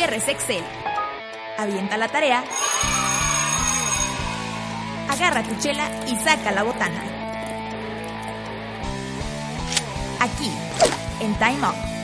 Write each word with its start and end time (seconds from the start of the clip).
cierres 0.00 0.28
Excel. 0.28 0.64
Avienta 1.58 1.98
la 1.98 2.08
tarea. 2.08 2.42
Agarra 5.10 5.42
tu 5.42 5.54
chela 5.56 5.90
y 6.06 6.16
saca 6.16 6.52
la 6.52 6.62
botana. 6.62 7.02
Aquí, 10.20 10.50
en 11.20 11.34
Time 11.34 11.68
Up. 11.68 11.99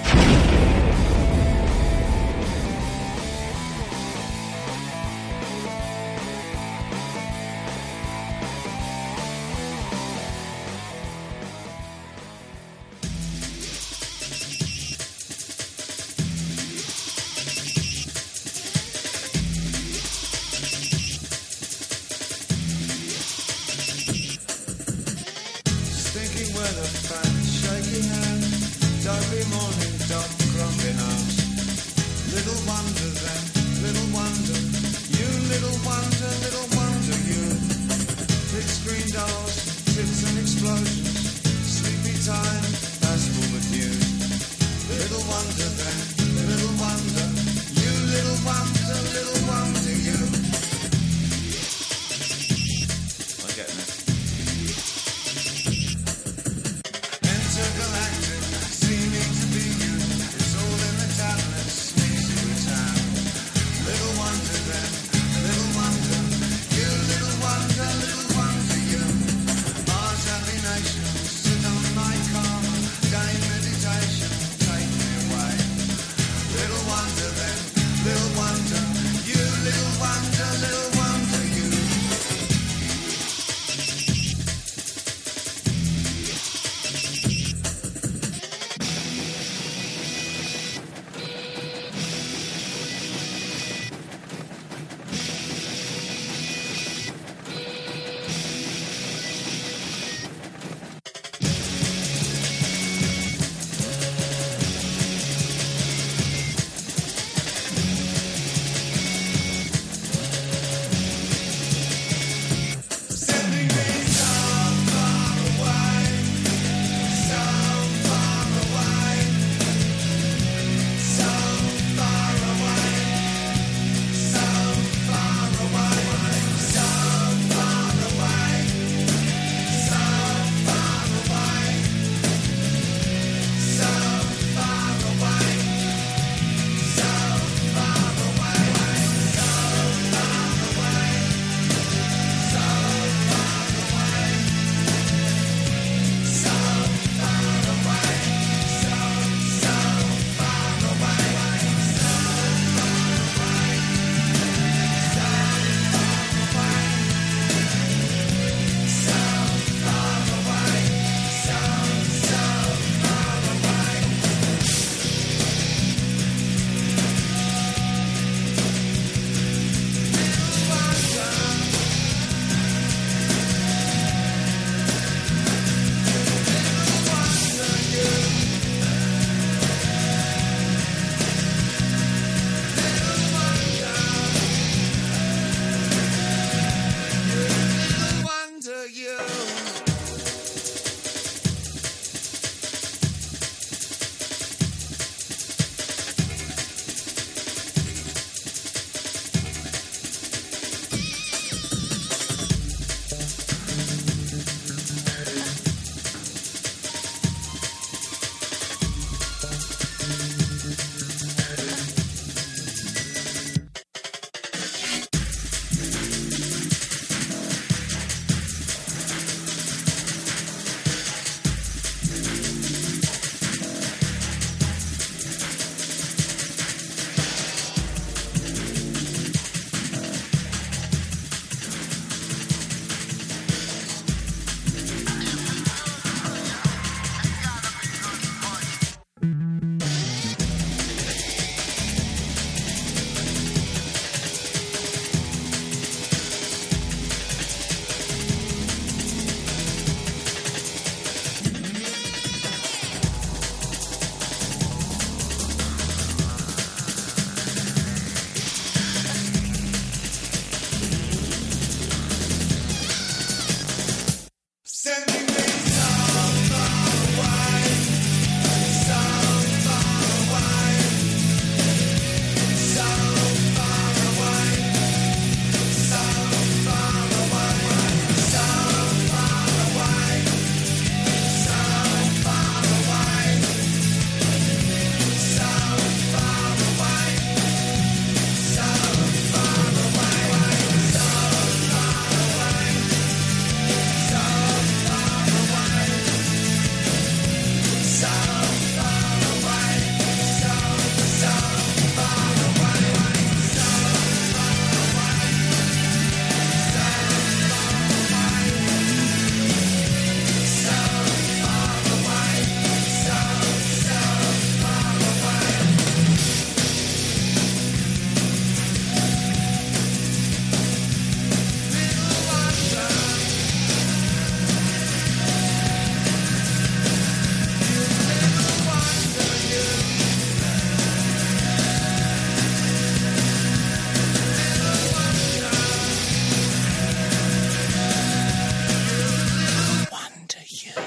you. 340.49 340.86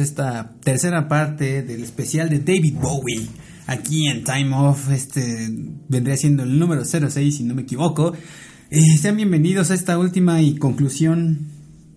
Esta 0.00 0.56
tercera 0.62 1.08
parte 1.08 1.62
del 1.62 1.82
especial 1.82 2.28
de 2.28 2.38
David 2.40 2.74
Bowie. 2.80 3.26
Aquí 3.66 4.08
en 4.08 4.24
Time 4.24 4.54
Off, 4.56 4.90
este 4.90 5.48
vendría 5.88 6.16
siendo 6.16 6.42
el 6.42 6.58
número 6.58 6.84
06, 6.84 7.36
si 7.36 7.44
no 7.44 7.54
me 7.54 7.62
equivoco. 7.62 8.14
Eh, 8.70 8.80
sean 9.00 9.16
bienvenidos 9.16 9.70
a 9.70 9.74
esta 9.74 9.98
última 9.98 10.42
y 10.42 10.56
conclusión 10.56 11.46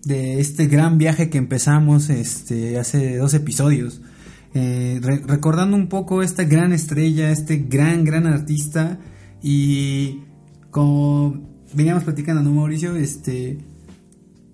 de 0.04 0.38
este 0.40 0.66
gran 0.66 0.98
viaje 0.98 1.30
que 1.30 1.38
empezamos 1.38 2.10
este, 2.10 2.78
hace 2.78 3.16
dos 3.16 3.34
episodios. 3.34 4.00
Eh, 4.54 5.00
re- 5.02 5.22
recordando 5.26 5.76
un 5.76 5.88
poco 5.88 6.22
esta 6.22 6.44
gran 6.44 6.72
estrella, 6.72 7.30
este 7.32 7.56
gran, 7.68 8.04
gran 8.04 8.26
artista. 8.26 8.98
Y 9.42 10.20
como 10.70 11.42
veníamos 11.74 12.04
platicando, 12.04 12.42
¿no, 12.42 12.52
Mauricio? 12.52 12.94
Este, 12.96 13.58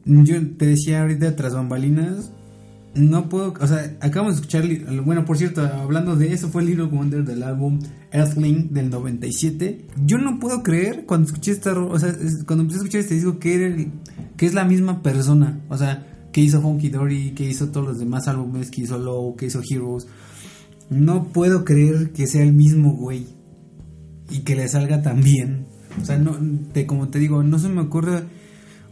yo 0.06 0.35
te 0.56 0.67
decía 0.67 1.02
ahorita 1.02 1.37
tras 1.37 1.55
bambalinas, 1.55 2.32
no 2.95 3.29
puedo, 3.29 3.55
o 3.61 3.67
sea, 3.67 3.97
acabamos 4.01 4.35
de 4.35 4.41
escuchar, 4.41 5.03
bueno, 5.05 5.25
por 5.25 5.39
cierto, 5.39 5.63
hablando 5.65 6.17
de 6.17 6.33
eso, 6.33 6.49
fue 6.49 6.65
Little 6.65 6.87
Wonder 6.87 7.25
del 7.25 7.43
álbum 7.45 7.79
Earthling 8.11 8.73
del 8.73 8.91
97. 8.91 9.87
Yo 10.07 10.19
no 10.19 10.39
puedo 10.41 10.63
creer 10.63 11.05
cuando 11.07 11.27
escuché 11.29 11.53
esta, 11.53 11.79
o 11.79 11.99
sea, 11.99 12.13
cuando 12.47 12.63
empecé 12.63 12.79
a 12.79 12.83
escuchar 12.83 13.01
este 13.03 13.15
disco 13.15 13.39
que, 13.39 13.55
era 13.55 13.67
el- 13.67 13.93
que 14.37 14.47
es 14.47 14.55
la 14.55 14.65
misma 14.65 15.03
persona, 15.03 15.61
o 15.69 15.77
sea, 15.79 16.07
que 16.33 16.41
hizo 16.41 16.61
Honky 16.61 16.89
Dory, 16.91 17.31
que 17.33 17.49
hizo 17.49 17.69
todos 17.69 17.87
los 17.87 17.99
demás 18.01 18.27
álbumes, 18.29 18.71
que 18.71 18.83
hizo 18.83 18.99
Low, 18.99 19.37
que 19.37 19.47
hizo 19.47 19.61
Heroes. 19.69 20.07
No 20.89 21.25
puedo 21.29 21.65
creer 21.65 22.11
que 22.13 22.27
sea 22.27 22.43
el 22.43 22.53
mismo 22.53 22.93
güey 22.97 23.27
y 24.31 24.41
que 24.41 24.57
le 24.57 24.67
salga 24.69 25.03
tan 25.03 25.23
bien. 25.23 25.67
O 26.01 26.05
sea, 26.05 26.19
no, 26.19 26.37
te, 26.73 26.87
como 26.87 27.09
te 27.09 27.19
digo, 27.21 27.43
no 27.43 27.59
se 27.59 27.69
me 27.69 27.81
ocurre 27.81 28.25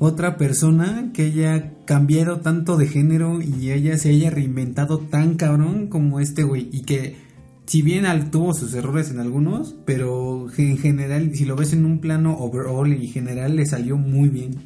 otra 0.00 0.36
persona 0.36 1.10
que 1.12 1.22
haya 1.26 1.72
cambiado 1.88 2.40
tanto 2.40 2.76
de 2.76 2.86
género 2.86 3.40
y 3.40 3.72
ella 3.72 3.96
se 3.96 4.10
haya 4.10 4.28
reinventado 4.28 4.98
tan 4.98 5.36
cabrón 5.36 5.86
como 5.86 6.20
este 6.20 6.42
güey. 6.42 6.68
Y 6.70 6.82
que, 6.82 7.16
si 7.64 7.80
bien 7.80 8.04
tuvo 8.30 8.52
sus 8.52 8.74
errores 8.74 9.10
en 9.10 9.20
algunos, 9.20 9.74
pero 9.86 10.48
en 10.58 10.76
general, 10.76 11.30
si 11.34 11.46
lo 11.46 11.56
ves 11.56 11.72
en 11.72 11.86
un 11.86 12.00
plano 12.00 12.36
overall 12.36 12.92
y 12.92 13.08
general, 13.08 13.56
le 13.56 13.64
salió 13.64 13.96
muy 13.96 14.28
bien. 14.28 14.56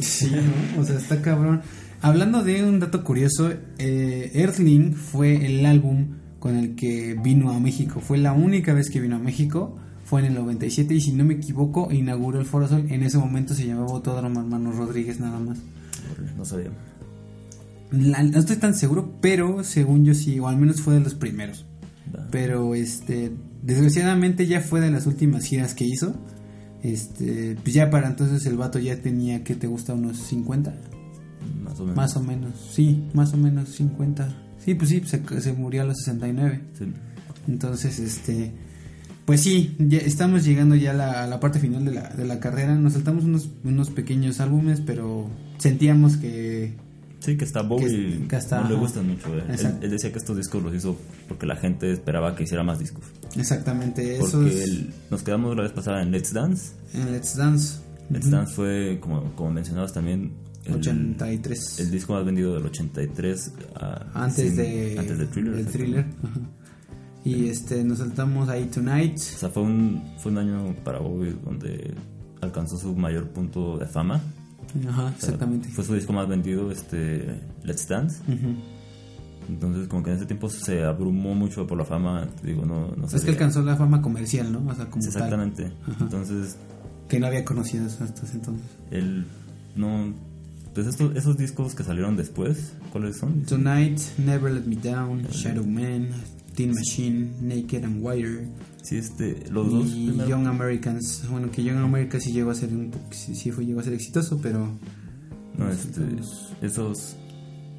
Sí, 0.00 0.30
¿no? 0.30 0.80
O 0.80 0.84
sea, 0.86 0.96
está 0.96 1.20
cabrón. 1.20 1.60
Hablando 2.00 2.42
de 2.42 2.64
un 2.64 2.80
dato 2.80 3.04
curioso, 3.04 3.52
eh, 3.76 4.30
Earthling 4.32 4.94
fue 4.94 5.44
el 5.44 5.66
álbum 5.66 6.16
con 6.38 6.56
el 6.56 6.74
que 6.74 7.18
vino 7.22 7.52
a 7.52 7.60
México. 7.60 8.00
Fue 8.00 8.16
la 8.16 8.32
única 8.32 8.72
vez 8.72 8.88
que 8.88 8.98
vino 8.98 9.16
a 9.16 9.18
México. 9.18 9.76
Fue 10.06 10.20
en 10.20 10.26
el 10.28 10.34
97 10.34 10.94
y 10.94 11.00
si 11.00 11.12
no 11.12 11.24
me 11.24 11.34
equivoco 11.34 11.92
inauguró 11.92 12.40
el 12.40 12.46
Foro 12.46 12.66
Sol. 12.68 12.86
En 12.88 13.02
ese 13.02 13.18
momento 13.18 13.52
se 13.54 13.66
llamaba 13.66 13.90
Autódromo 13.90 14.40
Hermano 14.40 14.72
Rodríguez 14.72 15.20
nada 15.20 15.38
más. 15.38 15.58
No 16.36 16.44
sabía. 16.44 16.70
La- 17.90 18.22
no 18.22 18.38
estoy 18.38 18.56
tan 18.56 18.74
seguro, 18.74 19.14
pero 19.20 19.62
según 19.64 20.04
yo 20.04 20.14
sí, 20.14 20.38
o 20.40 20.48
al 20.48 20.56
menos 20.56 20.80
fue 20.80 20.94
de 20.94 21.00
los 21.00 21.14
primeros. 21.14 21.66
Pero 22.30 22.74
este, 22.74 23.32
desgraciadamente 23.62 24.46
ya 24.46 24.60
fue 24.60 24.80
de 24.80 24.90
las 24.90 25.06
últimas 25.06 25.44
giras 25.44 25.74
que 25.74 25.84
hizo. 25.84 26.14
Este, 26.82 27.56
pues 27.62 27.74
ya 27.74 27.90
para 27.90 28.06
entonces 28.08 28.46
el 28.46 28.56
vato 28.56 28.78
ya 28.78 28.96
tenía 29.02 29.42
que 29.42 29.54
te 29.56 29.66
gusta 29.66 29.92
unos 29.94 30.18
50. 30.18 30.72
Más 31.64 31.80
o 31.80 31.82
menos. 31.82 31.96
Más 31.96 32.16
o 32.16 32.22
menos, 32.22 32.52
sí, 32.72 33.08
más 33.12 33.32
o 33.34 33.36
menos 33.36 33.70
50. 33.70 34.42
Sí, 34.64 34.74
pues 34.74 34.90
sí, 34.90 35.02
se, 35.04 35.20
se 35.40 35.52
murió 35.52 35.82
a 35.82 35.84
los 35.86 35.96
69. 35.98 36.60
Sí. 36.78 36.84
Entonces, 37.48 37.98
este, 37.98 38.52
pues 39.26 39.42
sí, 39.42 39.74
ya 39.78 39.98
estamos 39.98 40.44
llegando 40.44 40.74
ya 40.76 40.92
a 40.92 40.94
la, 40.94 41.24
a 41.24 41.26
la 41.26 41.38
parte 41.40 41.58
final 41.58 41.84
de 41.84 41.92
la, 41.92 42.08
de 42.10 42.24
la 42.26 42.40
carrera. 42.40 42.74
Nos 42.76 42.94
saltamos 42.94 43.24
unos, 43.24 43.50
unos 43.64 43.90
pequeños 43.90 44.40
álbumes, 44.40 44.80
pero 44.80 45.28
sentíamos 45.58 46.16
que... 46.16 46.74
Sí, 47.20 47.36
que 47.36 47.44
hasta 47.44 47.62
Bowie 47.62 47.88
Que- 48.20 48.28
que 48.28 48.36
hasta- 48.36 48.60
no 48.62 48.68
le 48.68 48.74
gustan 48.76 49.08
mucho. 49.08 49.36
eh. 49.36 49.42
Él, 49.82 49.90
decía 49.90 50.12
que 50.12 50.18
estos 50.18 50.36
discos 50.36 50.62
los 50.62 50.72
hizo 50.74 50.96
porque 51.28 51.44
la 51.46 51.56
gente 51.56 51.90
esperaba 51.90 52.36
que 52.36 52.44
hiciera 52.44 52.62
más 52.62 52.78
discos. 52.78 53.04
Exactamente, 53.36 54.16
eso 54.18 54.46
es 54.46 54.62
él- 54.68 54.90
nos 55.10 55.22
quedamos 55.24 55.56
la 55.56 55.62
vez 55.64 55.72
pasada 55.72 56.02
en 56.02 56.12
Let's 56.12 56.32
Dance. 56.32 56.72
en 56.94 57.10
Let's 57.12 57.36
Dance. 57.36 57.80
Let's 58.10 58.30
Dance 58.30 58.54
fue, 58.54 58.98
como, 59.00 59.32
como 59.34 59.50
mencionabas 59.50 59.92
también, 59.92 60.34
el, 60.66 60.74
83. 60.74 61.80
el 61.80 61.90
disco 61.90 62.12
más 62.12 62.24
vendido 62.24 62.54
del 62.54 62.66
83. 62.66 63.52
a- 63.74 64.06
antes, 64.14 64.46
sin- 64.48 64.56
de, 64.56 64.96
antes 64.98 65.18
de 65.18 65.26
Thriller. 65.26 65.66
thriller. 65.66 66.04
ajá. 66.22 66.40
Y 67.26 67.48
este, 67.48 67.82
nos 67.82 67.98
saltamos 67.98 68.48
ahí 68.48 68.66
Tonight. 68.66 69.16
O 69.16 69.38
sea, 69.38 69.48
fue 69.48 69.62
un, 69.62 70.02
fue 70.18 70.32
un 70.32 70.38
año 70.38 70.74
para 70.84 71.00
Bowie 71.00 71.34
donde 71.44 71.94
alcanzó 72.40 72.78
su 72.78 72.94
mayor 72.94 73.28
punto 73.30 73.78
de 73.78 73.86
fama. 73.86 74.20
Ajá, 74.88 75.06
O 75.06 75.08
sea, 75.08 75.10
exactamente. 75.10 75.68
Fue 75.70 75.84
su 75.84 75.94
disco 75.94 76.12
más 76.12 76.28
vendido, 76.28 76.70
este 76.70 77.40
Let's 77.64 77.88
Dance. 77.88 78.22
Entonces, 79.48 79.88
como 79.88 80.02
que 80.02 80.10
en 80.10 80.16
ese 80.16 80.26
tiempo 80.26 80.48
se 80.48 80.84
abrumó 80.84 81.34
mucho 81.34 81.66
por 81.66 81.78
la 81.78 81.84
fama. 81.84 82.28
Digo, 82.42 82.64
no, 82.64 82.92
no 82.96 83.08
sé. 83.08 83.16
Es 83.16 83.24
que 83.24 83.30
alcanzó 83.30 83.62
la 83.62 83.76
fama 83.76 84.02
comercial, 84.02 84.52
¿no? 84.52 84.64
O 84.70 84.74
sea, 84.74 84.86
como 84.86 85.04
Exactamente. 85.04 85.72
Entonces, 86.00 86.56
que 87.08 87.20
no 87.20 87.26
había 87.26 87.44
conocido 87.44 87.86
hasta 87.86 88.04
ese 88.04 88.36
entonces. 88.36 88.66
él 88.90 89.26
no. 89.76 90.14
Pues 90.74 90.88
estos, 90.88 91.16
esos 91.16 91.38
discos 91.38 91.74
que 91.74 91.82
salieron 91.84 92.16
después, 92.16 92.74
¿cuáles 92.92 93.16
son? 93.16 93.42
Tonight, 93.44 93.98
Never 94.18 94.52
Let 94.52 94.64
Me 94.66 94.76
Down, 94.76 95.22
Shadow 95.30 95.64
Man, 95.66 96.08
Teen 96.56 96.72
Machine, 96.74 97.30
Naked 97.42 97.84
and 97.84 97.98
Whiter 98.04 98.48
Sí, 98.82 98.96
este, 98.96 99.48
los 99.50 99.70
dos. 99.70 99.86
y 99.94 100.06
primeros- 100.08 100.28
Young 100.28 100.46
Americans. 100.46 101.24
Bueno, 101.30 101.50
que 101.50 101.62
Young 101.62 101.78
Americans 101.78 102.24
sí 102.24 102.32
llegó 102.32 102.50
a 102.50 102.54
ser 102.54 102.70
un 102.72 102.90
sí, 103.10 103.34
sí 103.36 103.50
fue 103.52 103.64
llegó 103.64 103.80
a 103.80 103.82
ser 103.84 103.92
exitoso, 103.94 104.38
pero 104.42 104.68
No, 105.58 105.70
este, 105.70 106.02
esos 106.62 107.16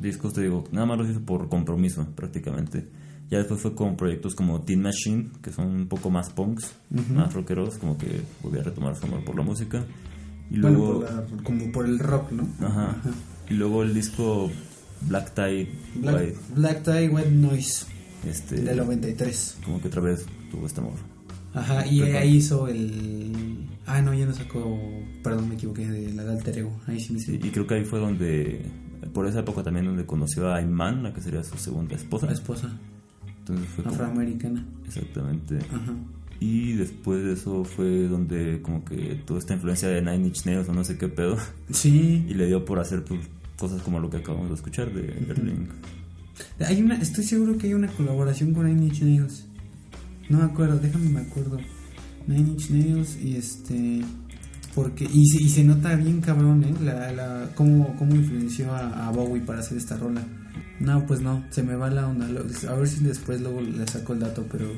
discos, 0.01 0.33
te 0.33 0.41
digo, 0.41 0.63
nada 0.71 0.85
más 0.85 0.97
los 0.97 1.09
hizo 1.09 1.21
por 1.21 1.49
compromiso, 1.49 2.05
prácticamente. 2.15 2.87
Ya 3.29 3.39
después 3.39 3.59
fue 3.59 3.75
con 3.75 3.97
proyectos 3.97 4.35
como 4.35 4.61
Teen 4.61 4.81
Machine, 4.81 5.29
que 5.41 5.51
son 5.51 5.67
un 5.67 5.87
poco 5.87 6.09
más 6.09 6.29
punks, 6.29 6.71
más 7.13 7.33
rockeros, 7.33 7.77
como 7.77 7.97
que 7.97 8.21
volvió 8.41 8.61
a 8.61 8.63
retomar 8.63 8.95
su 8.95 9.05
amor 9.05 9.23
por 9.25 9.35
la 9.35 9.41
música. 9.43 9.83
Y 10.49 10.59
bueno, 10.61 10.77
luego, 10.77 10.99
por 11.01 11.11
la- 11.13 11.43
como 11.43 11.71
por 11.73 11.85
el 11.85 11.99
rock, 11.99 12.31
¿no? 12.31 12.47
ajá, 12.65 12.95
y 13.49 13.53
luego 13.55 13.83
el 13.83 13.93
disco 13.93 14.49
Black 15.07 15.33
Tie 15.33 15.67
Black, 15.95 16.15
White, 16.21 16.37
Black 16.55 16.83
Tie, 16.83 17.09
White 17.09 17.31
Noise 17.31 17.85
este, 18.25 18.61
del 18.61 18.77
93. 18.77 19.57
como 19.65 19.81
que 19.81 19.87
otra 19.87 20.01
vez 20.01 20.25
tuvo 20.51 20.65
este 20.67 20.79
amor. 20.81 20.93
Ajá, 21.53 21.85
y 21.87 21.99
Perdón. 22.01 22.15
ahí 22.17 22.35
hizo 22.35 22.67
el. 22.67 23.67
Ah, 23.85 24.01
no, 24.01 24.13
ya 24.13 24.25
no 24.25 24.33
sacó. 24.33 24.79
Perdón, 25.23 25.49
me 25.49 25.55
equivoqué 25.55 25.87
de 25.87 26.13
la 26.13 26.23
de 26.23 26.31
Alter 26.31 26.57
Ego. 26.59 26.79
Ahí 26.87 26.99
sí 26.99 27.13
me 27.13 27.19
Sí, 27.19 27.39
y 27.41 27.49
creo 27.49 27.65
que 27.65 27.75
ahí 27.75 27.85
fue 27.85 27.99
donde, 27.99 28.61
por 29.13 29.25
esa 29.27 29.39
época 29.39 29.63
también 29.63 29.85
donde 29.85 30.05
conoció 30.05 30.53
a 30.53 30.61
Iman, 30.61 31.03
la 31.03 31.13
que 31.13 31.21
sería 31.21 31.43
su 31.43 31.57
segunda 31.57 31.95
esposa. 31.95 32.27
La 32.27 32.33
esposa 32.33 32.69
Entonces 33.39 33.67
fue 33.69 33.83
como- 33.85 33.95
afroamericana. 33.95 34.65
exactamente. 34.85 35.57
Ajá. 35.71 35.93
Y 36.39 36.73
después 36.73 37.23
de 37.23 37.33
eso 37.33 37.63
fue 37.63 38.07
donde 38.07 38.61
como 38.61 38.85
que 38.85 39.15
toda 39.25 39.39
esta 39.39 39.55
influencia 39.55 39.87
de 39.87 40.01
Nine 40.03 40.27
Inch 40.27 40.45
Nails 40.45 40.69
o 40.69 40.73
no 40.73 40.83
sé 40.83 40.95
qué 40.97 41.07
pedo 41.07 41.35
Sí. 41.71 42.23
y 42.29 42.33
le 42.35 42.45
dio 42.45 42.63
por 42.63 42.79
hacer 42.79 43.03
pues, 43.03 43.21
cosas 43.57 43.81
como 43.81 43.99
lo 43.99 44.11
que 44.11 44.17
acabamos 44.17 44.49
de 44.49 44.53
escuchar 44.55 44.93
de 44.93 45.07
Erling. 45.31 45.67
Hay 46.59 46.81
una, 46.81 46.95
estoy 47.01 47.23
seguro 47.23 47.57
que 47.57 47.67
hay 47.67 47.73
una 47.73 47.87
colaboración 47.87 48.53
con 48.53 48.65
Nine 48.65 48.87
Inch 48.87 49.01
Nails. 49.01 49.45
No 50.29 50.39
me 50.39 50.45
acuerdo, 50.45 50.79
déjame 50.79 51.09
me 51.09 51.21
acuerdo. 51.21 51.59
Nine 52.27 52.49
Inch 52.51 52.69
Nails 52.69 53.17
y 53.21 53.35
este. 53.35 54.01
Porque, 54.75 55.05
y, 55.11 55.25
se, 55.27 55.41
y 55.41 55.49
se 55.49 55.63
nota 55.63 55.95
bien 55.95 56.21
cabrón, 56.21 56.63
¿eh? 56.63 56.73
La, 56.83 57.11
la, 57.11 57.49
cómo, 57.55 57.95
cómo 57.97 58.15
influenció 58.15 58.71
a, 58.71 59.07
a 59.07 59.11
Bowie 59.11 59.41
para 59.41 59.59
hacer 59.59 59.77
esta 59.77 59.97
rola. 59.97 60.23
No, 60.79 61.05
pues 61.07 61.21
no, 61.21 61.43
se 61.49 61.63
me 61.63 61.75
va 61.75 61.89
la 61.89 62.07
onda. 62.07 62.27
A 62.27 62.73
ver 62.75 62.87
si 62.87 63.03
después 63.03 63.41
luego 63.41 63.61
le 63.61 63.87
saco 63.87 64.13
el 64.13 64.19
dato, 64.19 64.45
pero 64.51 64.71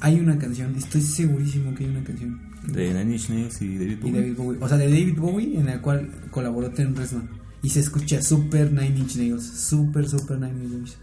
hay 0.00 0.18
una 0.18 0.38
canción, 0.38 0.74
estoy 0.74 1.02
segurísimo 1.02 1.74
que 1.74 1.84
hay 1.84 1.90
una 1.90 2.02
canción. 2.02 2.40
De 2.66 2.92
Nine 2.92 3.12
Inch 3.12 3.30
Nails 3.30 3.62
y 3.62 3.78
David 3.78 3.92
Y 3.92 3.94
Bowie. 3.94 4.20
David 4.20 4.36
Bowie. 4.36 4.58
O 4.60 4.68
sea, 4.68 4.76
de 4.76 4.88
David 4.88 5.18
Bowie, 5.18 5.58
en 5.58 5.66
la 5.66 5.80
cual 5.80 6.10
colaboró 6.30 6.70
Trent 6.70 6.96
Reznor. 6.98 7.39
Y 7.62 7.70
se 7.70 7.80
escucha 7.80 8.22
super 8.22 8.72
Nine 8.72 8.98
Inch 8.98 9.16
Nails. 9.16 9.44
Super, 9.44 10.08
super 10.08 10.38
Nine 10.38 10.64
Inch 10.64 10.72
Nails. 10.72 10.98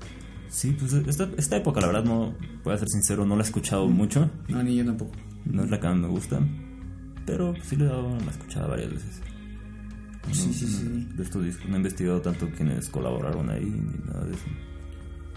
Sí, 0.49 0.75
pues 0.79 0.93
esta, 0.93 1.29
esta 1.37 1.57
época 1.57 1.81
la 1.81 1.87
verdad 1.87 2.03
no, 2.05 2.33
voy 2.63 2.73
a 2.73 2.77
ser 2.77 2.89
sincero, 2.89 3.25
no 3.25 3.35
la 3.35 3.43
he 3.43 3.45
escuchado 3.45 3.87
mucho. 3.87 4.29
No, 4.47 4.63
ni 4.63 4.75
yo 4.75 4.85
tampoco. 4.85 5.11
No 5.45 5.63
es 5.63 5.69
la 5.69 5.79
que 5.79 5.87
más 5.87 5.97
me 5.97 6.07
gusta. 6.07 6.39
Pero 7.25 7.53
sí 7.63 7.75
le 7.75 7.85
he 7.85 7.87
dado 7.87 8.07
una 8.07 8.31
escuchada 8.31 8.67
varias 8.67 8.91
veces. 8.91 9.21
No- 10.27 10.33
sí, 10.33 10.47
no- 10.47 10.53
sí. 10.53 11.07
De 11.15 11.23
estos 11.23 11.43
discos 11.45 11.67
no 11.69 11.75
he 11.75 11.77
investigado 11.77 12.21
tanto 12.21 12.49
quiénes 12.49 12.89
colaboraron 12.89 13.49
ahí 13.49 13.65
ni 13.65 14.05
nada 14.07 14.25
de 14.25 14.33
eso. 14.33 14.45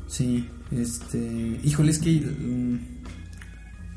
Sí, 0.06 0.48
este. 0.70 1.60
Híjole, 1.62 1.90
es 1.90 1.98
que. 1.98 2.20
mm, 2.20 2.78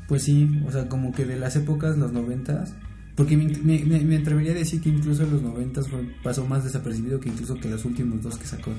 Pues 0.08 0.22
sí, 0.24 0.60
o 0.66 0.70
sea, 0.70 0.88
como 0.88 1.12
que 1.12 1.24
de 1.24 1.38
las 1.38 1.56
épocas, 1.56 1.96
los 1.96 2.12
noventas, 2.12 2.74
Porque 3.16 3.36
me, 3.36 3.46
me- 3.46 4.00
me- 4.00 4.16
atrevería 4.16 4.50
a 4.52 4.56
decir 4.56 4.80
que 4.80 4.88
incluso 4.88 5.22
en 5.22 5.30
los 5.30 5.42
90 5.42 5.82
pasó 6.22 6.44
más 6.46 6.64
desapercibido 6.64 7.20
que 7.20 7.28
incluso 7.28 7.54
que 7.54 7.68
los 7.68 7.84
últimos 7.84 8.22
dos 8.22 8.36
que 8.36 8.46
sacó 8.46 8.72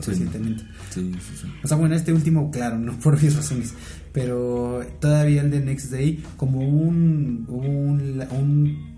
Sí. 0.00 0.10
recientemente. 0.12 0.64
Sí, 0.90 1.12
sí, 1.14 1.36
sí. 1.42 1.46
O 1.62 1.68
sea, 1.68 1.76
bueno, 1.76 1.94
este 1.94 2.12
último, 2.12 2.50
claro, 2.50 2.78
no 2.78 2.98
por 3.00 3.14
obvias 3.14 3.36
razones. 3.36 3.74
Pero 4.12 4.80
todavía 5.00 5.42
el 5.42 5.50
de 5.50 5.60
Next 5.60 5.90
Day, 5.90 6.22
como 6.38 6.60
un, 6.60 7.44
un, 7.48 8.22
un, 8.30 8.96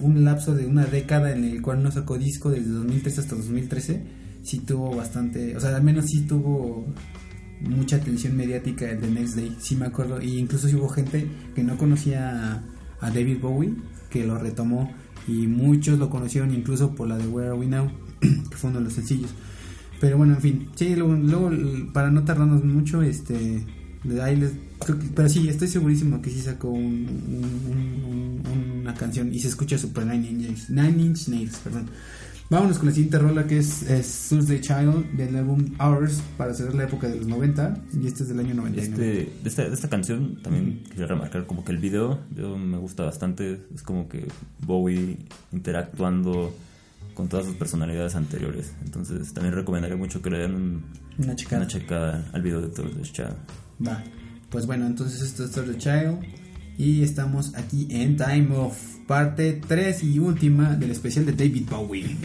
un 0.00 0.24
lapso 0.24 0.54
de 0.54 0.66
una 0.66 0.84
década 0.86 1.32
en 1.32 1.44
el 1.44 1.62
cual 1.62 1.82
no 1.82 1.90
sacó 1.92 2.18
disco 2.18 2.50
desde 2.50 2.70
2013 2.70 3.20
hasta 3.20 3.36
2013, 3.36 4.02
sí 4.42 4.58
tuvo 4.58 4.94
bastante, 4.96 5.56
o 5.56 5.60
sea, 5.60 5.74
al 5.76 5.84
menos 5.84 6.06
sí 6.06 6.22
tuvo 6.22 6.84
mucha 7.60 7.94
atención 7.96 8.36
mediática 8.36 8.90
el 8.90 9.00
de 9.00 9.08
Next 9.08 9.36
Day, 9.36 9.56
sí 9.60 9.76
me 9.76 9.86
acuerdo. 9.86 10.20
Y 10.20 10.38
incluso 10.38 10.68
sí 10.68 10.74
hubo 10.74 10.88
gente 10.88 11.28
que 11.54 11.62
no 11.62 11.78
conocía 11.78 12.54
a, 12.54 13.06
a 13.06 13.10
David 13.10 13.38
Bowie, 13.40 13.74
que 14.12 14.24
lo 14.26 14.38
retomó. 14.38 14.92
Y 15.26 15.46
muchos 15.46 15.98
lo 15.98 16.10
conocieron 16.10 16.52
incluso 16.52 16.94
por 16.94 17.08
la 17.08 17.16
de 17.16 17.26
Where 17.26 17.50
Are 17.50 17.58
We 17.58 17.66
Now, 17.66 17.90
que 18.20 18.56
fue 18.56 18.70
uno 18.70 18.80
de 18.80 18.84
los 18.86 18.92
sencillos. 18.94 19.30
Pero 20.00 20.18
bueno, 20.18 20.34
en 20.34 20.40
fin, 20.40 20.68
sí, 20.74 20.94
luego, 20.96 21.14
luego, 21.14 21.50
para 21.92 22.10
no 22.10 22.24
tardarnos 22.24 22.64
mucho, 22.64 23.02
este, 23.02 23.64
de 24.02 24.22
ahí 24.22 24.34
les- 24.36 24.54
pero 25.14 25.28
sí, 25.28 25.48
estoy 25.48 25.68
segurísimo 25.68 26.20
que 26.20 26.30
sí 26.30 26.40
sacó 26.40 26.70
un- 26.70 27.06
un- 27.70 28.80
una 28.80 28.94
canción 28.94 29.32
y 29.32 29.38
se 29.38 29.46
escucha 29.46 29.78
super 29.78 30.04
Nine 30.04 30.28
Inch, 30.28 30.68
Nine 30.70 31.00
Inch 31.02 31.28
Nails, 31.28 31.56
perdón. 31.62 31.86
Vámonos 32.52 32.76
con 32.78 32.88
la 32.88 32.94
siguiente 32.94 33.18
rola 33.18 33.46
que 33.46 33.56
es, 33.56 33.82
es 33.84 34.26
Thursday 34.28 34.60
Child 34.60 35.12
del 35.16 35.36
álbum 35.36 35.64
Hours 35.80 36.20
para 36.36 36.52
cerrar 36.52 36.74
la 36.74 36.84
época 36.84 37.08
de 37.08 37.16
los 37.16 37.26
90 37.26 37.78
y 37.94 38.06
este 38.06 38.24
es 38.24 38.28
del 38.28 38.40
año 38.40 38.52
99. 38.52 38.82
Este, 39.22 39.32
de, 39.42 39.48
esta, 39.48 39.62
de 39.68 39.72
esta 39.74 39.88
canción 39.88 40.36
también 40.42 40.84
quería 40.90 41.06
remarcar 41.06 41.46
como 41.46 41.64
que 41.64 41.72
el 41.72 41.78
video, 41.78 42.20
video 42.28 42.58
me 42.58 42.76
gusta 42.76 43.04
bastante, 43.04 43.62
es 43.74 43.82
como 43.82 44.06
que 44.06 44.28
Bowie 44.66 45.16
interactuando 45.50 46.54
con 47.14 47.26
todas 47.28 47.46
sus 47.46 47.54
personalidades 47.56 48.16
anteriores, 48.16 48.74
entonces 48.84 49.32
también 49.32 49.54
recomendaría 49.54 49.96
mucho 49.96 50.20
que 50.20 50.28
le 50.28 50.38
den 50.40 50.54
un- 50.54 50.82
Una 51.18 51.34
checada. 51.34 51.62
una 51.62 51.68
checada 51.70 52.30
al 52.34 52.42
video 52.42 52.60
de 52.60 52.68
Thursday 52.68 53.02
Child. 53.02 53.34
Va. 53.88 54.04
Pues 54.50 54.66
bueno, 54.66 54.86
entonces 54.86 55.22
esto 55.22 55.44
es 55.46 55.52
Thursday 55.52 55.78
Child 55.78 56.18
y 56.78 57.02
estamos 57.02 57.54
aquí 57.54 57.86
en 57.90 58.16
Time 58.16 58.48
of 58.56 58.76
parte 59.06 59.60
3 59.66 60.04
y 60.04 60.18
última 60.18 60.76
del 60.76 60.90
especial 60.90 61.26
de 61.26 61.32
David 61.32 61.68
Bowie. 61.70 62.16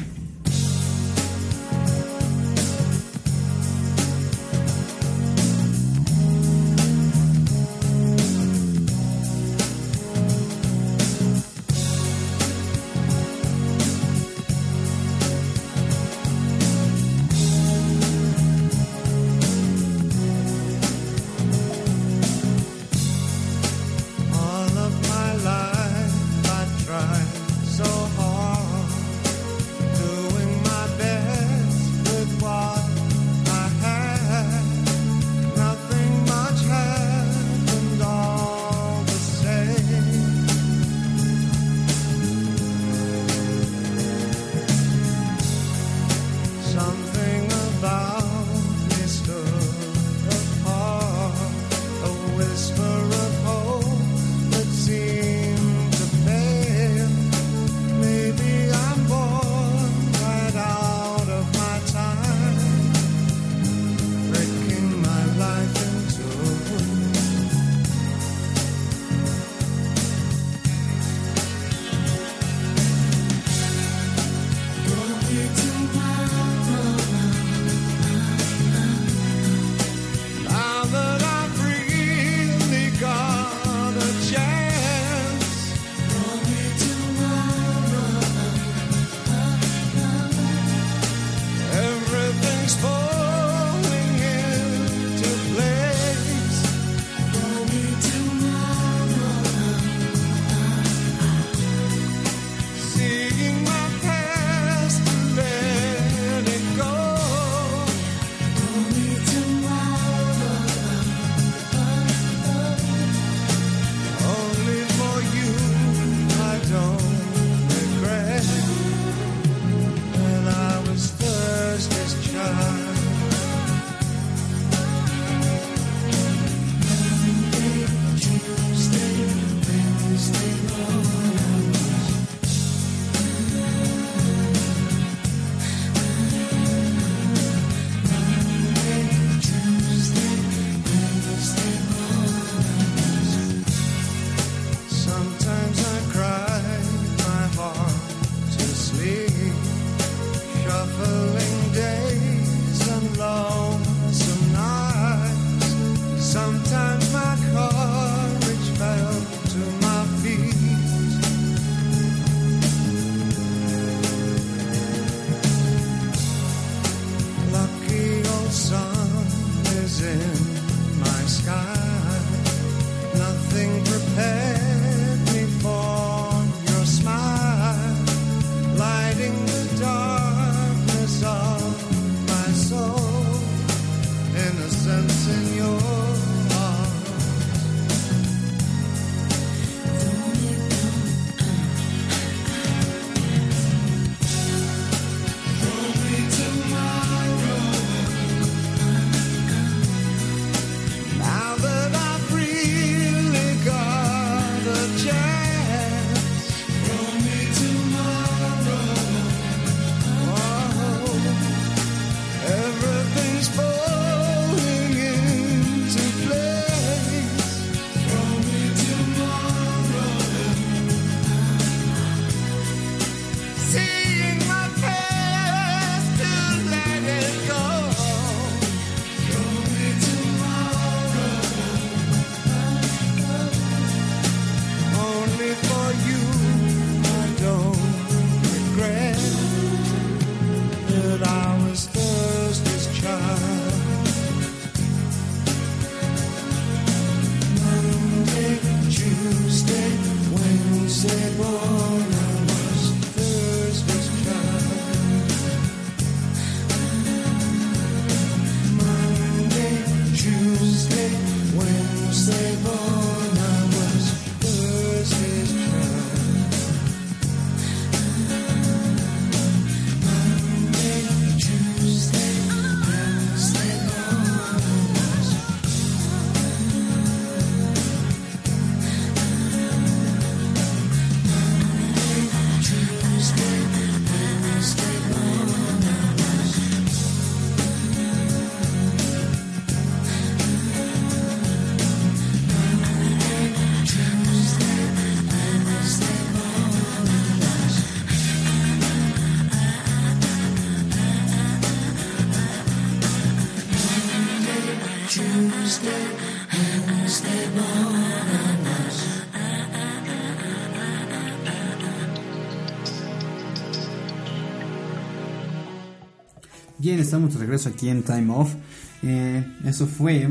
Estamos 317.07 317.33
de 317.33 317.39
regreso 317.39 317.69
aquí 317.69 317.87
en 317.87 318.03
Time 318.03 318.33
Off. 318.33 318.53
Eh, 319.01 319.41
eso 319.63 319.87
fue 319.87 320.27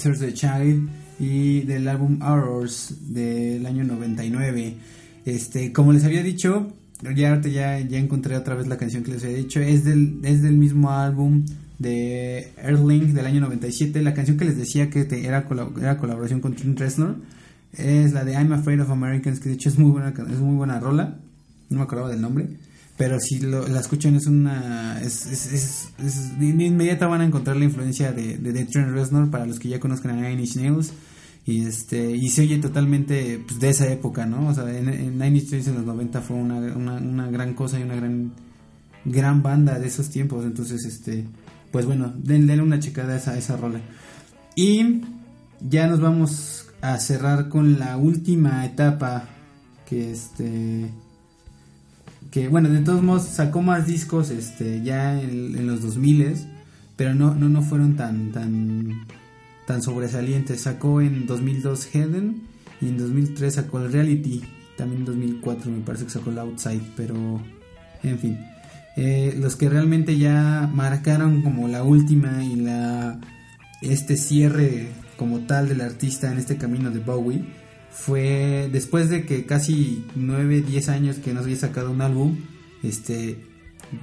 Thursday 0.00 0.32
Child 0.32 0.88
y 1.18 1.62
del 1.62 1.88
álbum 1.88 2.20
Hours 2.22 2.94
del 3.12 3.66
año 3.66 3.82
99. 3.82 4.76
Este, 5.24 5.72
como 5.72 5.92
les 5.92 6.04
había 6.04 6.22
dicho, 6.22 6.72
ya 7.02 7.40
ya, 7.40 7.80
ya 7.80 7.98
encontré 7.98 8.36
otra 8.36 8.54
vez 8.54 8.68
la 8.68 8.76
canción 8.76 9.02
que 9.02 9.10
les 9.10 9.24
había 9.24 9.36
dicho. 9.36 9.60
Es 9.60 9.82
del, 9.82 10.20
es 10.22 10.42
del 10.42 10.56
mismo 10.56 10.92
álbum 10.92 11.44
de 11.80 12.52
Earthling 12.58 13.12
del 13.12 13.26
año 13.26 13.40
97. 13.40 14.00
La 14.02 14.14
canción 14.14 14.36
que 14.36 14.44
les 14.44 14.56
decía 14.56 14.90
que 14.90 15.08
era, 15.24 15.44
era 15.80 15.98
colaboración 15.98 16.40
con 16.40 16.54
Trent 16.54 16.78
Reznor 16.78 17.16
es 17.72 18.12
la 18.12 18.24
de 18.24 18.34
I'm 18.34 18.52
Afraid 18.52 18.80
of 18.80 18.90
Americans, 18.90 19.40
que 19.40 19.48
de 19.48 19.56
hecho 19.56 19.70
es 19.70 19.78
muy 19.78 19.90
buena, 19.90 20.10
es 20.10 20.38
muy 20.38 20.54
buena 20.54 20.78
rola. 20.78 21.16
No 21.68 21.78
me 21.78 21.82
acordaba 21.82 22.10
del 22.10 22.20
nombre. 22.20 22.46
Pero 22.98 23.18
si 23.20 23.38
lo- 23.38 23.66
la 23.68 23.80
escuchan 23.80 24.16
es 24.16 24.26
una... 24.26 25.00
Es, 25.00 25.24
es, 25.26 25.88
de 26.38 26.46
inmediata 26.66 27.06
van 27.06 27.20
a 27.20 27.24
encontrar 27.24 27.56
la 27.56 27.64
influencia 27.64 28.12
de, 28.12 28.36
de, 28.38 28.52
de 28.52 28.64
Trent 28.66 28.90
Reznor 28.92 29.30
para 29.30 29.46
los 29.46 29.58
que 29.58 29.68
ya 29.68 29.78
conozcan 29.80 30.10
a 30.10 30.14
Nine 30.28 30.42
Inch 30.42 30.56
Nails. 30.56 30.92
Y, 31.46 31.64
este, 31.64 32.10
y 32.14 32.28
se 32.28 32.42
oye 32.42 32.58
totalmente 32.58 33.42
pues, 33.46 33.58
de 33.60 33.70
esa 33.70 33.86
época, 33.90 34.26
¿no? 34.26 34.48
O 34.48 34.54
sea, 34.54 34.64
en, 34.76 34.88
en 34.88 35.12
Nine 35.16 35.38
Inch 35.38 35.50
Nails 35.52 35.68
en 35.68 35.74
los 35.76 35.84
90 35.86 36.20
fue 36.20 36.36
una, 36.36 36.56
una, 36.58 36.94
una 36.96 37.30
gran 37.30 37.54
cosa 37.54 37.78
y 37.80 37.84
una 37.84 37.94
gran 37.94 38.32
gran 39.04 39.42
banda 39.42 39.78
de 39.78 39.86
esos 39.86 40.10
tiempos. 40.10 40.44
Entonces, 40.44 40.84
este, 40.84 41.24
pues 41.70 41.86
bueno, 41.86 42.12
den- 42.18 42.46
denle 42.48 42.62
una 42.64 42.80
checada 42.80 43.14
a 43.14 43.16
esa, 43.16 43.30
a 43.30 43.38
esa 43.38 43.56
rola. 43.56 43.80
Y 44.56 45.02
ya 45.60 45.86
nos 45.86 46.00
vamos 46.00 46.66
a 46.82 46.98
cerrar 46.98 47.48
con 47.48 47.78
la 47.78 47.96
última 47.96 48.66
etapa 48.66 49.28
que 49.88 50.10
este 50.10 50.90
que 52.30 52.48
bueno, 52.48 52.68
de 52.68 52.80
todos 52.80 53.02
modos 53.02 53.24
sacó 53.24 53.62
más 53.62 53.86
discos 53.86 54.30
este 54.30 54.82
ya 54.82 55.20
en, 55.20 55.56
en 55.56 55.66
los 55.66 55.82
2000 55.82 56.36
pero 56.96 57.14
no, 57.14 57.34
no 57.34 57.48
no 57.48 57.62
fueron 57.62 57.96
tan 57.96 58.32
tan 58.32 59.06
tan 59.68 59.82
sobresalientes. 59.82 60.62
Sacó 60.62 61.00
en 61.00 61.26
2002 61.26 61.86
Heaven 61.86 62.42
y 62.80 62.88
en 62.88 62.98
2003 62.98 63.54
sacó 63.54 63.80
el 63.80 63.92
Reality, 63.92 64.42
también 64.76 65.00
en 65.00 65.06
2004 65.06 65.70
me 65.70 65.80
parece 65.80 66.04
que 66.04 66.10
sacó 66.10 66.30
el 66.30 66.38
Outside, 66.38 66.82
pero 66.96 67.14
en 68.02 68.18
fin. 68.18 68.38
Eh, 68.96 69.36
los 69.38 69.54
que 69.54 69.68
realmente 69.68 70.18
ya 70.18 70.68
marcaron 70.72 71.42
como 71.42 71.68
la 71.68 71.84
última 71.84 72.42
y 72.42 72.56
la 72.56 73.20
este 73.80 74.16
cierre 74.16 74.88
como 75.16 75.40
tal 75.40 75.68
del 75.68 75.82
artista 75.82 76.32
en 76.32 76.38
este 76.38 76.56
camino 76.56 76.90
de 76.90 76.98
Bowie 76.98 77.44
fue 77.90 78.68
después 78.72 79.08
de 79.08 79.24
que 79.24 79.44
casi 79.46 80.04
9, 80.14 80.62
10 80.62 80.88
años 80.88 81.16
que 81.16 81.32
no 81.32 81.40
había 81.40 81.56
sacado 81.56 81.90
un 81.90 82.00
álbum, 82.00 82.36
este 82.82 83.44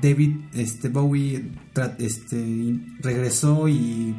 David 0.01 0.37
este 0.53 0.89
Bowie 0.89 1.51
este 1.99 2.79
regresó 3.01 3.67
y 3.69 4.15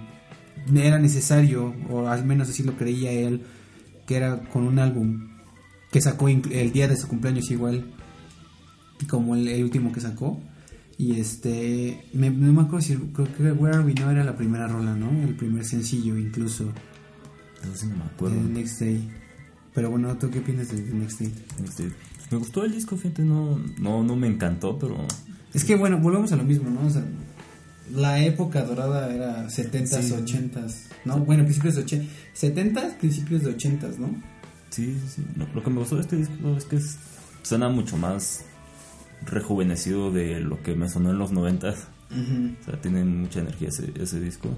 era 0.74 0.98
necesario 0.98 1.74
o 1.90 2.07
al 2.09 2.24
menos 2.24 2.48
así 2.48 2.62
lo 2.62 2.76
creía 2.76 3.11
él 3.11 3.42
que 4.07 4.16
era 4.16 4.38
con 4.44 4.62
un 4.64 4.79
álbum 4.79 5.29
que 5.90 6.00
sacó 6.00 6.29
el 6.29 6.72
día 6.72 6.88
de 6.88 6.96
su 6.96 7.09
cumpleaños 7.09 7.50
igual 7.50 7.85
como 9.09 9.35
el, 9.35 9.46
el 9.48 9.64
último 9.64 9.92
que 9.92 10.00
sacó. 10.00 10.40
Y 10.98 11.20
este 11.20 12.05
me, 12.14 12.31
no 12.31 12.52
me 12.52 12.62
acuerdo 12.62 12.81
si 12.81 12.96
creo 12.96 13.29
que 13.37 13.52
Where 13.52 13.76
Are 13.76 13.85
We 13.85 13.92
Now 13.92 14.11
era 14.11 14.24
la 14.24 14.35
primera 14.35 14.66
rola 14.66 14.94
no 14.94 15.11
el 15.22 15.35
primer 15.35 15.64
sencillo 15.64 16.16
incluso. 16.16 16.72
Eso 17.62 17.76
sí 17.76 17.87
no 17.87 17.96
me 17.96 18.05
acuerdo. 18.05 18.37
el 18.37 18.52
Next 18.55 18.81
Day 18.81 19.07
pero 19.76 19.90
bueno 19.90 20.16
tú 20.18 20.28
qué 20.30 20.40
piensas 20.40 20.72
de 20.76 20.82
The 20.82 20.92
Next 20.94 21.20
Day 21.20 21.32
pues, 21.58 21.80
me 22.32 22.38
gustó 22.38 22.64
el 22.64 22.72
disco, 22.72 22.96
fíjate, 22.96 23.22
no, 23.22 23.56
no, 23.78 24.02
no 24.02 24.16
me 24.16 24.26
encantó, 24.26 24.76
pero 24.80 24.96
es 25.54 25.64
que 25.64 25.76
bueno 25.76 25.98
volvemos 26.00 26.32
a 26.32 26.36
lo 26.36 26.42
mismo 26.42 26.68
no 26.68 26.84
o 26.84 26.90
sea 26.90 27.04
la 27.94 28.20
época 28.24 28.64
dorada 28.64 29.14
era 29.14 29.46
70s, 29.48 30.02
Sí. 30.02 30.12
80s, 30.12 30.74
¿no? 31.04 31.18
Bueno, 31.20 31.44
principios 31.44 31.76
de 31.76 31.82
80 31.82 32.06
70s, 32.34 32.94
principios 32.98 33.44
de 33.44 33.56
80s, 33.56 33.96
¿no? 33.98 34.08
sí, 34.70 34.92
sí, 35.00 35.08
sí. 35.16 35.22
No, 35.36 35.46
lo 35.54 35.62
que 35.62 35.70
me 35.70 35.78
gustó 35.78 35.94
de 35.94 36.00
este 36.00 36.16
disco 36.16 36.56
es 36.56 36.64
que 36.64 36.76
es- 36.76 36.96
suena 37.42 37.68
mucho 37.68 37.96
más 37.96 38.42
rejuvenecido 39.24 40.10
de 40.10 40.40
lo 40.40 40.60
que 40.64 40.74
me 40.74 40.88
sonó 40.88 41.10
en 41.10 41.18
los 41.18 41.30
noventas. 41.32 41.86
O 42.10 42.64
sea, 42.64 42.80
tiene 42.80 43.04
mucha 43.04 43.38
energía 43.40 43.68
ese, 43.68 43.92
ese 44.00 44.18
disco. 44.20 44.48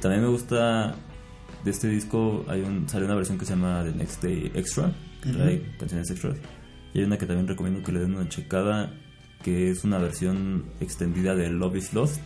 También 0.00 0.22
me 0.22 0.28
gusta 0.28 0.94
de 1.64 1.70
este 1.70 1.88
disco, 1.88 2.44
hay 2.46 2.60
un, 2.60 2.88
sale 2.88 3.06
una 3.06 3.14
versión 3.14 3.38
que 3.38 3.46
se 3.46 3.54
llama 3.54 3.82
The 3.84 3.96
Next 3.96 4.22
Day 4.22 4.52
Extra, 4.54 4.92
que 5.22 5.30
trae 5.30 5.76
canciones 5.78 6.10
extras. 6.10 6.36
Y 6.92 6.98
hay 6.98 7.04
una 7.04 7.16
que 7.16 7.26
también 7.26 7.48
recomiendo 7.48 7.82
que 7.82 7.90
le 7.90 8.00
den 8.00 8.14
una 8.14 8.28
checada, 8.28 8.92
que 9.42 9.70
es 9.70 9.82
una 9.82 9.98
versión 9.98 10.66
extendida 10.80 11.34
de 11.34 11.48
Love 11.50 11.76
is 11.76 11.94
Lost, 11.94 12.20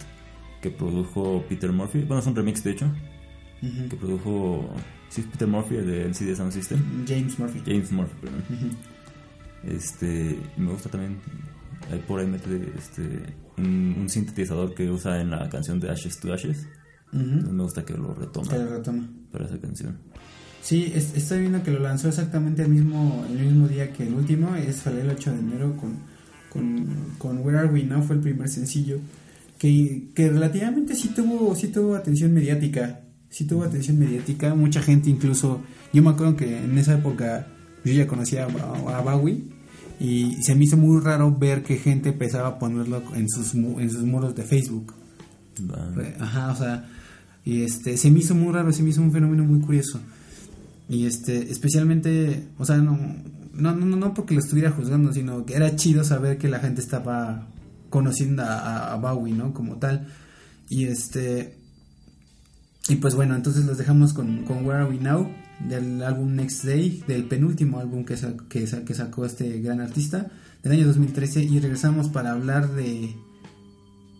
que 0.61 0.71
produjo 0.71 1.45
Peter 1.49 1.73
Murphy. 1.73 2.01
Bueno, 2.01 2.19
es 2.19 2.27
un 2.27 2.35
remix 2.35 2.65
de 2.65 2.73
hecho, 2.73 2.91
que 3.61 3.97
produjo 3.97 4.69
sí, 5.09 5.23
Peter 5.23 5.47
Murphy, 5.47 5.77
el 5.77 5.87
de 5.87 6.05
LCD 6.07 6.35
Sound 6.35 6.53
System. 6.53 7.07
James 7.07 7.39
Murphy. 7.39 7.63
James 7.65 7.93
Murphy, 7.93 8.15
perdón. 8.21 8.43
Este, 9.65 10.39
me 10.57 10.71
gusta 10.71 10.89
también, 10.89 11.19
ahí 11.93 12.03
por 12.07 12.21
ahí 12.21 12.27
mete 12.27 12.73
este, 12.77 13.35
un, 13.57 13.97
un 13.99 14.09
sintetizador 14.09 14.75
que 14.75 14.91
usa 14.91 15.21
en 15.21 15.31
la 15.31 15.49
canción 15.49 15.81
de 15.81 15.91
Ashes 15.91 16.19
to 16.21 16.33
Ashes. 16.33 16.67
Entonces 17.13 17.53
me 17.53 17.63
gusta 17.63 17.85
que 17.85 17.95
lo 17.95 18.15
retoma 18.15 18.49
Que 18.51 18.59
lo 18.59 18.69
retoma. 18.71 19.09
para 19.33 19.47
esa 19.47 19.59
canción. 19.59 19.97
Sí, 20.63 20.93
es- 20.95 21.15
estoy 21.17 21.41
viendo 21.41 21.63
que 21.63 21.71
lo 21.71 21.79
lanzó 21.81 22.09
exactamente 22.09 22.63
el 22.63 22.69
mismo, 22.69 23.25
el 23.31 23.39
mismo 23.39 23.69
día 23.69 23.93
que 23.93 24.07
el 24.07 24.15
último, 24.15 24.55
es 24.57 24.77
fue 24.83 25.01
el 25.01 25.09
8 25.09 25.33
de 25.33 25.39
enero 25.39 25.77
con, 25.77 25.95
con, 26.51 26.87
con 27.19 27.39
Where 27.39 27.59
Are 27.59 27.69
We 27.69 27.85
Now, 27.85 28.03
fue 28.03 28.17
el 28.17 28.23
primer 28.23 28.49
sencillo, 28.49 28.99
que, 29.59 30.09
que 30.15 30.29
relativamente 30.29 30.95
sí 30.95 31.09
tuvo, 31.09 31.55
sí 31.55 31.69
tuvo 31.69 31.95
atención 31.97 32.33
mediática, 32.35 33.01
sí 33.31 33.45
tuvo 33.47 33.63
atención 33.65 33.99
mediática, 33.99 34.55
mucha 34.55 34.83
gente 34.83 35.09
incluso, 35.09 35.63
yo 35.93 36.03
me 36.03 36.11
acuerdo 36.11 36.37
que 36.37 36.59
en 36.63 36.77
esa 36.77 36.95
época 36.95 37.47
yo 37.85 37.93
ya 37.95 38.07
conocía 38.07 38.47
a, 38.47 38.99
a 38.99 39.01
Bowie 39.01 39.45
y 40.01 40.37
se 40.43 40.55
me 40.55 40.65
hizo 40.65 40.77
muy 40.77 41.01
raro 41.01 41.35
ver 41.35 41.63
que 41.63 41.77
gente 41.79 42.11
empezaba 42.11 42.49
a 42.49 42.59
ponerlo 42.59 43.03
en 43.15 43.29
sus, 43.29 43.55
en 43.55 43.91
sus 43.91 44.03
muros 44.03 44.35
de 44.35 44.43
Facebook. 44.43 44.93
Ajá, 46.21 46.53
o 46.53 46.57
sea, 46.57 46.89
y 47.49 47.63
este, 47.63 47.97
se 47.97 48.11
me 48.11 48.19
hizo 48.19 48.35
muy 48.35 48.53
raro, 48.53 48.71
se 48.73 48.83
me 48.83 48.91
hizo 48.91 49.01
un 49.01 49.11
fenómeno 49.11 49.43
muy 49.45 49.61
curioso. 49.61 50.01
Y 50.89 51.07
este, 51.07 51.51
especialmente, 51.51 52.47
o 52.59 52.65
sea, 52.67 52.77
no, 52.77 52.99
no, 53.55 53.75
no, 53.75 53.97
no 53.97 54.13
porque 54.15 54.35
lo 54.35 54.41
estuviera 54.41 54.71
juzgando, 54.71 55.13
sino 55.15 55.47
que 55.47 55.55
era 55.55 55.75
chido 55.75 56.05
saber 56.05 56.37
que 56.37 56.49
la 56.49 56.59
gente 56.61 56.81
estaba 56.83 57.47
conociendo 57.89 58.43
a, 58.45 58.95
Bowie, 58.97 59.33
¿no? 59.33 59.55
Como 59.55 59.77
tal. 59.77 60.07
Y 60.69 60.85
este, 60.85 61.55
y 62.89 62.97
pues 62.97 63.15
bueno, 63.15 63.35
entonces 63.35 63.65
los 63.65 63.79
dejamos 63.79 64.13
con, 64.13 64.45
con 64.45 64.67
Where 64.67 64.83
Are 64.83 64.91
We 64.91 64.99
Now, 64.99 65.29
del 65.69 66.03
álbum 66.03 66.35
Next 66.35 66.65
Day, 66.65 67.03
del 67.09 67.25
penúltimo 67.25 67.81
álbum 67.81 68.05
que, 68.05 68.17
sa- 68.19 68.35
que, 68.49 68.67
sa- 68.67 68.85
que 68.85 68.93
sacó 68.95 69.25
este 69.25 69.61
gran 69.61 69.81
artista, 69.81 70.31
del 70.63 70.73
año 70.73 70.87
2013, 70.87 71.45
y 71.45 71.61
regresamos 71.61 72.09
para 72.11 72.33
hablar 72.33 72.75
de, 72.75 73.15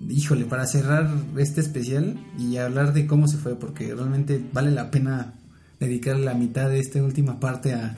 híjole, 0.09 0.45
para 0.45 0.67
cerrar 0.67 1.11
este 1.37 1.61
especial 1.61 2.19
y 2.39 2.57
hablar 2.59 2.93
de 2.93 3.07
cómo 3.07 3.27
se 3.29 3.37
fue, 3.39 3.55
porque 3.57 3.95
realmente 3.95 4.41
vale 4.53 4.71
la 4.71 4.91
pena 4.91 5.35
dedicar 5.81 6.17
la 6.19 6.35
mitad 6.35 6.69
de 6.69 6.79
esta 6.81 7.03
última 7.03 7.41
parte 7.41 7.73
a, 7.75 7.97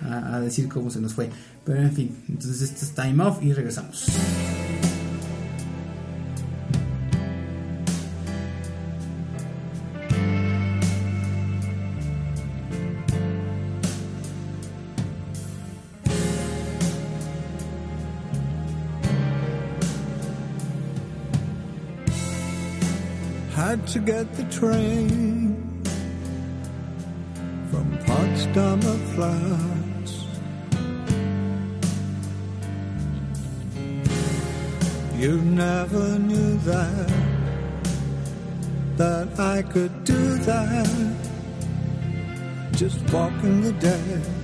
a- 0.00 0.40
decir 0.40 0.68
cómo 0.68 0.90
se 0.90 1.00
nos 1.00 1.14
fue. 1.14 1.30
Pero 1.64 1.80
en 1.82 1.92
fin, 1.92 2.16
entonces 2.28 2.62
esto 2.62 2.84
es 2.84 2.92
Time 2.94 3.22
Off 3.24 3.42
y 3.42 3.52
regresamos. 3.52 4.06
Had 23.74 23.88
to 23.88 23.98
get 23.98 24.32
the 24.34 24.44
train 24.44 25.82
from 27.72 27.98
Potsdamer 28.06 28.98
Platz. 29.16 30.12
You 35.16 35.40
never 35.40 36.20
knew 36.20 36.56
that, 36.58 37.12
that 38.96 39.40
I 39.40 39.62
could 39.62 40.04
do 40.04 40.38
that. 40.50 41.16
Just 42.76 43.00
walking 43.12 43.60
the 43.60 43.72
dead. 43.72 44.43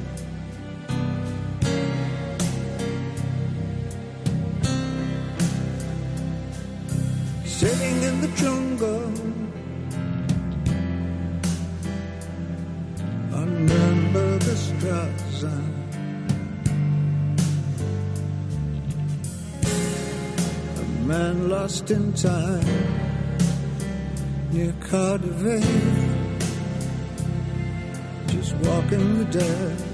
Lost 21.80 21.90
in 21.90 22.12
time 22.12 22.64
near 24.50 24.72
Cardiff, 24.80 25.64
just 28.26 28.54
walking 28.56 29.18
the 29.18 29.24
dead. 29.26 29.89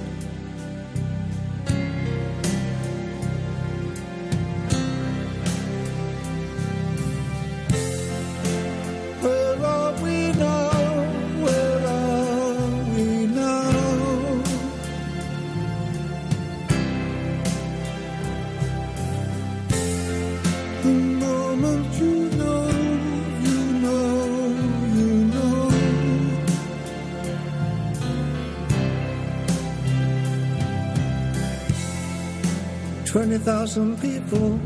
Thousand 33.66 34.00
people 34.00 34.60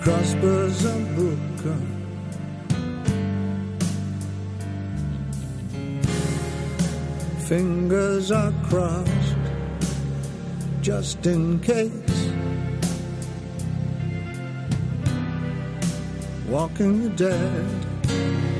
crossbows 0.00 0.84
and 0.84 1.06
Booker. 1.14 1.78
Fingers 7.46 8.32
are 8.32 8.52
crossed 8.64 9.36
just 10.80 11.24
in 11.24 11.60
case. 11.60 12.32
Walking 16.48 17.04
the 17.04 17.10
dead. 17.10 18.51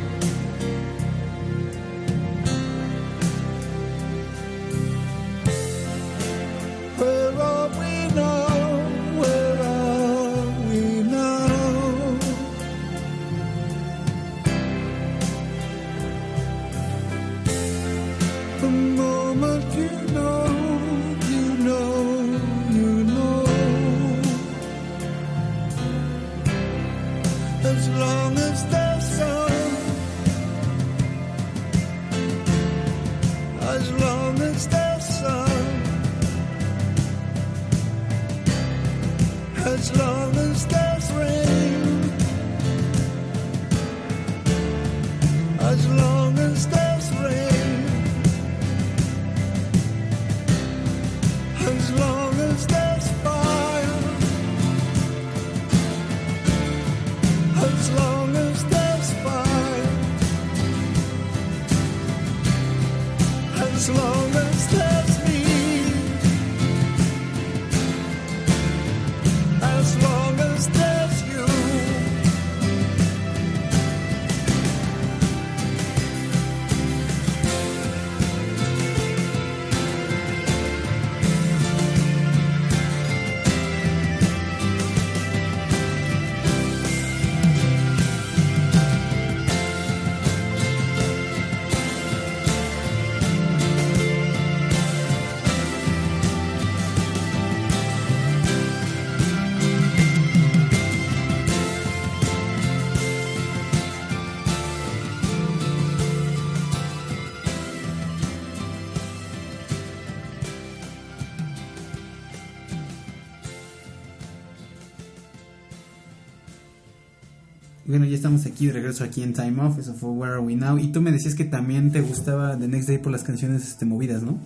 Bueno, 117.85 118.05
ya 118.05 118.15
estamos 118.15 118.47
aquí 118.47 118.67
de 118.69 118.75
regreso 118.75 119.03
aquí 119.05 119.23
en 119.23 119.33
Time 119.33 119.61
Off. 119.63 119.79
Eso 119.79 119.93
fue 119.95 120.11
Where 120.11 120.35
Are 120.35 120.43
We 120.43 120.55
Now. 120.55 120.79
Y 120.79 120.89
tú 120.93 121.01
me 121.01 121.11
decías 121.11 121.35
que 121.35 121.45
también 121.45 121.91
te 121.91 122.01
gustaba 122.01 122.57
The 122.57 122.69
Next 122.69 122.89
Day 122.89 122.99
por 122.99 123.11
las 123.13 123.25
canciones 123.25 123.67
este, 123.67 123.85
movidas, 123.87 124.23
¿no? 124.23 124.39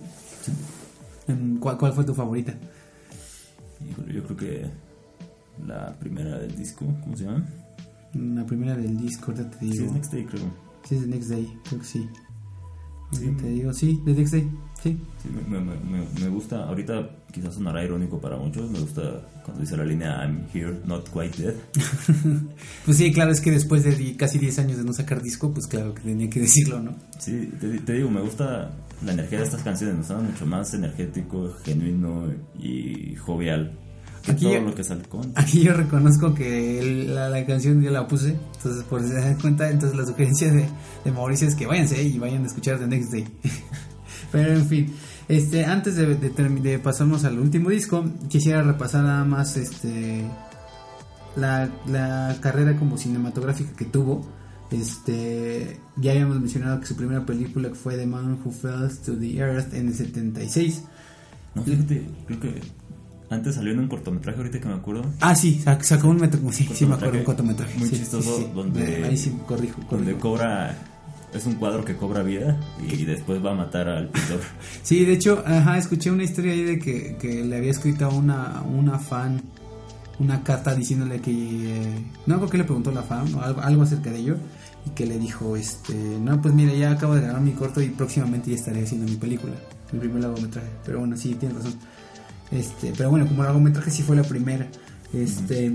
Em, 1.27 1.59
¿Cuál, 1.59 1.77
cuál 1.77 1.93
fue 1.93 2.03
tu 2.03 2.15
favorita? 2.15 2.53
Yo 4.11 4.23
creo 4.23 4.37
que 4.37 4.65
la 5.67 5.93
primera 5.99 6.39
del 6.39 6.55
disco, 6.55 6.85
¿cómo 7.03 7.15
se 7.15 7.25
llama? 7.25 7.45
La 8.13 8.45
primera 8.45 8.75
del 8.75 8.97
disco, 8.97 9.31
ahorita 9.31 9.51
te 9.51 9.59
Sí, 9.59 9.71
digo. 9.71 9.85
es 9.85 9.91
Next 9.93 10.13
Day, 10.13 10.25
creo. 10.25 10.43
Sí, 10.87 10.95
es 10.95 11.01
The 11.01 11.07
Next 11.07 11.29
Day, 11.29 11.53
creo 11.67 11.79
que 11.81 11.85
sí. 11.85 12.09
Sí. 13.11 13.27
Te 13.39 13.49
digo, 13.49 13.73
sí, 13.73 14.01
The 14.05 14.13
Next 14.13 14.33
Day, 14.33 14.49
sí. 14.83 14.97
Sí, 15.21 15.29
me, 15.29 15.59
me- 15.59 15.75
me- 15.75 16.21
me 16.21 16.29
gusta, 16.29 16.63
ahorita 16.65 17.09
quizás 17.31 17.55
sonará 17.55 17.83
irónico 17.83 18.19
para 18.19 18.37
muchos, 18.37 18.69
me 18.71 18.79
gusta 18.79 19.21
cuando 19.43 19.61
dice 19.61 19.77
la 19.77 19.83
línea 19.85 20.21
I'm 20.23 20.45
here, 20.53 20.79
not 20.85 21.07
quite 21.09 21.41
dead. 21.41 21.55
Pues 22.85 22.97
sí, 22.97 23.11
claro, 23.11 23.31
es 23.31 23.41
que 23.41 23.51
después 23.51 23.83
de 23.83 24.15
casi 24.15 24.37
10 24.39 24.59
años 24.59 24.77
de 24.77 24.83
no 24.83 24.93
sacar 24.93 25.21
disco, 25.21 25.51
pues 25.53 25.67
claro 25.67 25.93
que 25.93 26.01
tenía 26.01 26.29
que 26.29 26.39
decirlo, 26.41 26.81
¿no? 26.81 26.95
Sí, 27.19 27.49
te, 27.59 27.79
te 27.79 27.93
digo, 27.93 28.09
me 28.09 28.21
gusta 28.21 28.71
la 29.05 29.11
energía 29.13 29.39
de 29.39 29.45
estas 29.45 29.61
canciones, 29.61 29.95
me 29.97 30.03
suena 30.03 30.23
mucho 30.23 30.45
más 30.45 30.73
energético, 30.73 31.53
genuino 31.63 32.31
y 32.57 33.15
jovial 33.15 33.77
que 34.23 34.31
Aquí 34.31 34.43
todo 34.45 34.53
ya- 34.53 34.59
lo 34.61 34.75
que 34.75 34.83
sale 34.83 35.03
con. 35.03 35.31
Aquí 35.35 35.61
yo 35.63 35.73
reconozco 35.73 36.33
que 36.33 36.79
el- 36.79 37.15
la, 37.15 37.29
la 37.29 37.45
canción 37.45 37.81
yo 37.81 37.91
la 37.91 38.07
puse, 38.07 38.35
entonces 38.57 38.83
por 38.83 39.01
si 39.01 39.07
se 39.09 39.15
dan 39.15 39.35
cuenta, 39.39 39.69
entonces 39.69 39.97
la 39.97 40.05
sugerencia 40.05 40.51
de, 40.51 40.67
de 41.05 41.11
Mauricio 41.11 41.47
es 41.47 41.55
que 41.55 41.65
váyanse 41.65 42.01
y 42.03 42.17
vayan 42.19 42.43
a 42.43 42.47
escuchar 42.47 42.79
The 42.79 42.87
Next 42.87 43.11
Day. 43.11 43.25
Pero 44.31 44.53
en 44.53 44.65
fin, 44.65 44.93
este, 45.27 45.65
antes 45.65 45.95
de, 45.95 46.15
de, 46.15 46.79
pasarnos 46.79 47.23
al 47.25 47.39
último 47.39 47.69
disco, 47.69 48.05
quisiera 48.29 48.61
repasar 48.61 49.03
nada 49.03 49.23
más 49.25 49.55
este 49.57 50.25
la, 51.35 51.69
la 51.87 52.35
carrera 52.41 52.75
como 52.77 52.97
cinematográfica 52.97 53.71
que 53.75 53.85
tuvo. 53.85 54.25
Este, 54.71 55.79
ya 55.95 56.11
habíamos 56.11 56.39
mencionado 56.39 56.79
que 56.81 56.85
su 56.87 56.95
primera 56.95 57.25
película 57.25 57.69
fue 57.73 57.95
The 57.95 58.05
Man 58.05 58.37
Who 58.43 58.51
Fell 58.51 58.89
to 59.05 59.15
the 59.17 59.37
Earth 59.37 59.73
en 59.73 59.87
el 59.87 59.93
76. 59.95 60.83
No, 61.55 61.63
fíjate, 61.63 62.05
creo 62.27 62.39
que 62.39 62.61
antes 63.29 63.55
salió 63.55 63.71
en 63.73 63.79
un 63.79 63.87
cortometraje, 63.87 64.37
ahorita 64.37 64.59
que 64.59 64.67
me 64.67 64.73
acuerdo, 64.75 65.05
Ah, 65.21 65.35
sí, 65.35 65.61
sac- 65.63 65.81
sacó 65.83 66.09
un 66.09 66.17
metro, 66.17 66.39
sí, 66.51 66.67
sí 66.73 66.85
me 66.85 66.95
acuerdo, 66.95 67.17
un 67.19 67.23
cortometraje. 67.23 67.77
muy 67.79 67.89
sí, 67.89 67.97
chistoso, 67.97 68.37
sí, 68.37 68.47
donde- 68.53 69.03
Ahí 69.05 69.17
sí, 69.17 69.31
corrijo, 69.47 69.79
donde 69.89 70.13
corrijo. 70.13 70.19
cobra, 70.19 70.75
es 71.33 71.45
un 71.45 71.55
cuadro 71.55 71.83
que 71.85 71.95
cobra 71.95 72.23
vida 72.23 72.57
y 72.81 73.05
después 73.05 73.43
va 73.45 73.51
a 73.51 73.55
matar 73.55 73.89
al 73.89 74.09
pintor. 74.09 74.39
Sí, 74.83 75.05
de 75.05 75.13
hecho, 75.13 75.43
ajá, 75.45 75.77
escuché 75.77 76.11
una 76.11 76.23
historia 76.23 76.53
ahí 76.53 76.63
de 76.63 76.79
que, 76.79 77.17
que 77.17 77.43
le 77.43 77.57
había 77.57 77.71
escrito 77.71 78.05
a 78.05 78.09
una, 78.09 78.61
una 78.63 78.99
fan 78.99 79.41
una 80.19 80.43
carta 80.43 80.73
diciéndole 80.73 81.19
que... 81.21 81.31
eh, 81.31 82.05
no 82.25 82.37
creo 82.37 82.49
que 82.49 82.57
le 82.57 82.63
preguntó 82.63 82.91
la 82.91 83.03
fan 83.03 83.33
o 83.35 83.41
algo, 83.41 83.61
algo 83.61 83.83
acerca 83.83 84.09
de 84.09 84.17
ello 84.19 84.37
y 84.85 84.89
que 84.91 85.05
le 85.05 85.19
dijo, 85.19 85.55
este, 85.55 85.93
no, 85.93 86.41
pues 86.41 86.53
mira, 86.53 86.73
ya 86.73 86.91
acabo 86.91 87.15
de 87.15 87.21
grabar 87.21 87.41
mi 87.41 87.51
corto 87.51 87.81
y 87.81 87.89
próximamente 87.89 88.49
ya 88.49 88.55
estaré 88.55 88.83
haciendo 88.83 89.05
mi 89.11 89.17
película, 89.17 89.53
mi 89.91 89.99
primer 89.99 90.21
largometraje. 90.21 90.69
Pero 90.85 90.99
bueno, 90.99 91.17
sí, 91.17 91.35
tienes 91.35 91.57
razón. 91.57 91.75
Este, 92.51 92.93
pero 92.97 93.09
bueno, 93.09 93.27
como 93.27 93.43
largometraje 93.43 93.91
sí 93.91 94.01
fue 94.01 94.15
la 94.15 94.23
primera. 94.23 94.67
Este, 95.13 95.73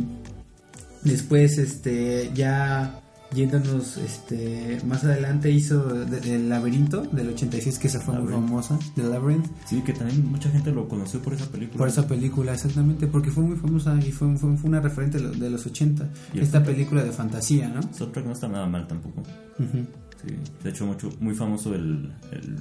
después, 1.04 1.58
este, 1.58 2.30
ya 2.34 3.01
yéndonos 3.34 3.96
este 3.96 4.78
más 4.86 5.04
adelante 5.04 5.50
hizo 5.50 5.82
de- 6.04 6.34
El 6.34 6.48
laberinto 6.48 7.02
del 7.02 7.28
86 7.30 7.78
que 7.78 7.88
esa 7.88 8.00
fue 8.00 8.18
muy 8.18 8.32
famosa, 8.32 8.78
The 8.94 9.02
Labyrinth. 9.04 9.46
Sí, 9.66 9.80
que 9.82 9.92
también 9.92 10.26
mucha 10.30 10.50
gente 10.50 10.70
lo 10.72 10.88
conoció 10.88 11.20
por 11.20 11.34
esa 11.34 11.46
película. 11.50 11.78
Por 11.78 11.88
esa 11.88 12.06
película, 12.06 12.52
exactamente, 12.54 13.06
porque 13.06 13.30
fue 13.30 13.44
muy 13.44 13.56
famosa 13.56 13.98
y 14.06 14.12
fue, 14.12 14.36
fue, 14.36 14.56
fue 14.56 14.68
una 14.70 14.80
referente 14.80 15.18
de 15.18 15.24
lo- 15.24 15.30
de 15.32 15.50
los 15.50 15.64
80. 15.66 16.04
Y 16.32 16.38
el 16.38 16.42
Esta 16.44 16.58
soundtrack. 16.58 16.64
película 16.76 17.04
de 17.04 17.12
fantasía, 17.12 17.68
¿no? 17.68 17.80
Soundtrack 17.92 18.26
no 18.26 18.32
está 18.32 18.48
nada 18.48 18.66
mal 18.66 18.86
tampoco. 18.86 19.22
Sí, 19.58 20.34
de 20.62 20.70
hecho, 20.70 20.86
mucho, 20.86 21.10
muy 21.20 21.34
famoso 21.34 21.74
el, 21.74 22.12
el 22.30 22.56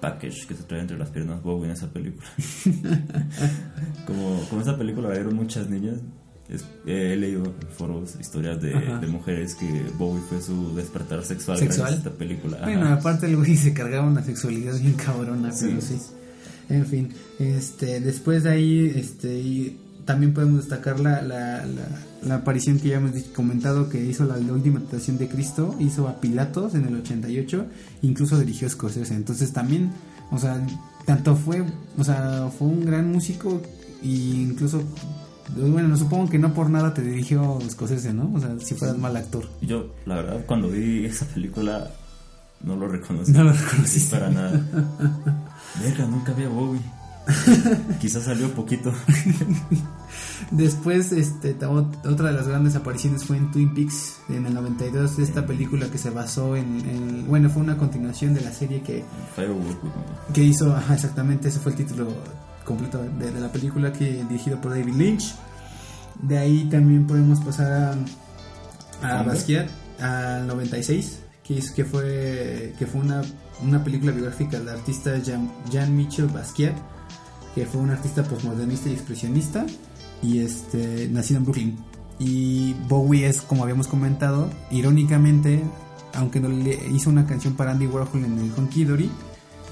package 0.00 0.46
que 0.46 0.54
se 0.54 0.62
trae 0.64 0.80
entre 0.80 0.98
las 0.98 1.10
piernas 1.10 1.42
Bowie 1.42 1.66
en 1.66 1.72
esa 1.72 1.88
película. 1.92 2.26
como, 4.06 4.40
como 4.48 4.60
esa 4.62 4.76
película 4.76 5.08
la 5.08 5.14
vieron 5.14 5.34
muchas 5.34 5.68
niñas, 5.68 5.98
es- 6.50 6.62
eh, 6.86 7.12
he 7.14 7.16
leído 7.16 7.44
en 7.44 7.52
foros 7.76 8.14
historias 8.20 8.60
de, 8.60 8.74
mujeres 9.08 9.54
que 9.54 9.66
Bowie 9.98 10.22
fue 10.28 10.40
su 10.42 10.74
despertar 10.74 11.24
sexual, 11.24 11.58
¿Sexual? 11.58 11.88
gracias 11.88 12.04
a 12.06 12.08
esta 12.08 12.18
película. 12.18 12.56
Ajá. 12.58 12.66
Bueno, 12.66 12.88
aparte 12.88 13.26
el 13.26 13.36
güey 13.36 13.56
se 13.56 13.72
cargaba 13.72 14.06
una 14.06 14.22
sexualidad 14.22 14.78
bien 14.78 14.94
cabrona, 14.94 15.52
Sí. 15.52 15.66
pero 15.68 15.80
sí. 15.80 15.98
En 16.68 16.86
fin, 16.86 17.08
este, 17.38 18.00
después 18.00 18.44
de 18.44 18.50
ahí, 18.50 18.92
este, 18.94 19.34
y 19.38 19.76
también 20.04 20.32
podemos 20.32 20.58
destacar 20.60 21.00
la, 21.00 21.20
la, 21.20 21.66
la, 21.66 21.82
la 22.24 22.34
aparición 22.36 22.78
que 22.78 22.88
ya 22.90 22.96
hemos 22.98 23.12
comentado 23.34 23.88
que 23.88 24.04
hizo 24.04 24.24
la, 24.24 24.36
la 24.36 24.52
última 24.52 24.78
tentación 24.80 25.18
de 25.18 25.28
Cristo, 25.28 25.74
hizo 25.80 26.06
a 26.08 26.20
Pilatos 26.20 26.74
en 26.74 26.84
el 26.86 26.94
88, 26.96 27.66
incluso 28.02 28.38
dirigió 28.38 28.68
Scorsese, 28.70 29.14
entonces 29.14 29.52
también, 29.52 29.90
o 30.30 30.38
sea, 30.38 30.64
tanto 31.06 31.34
fue, 31.34 31.64
o 31.98 32.04
sea, 32.04 32.48
fue 32.56 32.68
un 32.68 32.84
gran 32.84 33.10
músico 33.10 33.60
y 34.02 34.42
incluso, 34.42 34.82
bueno, 35.56 35.96
supongo 35.96 36.28
que 36.30 36.38
no 36.38 36.52
por 36.54 36.70
nada 36.70 36.92
te 36.94 37.02
dirigió 37.02 37.58
Scorsese, 37.68 38.12
¿no? 38.12 38.30
O 38.34 38.40
sea, 38.40 38.50
si 38.60 38.74
fueras 38.74 38.96
mal 38.98 39.16
actor. 39.16 39.44
Yo, 39.60 39.94
la 40.06 40.16
verdad, 40.16 40.44
cuando 40.46 40.68
vi 40.68 41.04
esa 41.06 41.26
película, 41.26 41.90
no 42.62 42.76
lo 42.76 42.88
reconocí. 42.88 43.32
No 43.32 43.44
lo 43.44 43.52
reconociste. 43.52 44.16
Para 44.16 44.30
nada. 44.30 44.52
Verga, 45.82 46.06
nunca 46.06 46.32
vi 46.32 46.44
a 46.44 46.48
Bowie. 46.48 46.80
Quizás 48.00 48.24
salió 48.24 48.50
poquito. 48.52 48.92
Después, 50.50 51.12
este, 51.12 51.54
otra 51.64 52.28
de 52.30 52.32
las 52.32 52.48
grandes 52.48 52.74
apariciones 52.74 53.24
fue 53.24 53.36
en 53.36 53.50
Twin 53.52 53.72
Peaks 53.74 54.16
en 54.30 54.46
el 54.46 54.54
92, 54.54 55.18
esta 55.18 55.46
película 55.46 55.86
que 55.90 55.98
se 55.98 56.10
basó 56.10 56.56
en, 56.56 56.80
en- 56.88 57.26
bueno, 57.28 57.48
fue 57.50 57.62
una 57.62 57.76
continuación 57.76 58.34
de 58.34 58.40
la 58.40 58.50
serie 58.52 58.80
que, 58.82 59.04
Firework 59.36 59.78
que 60.32 60.42
hizo, 60.42 60.74
ajá, 60.74 60.94
exactamente, 60.94 61.48
ese 61.48 61.60
fue 61.60 61.72
el 61.72 61.78
título 61.78 62.08
completo 62.70 63.02
de, 63.02 63.32
de 63.32 63.40
la 63.40 63.50
película 63.50 63.92
que 63.92 64.24
dirigido 64.24 64.60
por 64.60 64.70
David 64.70 64.94
Lynch. 64.94 65.34
De 66.22 66.38
ahí 66.38 66.68
también 66.70 67.06
podemos 67.06 67.40
pasar 67.40 67.96
a, 69.02 69.18
a. 69.18 69.22
Basquiat 69.22 69.68
al 70.00 70.46
96, 70.46 71.20
que, 71.42 71.58
es, 71.58 71.70
que 71.72 71.84
fue 71.84 72.74
que 72.78 72.86
fue 72.86 73.00
una, 73.00 73.22
una 73.62 73.82
película 73.82 74.12
biográfica 74.12 74.58
del 74.58 74.68
artista 74.68 75.18
Jean, 75.18 75.50
Jean 75.70 75.96
Michel 75.96 76.26
Basquiat, 76.26 76.74
que 77.54 77.66
fue 77.66 77.80
un 77.80 77.90
artista 77.90 78.22
postmodernista 78.22 78.88
y 78.88 78.92
expresionista 78.92 79.66
y 80.22 80.40
este 80.40 81.08
nacido 81.08 81.38
en 81.38 81.44
Brooklyn. 81.44 81.78
Y 82.18 82.74
Bowie 82.88 83.26
es, 83.26 83.40
como 83.40 83.62
habíamos 83.62 83.88
comentado, 83.88 84.50
irónicamente, 84.70 85.62
aunque 86.14 86.38
no 86.38 86.48
le 86.48 86.78
hizo 86.90 87.08
una 87.08 87.26
canción 87.26 87.54
para 87.54 87.72
Andy 87.72 87.86
Warhol 87.86 88.24
en 88.24 88.38
el 88.38 88.52
Honky 88.52 88.84
Dory, 88.84 89.10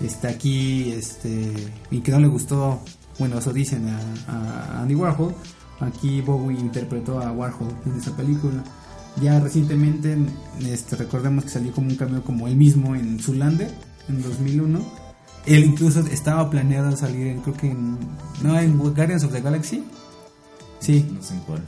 está 0.00 0.28
aquí, 0.28 0.92
este, 0.92 1.52
y 1.90 2.00
que 2.00 2.10
no 2.12 2.20
le 2.20 2.28
gustó, 2.28 2.80
bueno, 3.18 3.38
eso 3.38 3.52
dicen 3.52 3.88
a, 3.88 3.98
a 4.28 4.82
Andy 4.82 4.94
Warhol, 4.94 5.34
aquí 5.80 6.20
Bowie 6.20 6.58
interpretó 6.58 7.20
a 7.20 7.32
Warhol 7.32 7.72
en 7.86 7.96
esa 7.98 8.16
película. 8.16 8.62
Ya 9.20 9.40
recientemente, 9.40 10.16
este, 10.64 10.96
recordemos 10.96 11.44
que 11.44 11.50
salió 11.50 11.72
como 11.72 11.88
un 11.88 11.96
cameo 11.96 12.22
como 12.22 12.46
él 12.46 12.56
mismo 12.56 12.94
en 12.94 13.18
Zoolander 13.18 13.72
en 14.08 14.22
2001. 14.22 14.80
Él 15.46 15.64
incluso 15.64 16.00
estaba 16.00 16.48
planeado 16.50 16.96
salir 16.96 17.26
en, 17.26 17.40
creo 17.40 17.56
que 17.56 17.70
en, 17.70 17.98
no, 18.42 18.58
en 18.58 18.78
Guardians 18.78 19.24
of 19.24 19.32
the 19.32 19.40
Galaxy. 19.40 19.82
Sí, 20.78 21.04
No 21.12 21.22
sé 21.22 21.34
en 21.34 21.40
cuál. 21.40 21.62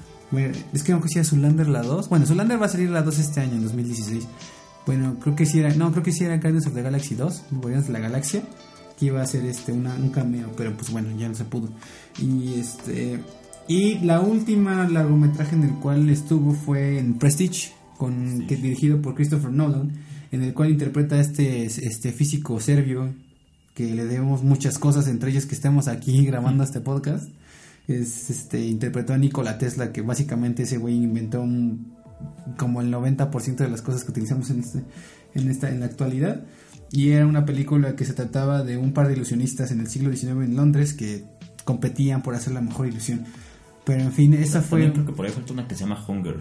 es 0.72 0.82
que 0.82 0.92
no 0.92 1.02
sea 1.08 1.24
Zoolander 1.24 1.68
la 1.68 1.82
2. 1.82 2.08
Bueno, 2.08 2.26
Zoolander 2.26 2.60
va 2.60 2.66
a 2.66 2.68
salir 2.68 2.90
la 2.90 3.02
2 3.02 3.18
este 3.18 3.40
año, 3.40 3.54
en 3.54 3.62
2016. 3.64 4.28
Bueno, 4.86 5.18
creo 5.20 5.36
que 5.36 5.46
sí 5.46 5.60
era, 5.60 5.72
no, 5.74 5.90
creo 5.92 6.02
que 6.02 6.12
sí 6.12 6.24
era 6.24 6.36
Guardians 6.38 6.66
of 6.66 6.74
the 6.74 6.82
Galaxy 6.82 7.14
2, 7.14 7.44
Guardians 7.52 7.86
de 7.86 7.92
la 7.92 7.98
Galaxia, 8.00 8.42
que 8.98 9.06
iba 9.06 9.22
a 9.22 9.26
ser 9.26 9.44
este 9.46 9.72
una, 9.72 9.94
un 9.94 10.10
cameo, 10.10 10.50
pero 10.56 10.74
pues 10.76 10.90
bueno, 10.90 11.08
ya 11.18 11.28
no 11.28 11.34
se 11.34 11.44
pudo. 11.44 11.68
Y 12.20 12.54
este 12.58 13.20
y 13.68 13.98
la 14.00 14.20
última 14.20 14.88
largometraje 14.88 15.54
en 15.54 15.62
el 15.64 15.74
cual 15.74 16.08
estuvo 16.10 16.52
fue 16.52 16.98
en 16.98 17.18
Prestige, 17.18 17.72
con 17.98 18.38
Sí. 18.40 18.46
que 18.46 18.56
dirigido 18.56 19.00
por 19.02 19.14
Christopher 19.14 19.50
Nolan, 19.52 19.92
en 20.32 20.42
el 20.42 20.54
cual 20.54 20.70
interpreta 20.70 21.16
a 21.16 21.20
este 21.20 21.66
este 21.66 22.12
físico 22.12 22.58
serbio 22.60 23.12
que 23.74 23.94
le 23.94 24.04
debemos 24.06 24.42
muchas 24.42 24.78
cosas, 24.78 25.06
entre 25.08 25.30
ellas 25.30 25.46
que 25.46 25.54
estemos 25.54 25.86
aquí 25.88 26.24
grabando 26.26 26.64
este 26.64 26.80
podcast. 26.80 27.28
Es, 27.86 28.30
este, 28.30 28.64
interpretó 28.66 29.14
a 29.14 29.18
Nikola 29.18 29.58
Tesla, 29.58 29.92
que 29.92 30.00
básicamente 30.02 30.62
ese 30.62 30.78
güey 30.78 30.94
inventó 31.02 31.40
un- 31.42 31.94
como 32.56 32.80
el 32.80 32.92
90% 32.92 33.56
de 33.56 33.68
las 33.68 33.82
cosas 33.82 34.04
que 34.04 34.10
utilizamos 34.10 34.50
en, 34.50 34.60
este, 34.60 34.84
en, 35.34 35.50
esta, 35.50 35.70
en 35.70 35.80
la 35.80 35.86
actualidad. 35.86 36.42
Y 36.92 37.10
era 37.10 37.26
una 37.26 37.44
película 37.44 37.94
que 37.94 38.04
se 38.04 38.14
trataba 38.14 38.64
de 38.64 38.76
un 38.76 38.92
par 38.92 39.06
de 39.06 39.14
ilusionistas 39.14 39.70
en 39.70 39.80
el 39.80 39.86
siglo 39.86 40.14
XIX 40.14 40.32
en 40.44 40.56
Londres 40.56 40.92
que 40.94 41.24
competían 41.64 42.22
por 42.22 42.34
hacer 42.34 42.52
la 42.52 42.60
mejor 42.60 42.88
ilusión. 42.88 43.24
Pero 43.84 44.02
en 44.02 44.12
fin, 44.12 44.34
esa 44.34 44.60
fue... 44.60 44.92
Creo 44.92 45.06
que 45.06 45.12
por 45.12 45.26
ahí 45.26 45.32
falta 45.32 45.52
una 45.52 45.68
que 45.68 45.74
se 45.74 45.84
llama 45.84 46.04
Hunger. 46.06 46.36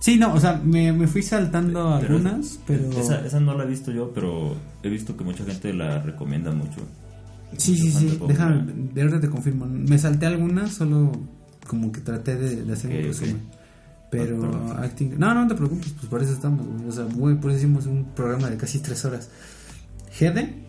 Sí, 0.00 0.16
no, 0.18 0.34
o 0.34 0.40
sea, 0.40 0.60
me, 0.64 0.92
me 0.92 1.06
fui 1.06 1.22
saltando 1.22 1.96
Pero 2.00 2.16
algunas, 2.16 2.58
pero... 2.66 2.90
Esa, 2.90 3.24
esa 3.24 3.38
no 3.38 3.56
la 3.56 3.62
he 3.62 3.68
visto 3.68 3.92
yo, 3.92 4.12
pero 4.12 4.56
he 4.82 4.88
visto 4.88 5.16
que 5.16 5.22
mucha 5.22 5.44
gente 5.44 5.72
la 5.72 6.02
recomienda 6.02 6.50
mucho. 6.50 6.80
Sí, 7.56 7.76
sí, 7.76 7.86
Mucho 7.86 7.98
sí, 7.98 8.18
de 8.18 8.26
déjame, 8.26 8.72
de 8.72 9.04
verdad 9.04 9.20
te 9.20 9.30
confirmo. 9.30 9.66
Me 9.66 9.98
salté 9.98 10.26
algunas, 10.26 10.72
solo 10.72 11.12
como 11.68 11.92
que 11.92 12.00
traté 12.00 12.34
de, 12.34 12.64
de 12.64 12.72
hacer 12.72 12.90
un 12.90 13.10
Ok, 13.10 13.16
ok. 13.16 13.61
Pero, 14.12 14.40
perdón. 14.40 14.76
acting, 14.84 15.18
no, 15.18 15.34
no 15.34 15.48
te 15.48 15.54
preocupes, 15.54 15.88
pues 15.94 16.06
por 16.06 16.22
eso 16.22 16.32
estamos, 16.34 16.64
güey. 16.66 16.88
O 16.88 16.92
sea, 16.92 17.06
por 17.06 17.50
eso 17.50 17.58
hicimos 17.58 17.86
un 17.86 18.04
programa 18.14 18.48
de 18.50 18.56
casi 18.58 18.78
tres 18.78 19.04
horas. 19.04 19.28
Heden, 20.20 20.62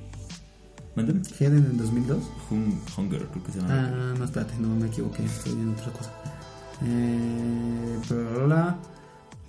¿Manden? 0.95 1.21
Heden 1.39 1.65
en 1.65 1.77
2002. 1.77 2.23
Hun- 2.49 2.79
Hunger, 2.97 3.25
creo 3.27 3.43
que 3.43 3.51
se 3.51 3.59
llama. 3.59 3.73
Ah, 3.73 4.13
no, 4.17 4.23
espérate, 4.25 4.53
no 4.59 4.69
me 4.75 4.87
equivoqué, 4.87 5.25
estoy 5.25 5.53
viendo 5.55 5.73
otra 5.73 5.91
cosa. 5.91 6.11
Eh, 6.85 7.99
pero 8.09 8.47
la, 8.47 8.77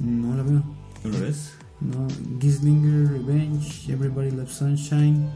no 0.01 0.37
la 0.37 0.43
veo. 0.43 0.63
¿No 1.05 1.11
lo 1.11 1.21
ves? 1.21 1.53
No, 1.81 2.07
Gislinger, 2.41 3.11
Revenge, 3.13 3.93
Everybody 3.93 4.31
Loves 4.31 4.55
Sunshine, 4.55 5.27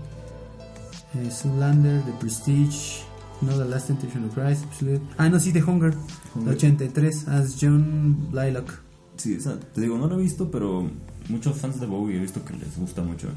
eh, 1.14 1.30
Zoolander, 1.30 2.02
The 2.02 2.12
Prestige, 2.20 3.02
No 3.42 3.52
The 3.58 3.66
Last 3.66 3.88
Temptation 3.88 4.24
of 4.24 4.34
Christ, 4.34 4.64
Absolute. 4.64 5.02
Ah, 5.18 5.28
no, 5.28 5.38
sí, 5.38 5.52
The 5.52 5.62
Hunger, 5.62 5.94
Hunger. 6.38 6.54
83, 6.54 7.28
as 7.28 7.56
John 7.60 8.28
Blylock. 8.30 8.72
Sí, 9.16 9.34
esa, 9.34 9.58
te 9.58 9.80
digo, 9.80 9.98
no 9.98 10.06
la 10.08 10.14
he 10.14 10.18
visto, 10.18 10.50
pero 10.50 10.88
muchos 11.28 11.56
fans 11.56 11.80
de 11.80 11.86
Bowie 11.86 12.16
he 12.16 12.20
visto 12.20 12.44
que 12.44 12.54
les 12.54 12.76
gusta 12.78 13.02
mucho. 13.02 13.28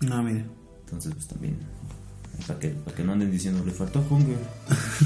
No, 0.00 0.22
mira. 0.22 0.44
Entonces, 0.84 1.12
pues 1.14 1.26
también. 1.26 1.56
Para 2.46 2.58
que, 2.60 2.68
para 2.68 2.96
que 2.96 3.02
no 3.04 3.12
anden 3.12 3.30
diciendo, 3.32 3.64
le 3.64 3.72
faltó 3.72 4.04
Hunger. 4.08 4.38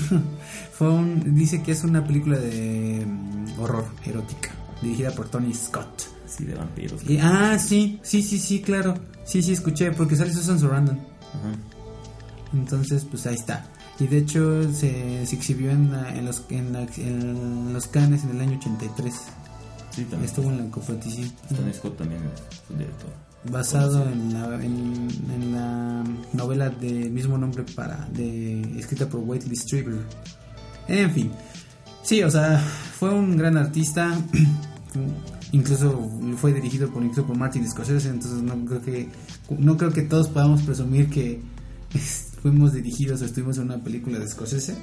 Fue 0.72 0.90
un, 0.90 1.34
dice 1.34 1.62
que 1.62 1.72
es 1.72 1.82
una 1.82 2.04
película 2.06 2.36
de 2.38 3.04
mm, 3.06 3.58
horror 3.60 3.86
erótica, 4.04 4.50
dirigida 4.82 5.10
por 5.12 5.28
Tony 5.28 5.54
Scott. 5.54 6.02
Sí, 6.26 6.44
de 6.44 6.54
vampiros. 6.54 7.02
Y- 7.08 7.18
ah, 7.18 7.58
sí, 7.58 7.98
sí, 8.02 8.22
sí, 8.22 8.38
sí, 8.38 8.60
claro. 8.60 8.94
Sí, 9.24 9.42
sí, 9.42 9.52
escuché, 9.52 9.92
porque 9.92 10.14
sale 10.16 10.32
Susan 10.32 10.58
Sarandon. 10.58 10.96
Ajá. 10.98 11.54
Entonces, 12.52 13.04
pues 13.10 13.26
ahí 13.26 13.34
está. 13.34 13.64
Y 14.00 14.06
de 14.06 14.18
hecho 14.18 14.62
se, 14.72 15.24
se 15.26 15.36
exhibió 15.36 15.70
en, 15.70 15.92
la- 15.92 16.14
en 16.16 16.24
los 16.24 16.44
en, 16.50 16.72
la- 16.72 16.86
en 16.96 17.72
los 17.72 17.86
Cannes 17.86 18.24
en 18.24 18.30
el 18.30 18.40
año 18.40 18.58
83. 18.58 19.14
Sí, 19.90 20.02
también. 20.04 20.24
Estuvo 20.24 20.50
en 20.50 20.58
la 20.58 20.64
Scott 21.74 21.98
también 21.98 22.20
es 22.22 22.76
director. 22.78 23.10
Basado 23.50 24.08
en 24.08 24.32
la, 24.32 24.54
en, 24.64 25.08
en 25.34 25.52
la 25.52 26.04
novela 26.32 26.70
del 26.70 27.10
mismo 27.10 27.36
nombre 27.36 27.64
para 27.74 28.08
de 28.12 28.62
escrita 28.78 29.08
por 29.08 29.20
Whiteley 29.20 29.56
Strieber. 29.56 29.96
En 30.88 31.10
fin. 31.12 31.30
Sí, 32.02 32.22
o 32.22 32.30
sea, 32.30 32.58
fue 32.98 33.10
un 33.10 33.36
gran 33.36 33.56
artista. 33.56 34.16
incluso 35.52 36.10
fue 36.38 36.52
dirigido 36.52 36.88
por 36.90 37.02
incluso 37.02 37.26
por 37.26 37.36
Martin 37.36 37.68
Scorsese, 37.68 38.08
entonces 38.08 38.42
no 38.42 38.64
creo 38.64 38.80
que 38.82 39.08
no 39.58 39.76
creo 39.76 39.90
que 39.92 40.02
todos 40.02 40.28
podamos 40.28 40.62
presumir 40.62 41.10
que 41.10 41.42
fuimos 42.42 42.72
dirigidos 42.72 43.22
o 43.22 43.24
estuvimos 43.24 43.56
en 43.58 43.64
una 43.64 43.82
película 43.82 44.18
de 44.18 44.28
Scorsese, 44.28 44.76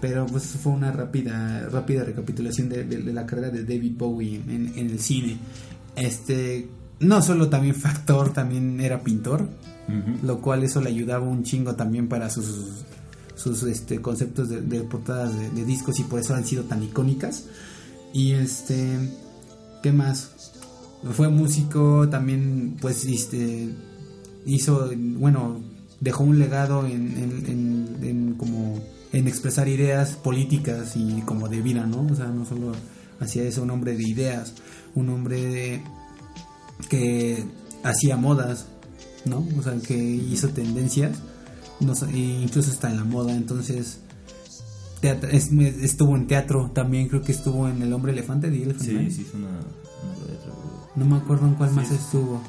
pero 0.00 0.26
pues 0.26 0.44
fue 0.44 0.72
una 0.72 0.92
rápida 0.92 1.68
rápida 1.68 2.04
recapitulación 2.04 2.68
de, 2.68 2.84
de- 2.84 3.02
de 3.02 3.12
la 3.12 3.24
carrera 3.26 3.50
de 3.50 3.62
David 3.64 3.94
Bowie 3.96 4.36
en, 4.36 4.72
en 4.76 4.90
el 4.90 4.98
cine. 5.00 5.38
Este 5.96 6.68
no 7.00 7.22
solo 7.22 7.48
también 7.48 7.74
fue 7.74 7.90
actor, 7.90 8.32
también 8.32 8.80
era 8.80 9.02
pintor, 9.02 9.48
lo 10.22 10.40
cual 10.42 10.64
eso 10.64 10.80
le 10.82 10.90
ayudaba 10.90 11.26
un 11.26 11.44
chingo 11.44 11.74
también 11.74 12.08
para 12.08 12.28
sus 12.28 12.84
sus 13.36 13.62
este 13.62 14.00
conceptos 14.02 14.48
de, 14.48 14.60
de 14.60 14.80
portadas 14.82 15.38
de, 15.38 15.50
de 15.50 15.64
discos 15.64 15.98
y 16.00 16.02
por 16.04 16.18
eso 16.20 16.34
han 16.34 16.44
sido 16.44 16.64
tan 16.64 16.82
icónicas. 16.82 17.44
Y 18.12 18.32
este 18.32 18.98
qué 19.82 19.92
más 19.92 20.52
fue 21.12 21.28
músico, 21.28 22.08
también 22.08 22.76
pues 22.80 23.04
este, 23.04 23.68
hizo, 24.44 24.90
bueno, 24.96 25.60
dejó 26.00 26.24
un 26.24 26.38
legado 26.38 26.86
en, 26.86 26.92
en- 27.18 27.44
en- 27.46 27.98
en 28.02 28.34
como 28.34 28.78
en 29.12 29.26
expresar 29.26 29.68
ideas 29.68 30.10
políticas 30.12 30.92
y 30.96 31.22
como 31.22 31.48
de 31.48 31.60
vida, 31.62 31.86
¿no? 31.86 32.06
O 32.10 32.14
sea, 32.14 32.26
no 32.26 32.44
solo 32.44 32.72
hacía 33.20 33.42
eso, 33.44 33.62
un 33.62 33.70
hombre 33.70 33.96
de 33.96 34.02
ideas, 34.08 34.52
un 34.94 35.08
hombre 35.08 35.42
de, 35.46 35.82
que 36.88 37.44
hacía 37.82 38.16
modas, 38.16 38.66
¿no? 39.24 39.46
O 39.58 39.62
sea, 39.62 39.74
que 39.78 39.96
hizo 39.96 40.48
tendencias, 40.50 41.18
no 41.80 41.94
e 42.12 42.18
incluso 42.18 42.70
está 42.70 42.90
en 42.90 42.96
la 42.98 43.04
moda, 43.04 43.32
entonces 43.34 44.00
teatro- 45.00 45.30
es- 45.30 45.50
estuvo 45.52 46.14
en 46.16 46.26
teatro 46.26 46.70
también, 46.74 47.08
creo 47.08 47.22
que 47.22 47.32
estuvo 47.32 47.68
en 47.68 47.80
El 47.82 47.92
Hombre 47.92 48.12
Elefante 48.12 48.50
de 48.50 48.62
Elephant 48.62 48.82
Sí, 48.88 48.92
Man. 48.94 49.10
sí, 49.10 49.24
es 49.26 49.34
una. 49.34 49.48
No 50.96 51.04
me 51.04 51.16
acuerdo 51.16 51.46
en 51.46 51.54
cuál 51.54 51.70
Sí, 51.70 51.76
más 51.76 51.90
estuvo. 51.92 52.40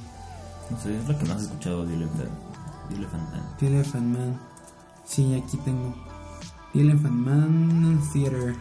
No 0.72 0.82
sé, 0.82 0.98
es 0.98 1.08
la 1.08 1.18
que 1.18 1.26
más 1.26 1.42
he 1.42 1.46
escuchado 1.46 1.86
de 1.86 1.94
Elephant, 1.96 2.30
de 2.90 2.96
Elephant 2.96 3.32
Man. 3.32 3.56
The 3.60 3.68
Elephant 3.68 4.18
Man. 4.18 4.40
Sí, 5.06 5.34
aquí 5.36 5.58
tengo. 5.58 5.96
The 6.74 6.82
Elephant 6.82 7.14
Man 7.14 8.02
Theater. 8.14 8.56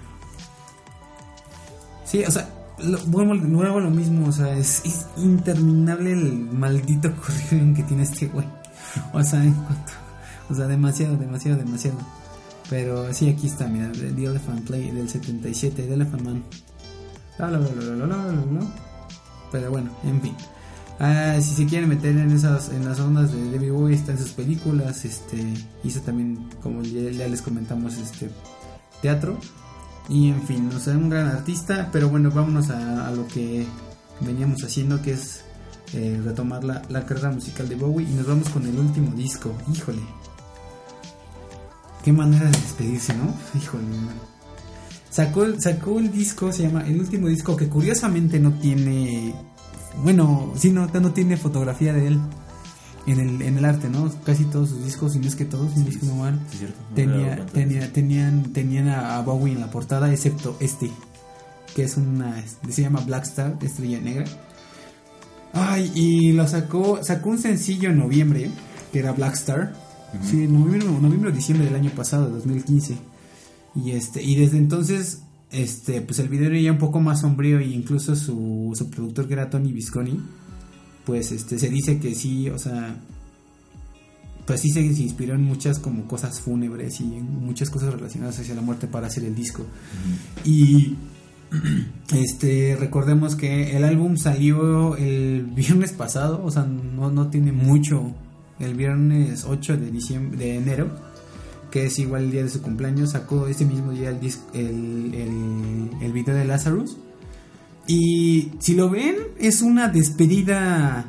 Sí, 2.04 2.24
o 2.24 2.30
sea, 2.30 2.48
lo, 2.78 2.98
vuelvo, 3.06 3.34
vuelvo 3.48 3.80
lo 3.80 3.90
mismo, 3.90 4.28
o 4.28 4.32
sea, 4.32 4.56
es, 4.56 5.06
interminable 5.16 6.12
el 6.12 6.50
maldito 6.52 7.12
currículum 7.14 7.74
que 7.74 7.82
tiene 7.82 8.04
este 8.04 8.28
güey. 8.28 8.46
O 9.12 9.22
sea, 9.22 9.44
en 9.44 9.52
cuanto, 9.52 9.92
o 10.48 10.54
sea, 10.54 10.66
demasiado, 10.66 11.16
demasiado, 11.16 11.58
demasiado. 11.58 11.98
Pero 12.70 13.12
sí, 13.12 13.28
aquí 13.28 13.46
está, 13.46 13.66
mira, 13.66 13.90
The 13.92 14.24
Elephant 14.24 14.66
Play 14.66 14.90
del 14.90 15.08
77, 15.08 15.82
The 15.82 15.94
Elephant 15.94 16.22
Man. 16.22 16.42
La, 17.38 17.50
la, 17.50 17.58
la, 17.58 17.68
la, 17.68 17.82
la, 17.82 18.06
la, 18.06 18.16
la, 18.16 18.32
la. 18.32 18.66
Pero 19.52 19.70
bueno, 19.70 19.90
en 20.04 20.20
fin. 20.20 20.34
Ah, 21.00 21.36
si 21.40 21.54
se 21.54 21.66
quieren 21.66 21.88
meter 21.88 22.16
en 22.16 22.32
esas 22.32 22.70
en 22.70 22.84
las 22.84 22.98
ondas 22.98 23.32
de 23.32 23.52
David 23.52 23.70
Bowie 23.70 23.94
está 23.94 24.12
en 24.12 24.18
sus 24.18 24.32
películas, 24.32 25.04
este 25.04 25.54
hizo 25.84 26.00
también 26.00 26.48
como 26.60 26.82
ya, 26.82 27.28
les 27.28 27.40
comentamos 27.40 27.96
este 27.98 28.28
teatro 29.00 29.38
y 30.08 30.30
en 30.30 30.42
fin, 30.42 30.68
o 30.74 30.78
sea, 30.80 30.94
un 30.94 31.08
gran 31.08 31.28
artista, 31.28 31.88
pero 31.92 32.08
bueno, 32.08 32.32
vámonos 32.32 32.70
a, 32.70 33.12
lo 33.12 33.28
que 33.28 33.64
veníamos 34.20 34.64
haciendo 34.64 35.00
que 35.00 35.12
es 35.12 35.42
eh, 35.92 36.20
retomar 36.24 36.64
la, 36.64 36.82
la 36.88 37.06
carrera 37.06 37.30
musical 37.30 37.68
de 37.68 37.76
Bowie 37.76 38.08
y 38.08 38.14
nos 38.14 38.26
vamos 38.26 38.48
con 38.48 38.66
el 38.66 38.76
último 38.76 39.12
disco, 39.14 39.54
híjole. 39.72 40.02
Qué 42.02 42.12
manera 42.12 42.46
de 42.46 42.52
despedirse, 42.52 43.14
¿no? 43.14 43.34
Híjole. 43.54 43.84
Sacó, 45.10 45.46
sacó 45.60 45.98
el 45.98 46.10
disco, 46.10 46.52
se 46.52 46.64
llama 46.64 46.86
el 46.86 46.98
último 46.98 47.28
disco 47.28 47.56
que 47.56 47.68
curiosamente 47.68 48.40
no 48.40 48.52
tiene 48.52 49.34
bueno, 50.02 50.52
sí, 50.56 50.70
no, 50.70 50.86
no 50.86 51.12
tiene 51.12 51.36
fotografía 51.36 51.92
de 51.92 52.08
él 52.08 52.20
en 53.06 53.20
el, 53.20 53.42
en 53.42 53.58
el 53.58 53.64
arte, 53.64 53.88
¿no? 53.88 54.10
Casi 54.24 54.44
todos 54.44 54.70
sus 54.70 54.84
discos, 54.84 55.12
si 55.12 55.18
no 55.18 55.26
es 55.26 55.34
que 55.34 55.44
todos, 55.44 55.72
si 55.72 55.80
no 55.80 55.88
es 55.88 55.96
que 55.96 56.06
Sí, 56.06 56.12
había 56.12 56.38
tenía, 56.94 57.46
tenía, 57.46 57.92
tenían, 57.92 58.52
tenían 58.52 58.88
a, 58.88 59.20
Bowie 59.22 59.54
en 59.54 59.60
la 59.60 59.70
portada, 59.70 60.12
excepto 60.12 60.56
este, 60.60 60.90
que 61.74 61.84
es 61.84 61.96
una, 61.96 62.44
se 62.68 62.82
llama 62.82 63.00
Black 63.00 63.24
Star, 63.24 63.56
estrella 63.62 64.00
negra. 64.00 64.26
Ay, 65.52 65.90
y 65.94 66.32
lo 66.32 66.46
sacó, 66.46 67.02
sacó 67.02 67.30
un 67.30 67.38
sencillo 67.38 67.90
en 67.90 67.98
noviembre, 67.98 68.50
que 68.92 68.98
era 68.98 69.12
Black 69.12 69.34
Star, 69.34 69.72
sí, 70.22 70.44
en 70.44 70.52
noviembre, 70.52 70.86
noviembre 71.00 71.30
o 71.30 71.32
diciembre 71.32 71.66
del 71.66 71.76
año 71.76 71.90
pasado, 71.90 72.28
2015. 72.28 72.96
Y 73.74 73.92
este, 73.92 74.22
y 74.22 74.36
desde 74.36 74.58
entonces, 74.58 75.22
este, 75.50 76.02
pues 76.02 76.18
el 76.18 76.28
video 76.28 76.48
era 76.48 76.60
ya 76.60 76.72
un 76.72 76.78
poco 76.78 77.00
más 77.00 77.20
sombrío, 77.20 77.58
e 77.58 77.66
incluso 77.66 78.14
su, 78.16 78.72
su 78.74 78.90
productor 78.90 79.26
que 79.26 79.34
era 79.34 79.50
Tony 79.50 79.72
Visconti, 79.72 80.20
pues 81.04 81.32
este, 81.32 81.58
se 81.58 81.68
dice 81.68 81.98
que 81.98 82.14
sí, 82.14 82.50
o 82.50 82.58
sea, 82.58 82.96
pues 84.48 84.60
sí 84.60 84.70
se, 84.70 84.80
inspiró 84.80 85.34
en 85.34 85.42
muchas 85.42 85.78
como 85.78 86.08
cosas 86.08 86.40
fúnebres 86.40 87.00
y 87.00 87.04
en 87.04 87.44
muchas 87.44 87.68
cosas 87.68 87.92
relacionadas 87.92 88.38
hacia 88.40 88.54
la 88.54 88.62
muerte 88.62 88.86
para 88.86 89.06
hacer 89.06 89.24
el 89.24 89.34
disco. 89.34 89.66
Y 90.42 90.96
este 92.14 92.76
recordemos 92.80 93.36
que 93.36 93.76
el 93.76 93.84
álbum 93.84 94.16
salió 94.16 94.96
el 94.96 95.42
viernes 95.54 95.92
pasado, 95.92 96.42
o 96.42 96.50
sea, 96.50 96.64
no, 96.64 97.10
no 97.10 97.28
tiene 97.28 97.52
mucho. 97.52 98.14
El 98.58 98.74
viernes 98.74 99.44
8 99.44 99.76
de 99.76 99.90
diciembre 99.90 100.38
de 100.38 100.56
enero, 100.56 100.90
que 101.70 101.86
es 101.86 101.98
igual 101.98 102.24
el 102.24 102.30
día 102.30 102.42
de 102.42 102.48
su 102.48 102.62
cumpleaños, 102.62 103.10
sacó 103.10 103.46
ese 103.46 103.64
mismo 103.64 103.92
día 103.92 104.10
el 104.10 104.20
el, 104.54 105.14
el, 105.14 105.90
el 106.00 106.12
video 106.12 106.34
de 106.34 106.44
Lazarus. 106.44 106.96
Y 107.86 108.52
si 108.58 108.74
lo 108.74 108.90
ven, 108.90 109.16
es 109.38 109.62
una 109.62 109.88
despedida 109.88 111.06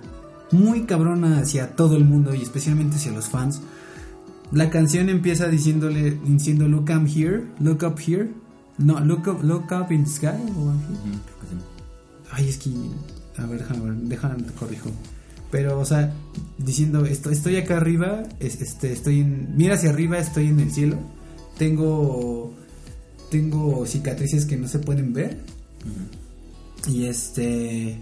muy 0.51 0.84
cabrona 0.84 1.39
hacia 1.39 1.76
todo 1.76 1.95
el 1.97 2.05
mundo 2.05 2.34
y 2.34 2.41
especialmente 2.41 2.95
hacia 2.95 3.12
los 3.12 3.28
fans. 3.28 3.62
La 4.51 4.70
canción 4.70 5.10
empieza 5.10 5.47
diciéndole, 5.47 6.18
diciendo 6.26 6.68
look 6.68 6.89
I'm 6.89 7.05
here, 7.05 7.43
look 7.60 7.84
up 7.84 7.99
here. 7.99 8.30
No, 8.78 8.99
look 9.01 9.28
up, 9.28 9.43
look 9.43 9.72
up 9.72 9.91
in 9.91 10.05
the 10.05 10.10
sky. 10.10 10.39
Ay, 12.32 12.47
es 12.47 12.57
que. 12.57 12.72
A 13.38 13.45
ver, 13.45 13.60
déjame 13.60 13.91
déjame 14.03 14.43
corrijo. 14.57 14.89
Pero, 15.52 15.80
o 15.80 15.86
sea, 15.86 16.14
diciendo 16.58 17.06
esto, 17.06 17.30
estoy 17.32 17.56
acá 17.58 17.78
arriba, 17.78 18.24
es- 18.39 18.62
este, 18.62 18.91
estoy 18.93 19.22
en. 19.22 19.56
Mira 19.58 19.76
hacia 19.76 19.89
arriba, 19.89 20.18
estoy 20.20 20.47
en 20.47 20.60
el 20.60 20.72
cielo. 20.72 20.97
Tengo. 21.58 22.54
Tengo 23.32 23.86
cicatrices 23.86 24.45
que 24.45 24.58
no 24.58 24.68
se 24.68 24.80
pueden 24.80 25.14
ver. 25.14 25.38
Y 26.88 27.06
este. 27.06 27.97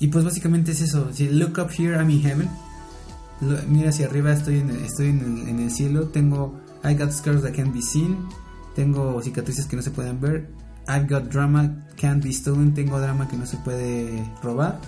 Y 0.00 0.06
pues 0.08 0.24
básicamente 0.24 0.72
es 0.72 0.80
eso. 0.80 1.10
Si 1.12 1.28
look 1.28 1.58
up 1.58 1.70
here, 1.76 1.96
I'm 1.96 2.10
in 2.10 2.22
heaven. 2.22 2.48
Lo- 3.40 3.62
mira 3.68 3.90
hacia 3.90 4.06
arriba, 4.06 4.32
estoy 4.32 4.58
en 4.58 4.70
estoy 4.70 5.08
en 5.08 5.20
el, 5.20 5.48
en 5.48 5.60
el 5.60 5.70
cielo. 5.70 6.08
Tengo. 6.08 6.58
I 6.84 6.94
got 6.94 7.10
scars 7.12 7.42
that 7.42 7.52
can't 7.54 7.72
be 7.74 7.82
seen. 7.82 8.16
Tengo 8.76 9.20
cicatrices 9.22 9.66
que 9.66 9.74
no 9.76 9.82
se 9.82 9.90
pueden 9.90 10.20
ver. 10.20 10.48
I've 10.88 11.06
got 11.08 11.28
drama 11.30 11.86
can't 11.96 12.22
be 12.22 12.32
stolen. 12.32 12.74
Tengo 12.74 13.00
drama 13.00 13.28
que 13.28 13.36
no 13.36 13.46
se 13.46 13.56
puede 13.58 14.24
robar. 14.42 14.80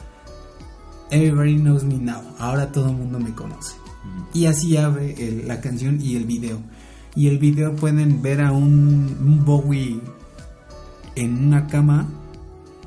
Everybody 1.11 1.57
knows 1.57 1.83
me 1.85 1.95
now. 1.99 2.21
Ahora 2.39 2.71
todo 2.73 2.91
el 2.91 2.97
mundo 2.97 3.19
me 3.19 3.35
conoce. 3.35 3.75
Y 4.33 4.47
así 4.47 4.77
abre 4.77 5.15
el- 5.19 5.49
la 5.49 5.61
canción 5.61 6.01
y 6.01 6.17
el 6.17 6.25
video. 6.25 6.59
Y 7.17 7.27
el 7.29 7.39
video 7.39 7.75
pueden 7.75 8.23
ver 8.23 8.41
a 8.41 8.53
un, 8.53 9.17
un 9.21 9.45
Bowie 9.45 10.01
en 11.17 11.47
una 11.49 11.67
cama, 11.67 12.09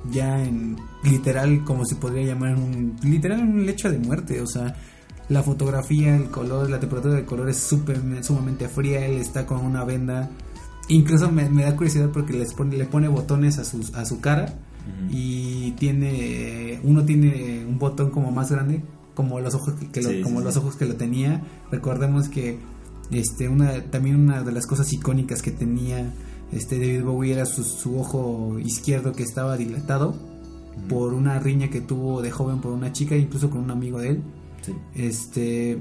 ya 0.10 0.42
en 0.44 0.78
literal, 1.04 1.64
como 1.66 1.86
se 1.86 1.96
podría 1.98 2.24
llamar, 2.28 2.56
un, 2.56 2.96
literal 3.04 3.42
en 3.42 3.50
un 3.50 3.66
lecho 3.66 3.92
de 3.92 4.00
muerte. 4.00 4.40
O 4.42 4.48
sea, 4.48 4.76
la 5.28 5.44
fotografía, 5.44 6.16
el 6.16 6.30
color, 6.30 6.70
la 6.70 6.80
temperatura 6.80 7.16
del 7.16 7.26
color 7.26 7.50
es 7.50 7.58
súper, 7.58 8.00
sumamente 8.24 8.70
fría. 8.70 9.06
Él 9.06 9.18
está 9.20 9.46
con 9.46 9.66
una 9.66 9.84
venda. 9.84 10.30
Incluso 10.88 11.30
me, 11.32 11.50
me 11.50 11.64
da 11.64 11.76
curiosidad 11.76 12.10
porque 12.14 12.34
les 12.34 12.54
pone, 12.54 12.78
le 12.78 12.86
pone 12.86 13.10
botones 13.10 13.58
a, 13.60 13.66
sus, 13.66 13.94
a 13.94 14.06
su 14.06 14.22
cara. 14.22 14.54
Y 15.10 15.72
tiene. 15.72 16.80
Uno 16.84 17.04
tiene 17.06 17.66
un 17.68 17.80
botón 17.80 18.10
como 18.12 18.32
más 18.32 18.52
grande, 18.52 18.82
como 19.16 19.40
los 19.40 19.54
ojos 19.56 19.74
que, 19.76 19.88
que 19.90 20.02
lo- 20.02 20.10
Sí, 20.10 20.22
como 20.22 20.40
sí. 20.40 20.46
los 20.46 20.58
ojos 20.58 20.76
que 20.76 20.86
lo 20.86 20.96
tenía. 20.96 21.42
Recordemos 21.72 22.30
que 22.30 22.58
este 23.12 23.48
una 23.50 23.82
también 23.92 24.16
una 24.18 24.42
de 24.44 24.52
las 24.52 24.66
cosas 24.66 24.92
icónicas 24.94 25.42
que 25.42 25.52
tenía 25.52 26.12
este 26.52 26.80
David 26.80 27.04
Bowie 27.04 27.34
era 27.34 27.46
su, 27.46 27.64
su 27.64 28.00
ojo 28.00 28.58
izquierdo 28.60 29.12
que 29.14 29.24
estaba 29.24 29.58
dilatado 29.58 30.16
por 30.90 31.14
una 31.14 31.40
riña 31.40 31.70
que 31.70 31.82
tuvo 31.82 32.22
de 32.22 32.32
joven 32.32 32.60
por 32.62 32.72
una 32.74 32.92
chica, 32.92 33.16
incluso 33.16 33.50
con 33.50 33.62
un 33.62 33.72
amigo 33.72 34.00
de 34.00 34.10
él. 34.10 34.24
Este, 34.96 35.78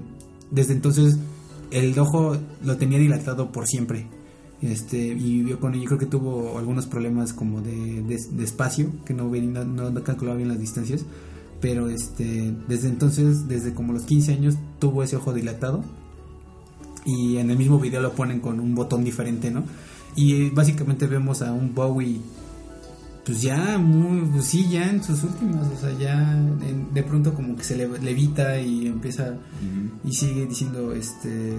desde 0.50 0.72
entonces 0.74 1.18
el 1.70 1.98
ojo 1.98 2.36
lo 2.64 2.76
tenía 2.76 2.98
dilatado 2.98 3.50
por 3.52 3.66
siempre. 3.66 4.06
Este, 4.62 4.98
y 5.08 5.44
yo 5.44 5.58
con 5.58 5.74
ello 5.74 5.86
creo 5.86 5.98
que 5.98 6.06
tuvo 6.06 6.56
algunos 6.58 6.86
problemas 6.86 7.32
como 7.32 7.60
de, 7.62 8.02
de, 8.02 8.16
de 8.30 8.44
espacio, 8.44 8.90
que 9.04 9.12
no, 9.12 9.24
no, 9.28 9.90
no- 9.90 10.04
calculaba 10.04 10.36
bien 10.36 10.48
las 10.48 10.60
distancias. 10.60 11.04
Pero 11.60 11.88
este, 11.88 12.54
desde 12.68 12.88
entonces, 12.88 13.48
desde 13.48 13.74
como 13.74 13.92
los 13.92 14.02
15 14.04 14.32
años, 14.34 14.54
tuvo 14.78 15.02
ese 15.02 15.16
ojo 15.16 15.32
dilatado. 15.32 15.84
Y 17.04 17.38
en 17.38 17.50
el 17.50 17.58
mismo 17.58 17.78
video 17.80 18.00
lo 18.00 18.12
ponen 18.12 18.40
con 18.40 18.60
un 18.60 18.74
botón 18.76 19.02
diferente, 19.04 19.50
¿no? 19.50 19.64
Y 20.14 20.34
eh, 20.34 20.52
básicamente 20.54 21.06
vemos 21.06 21.42
a 21.42 21.52
un 21.52 21.74
Bowie 21.74 22.20
pues 23.24 23.40
ya 23.40 23.78
muy 23.78 24.22
pues 24.32 24.46
sí 24.46 24.68
ya 24.68 24.90
en 24.90 25.00
sus 25.02 25.22
últimas 25.22 25.68
o 25.68 25.76
sea 25.80 25.96
ya 25.96 26.32
en- 26.32 26.92
de 26.92 27.02
pronto 27.04 27.32
como 27.34 27.54
que 27.54 27.62
se 27.62 27.76
le 27.76 27.86
levita 28.00 28.60
y 28.60 28.88
empieza 28.88 29.36
y 30.04 30.12
sigue 30.12 30.44
diciendo 30.46 30.92
este 30.92 31.54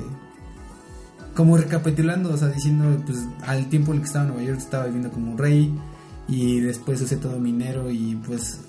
como 1.36 1.58
recapitulando 1.58 2.34
o 2.34 2.38
sea 2.38 2.50
diciendo 2.50 3.02
pues 3.06 3.20
al 3.46 3.68
tiempo 3.70 3.92
en 3.92 3.98
el 3.98 4.02
que 4.02 4.08
estaba 4.08 4.26
en 4.26 4.32
Nueva 4.32 4.44
York 4.48 4.60
estaba 4.60 4.86
viviendo 4.86 5.12
como 5.12 5.32
un 5.32 5.38
rey 5.38 5.74
y 6.28 6.60
después 6.60 7.02
usé 7.02 7.18
todo 7.18 7.40
minero 7.40 7.90
y 7.92 8.16
pues 8.26 8.60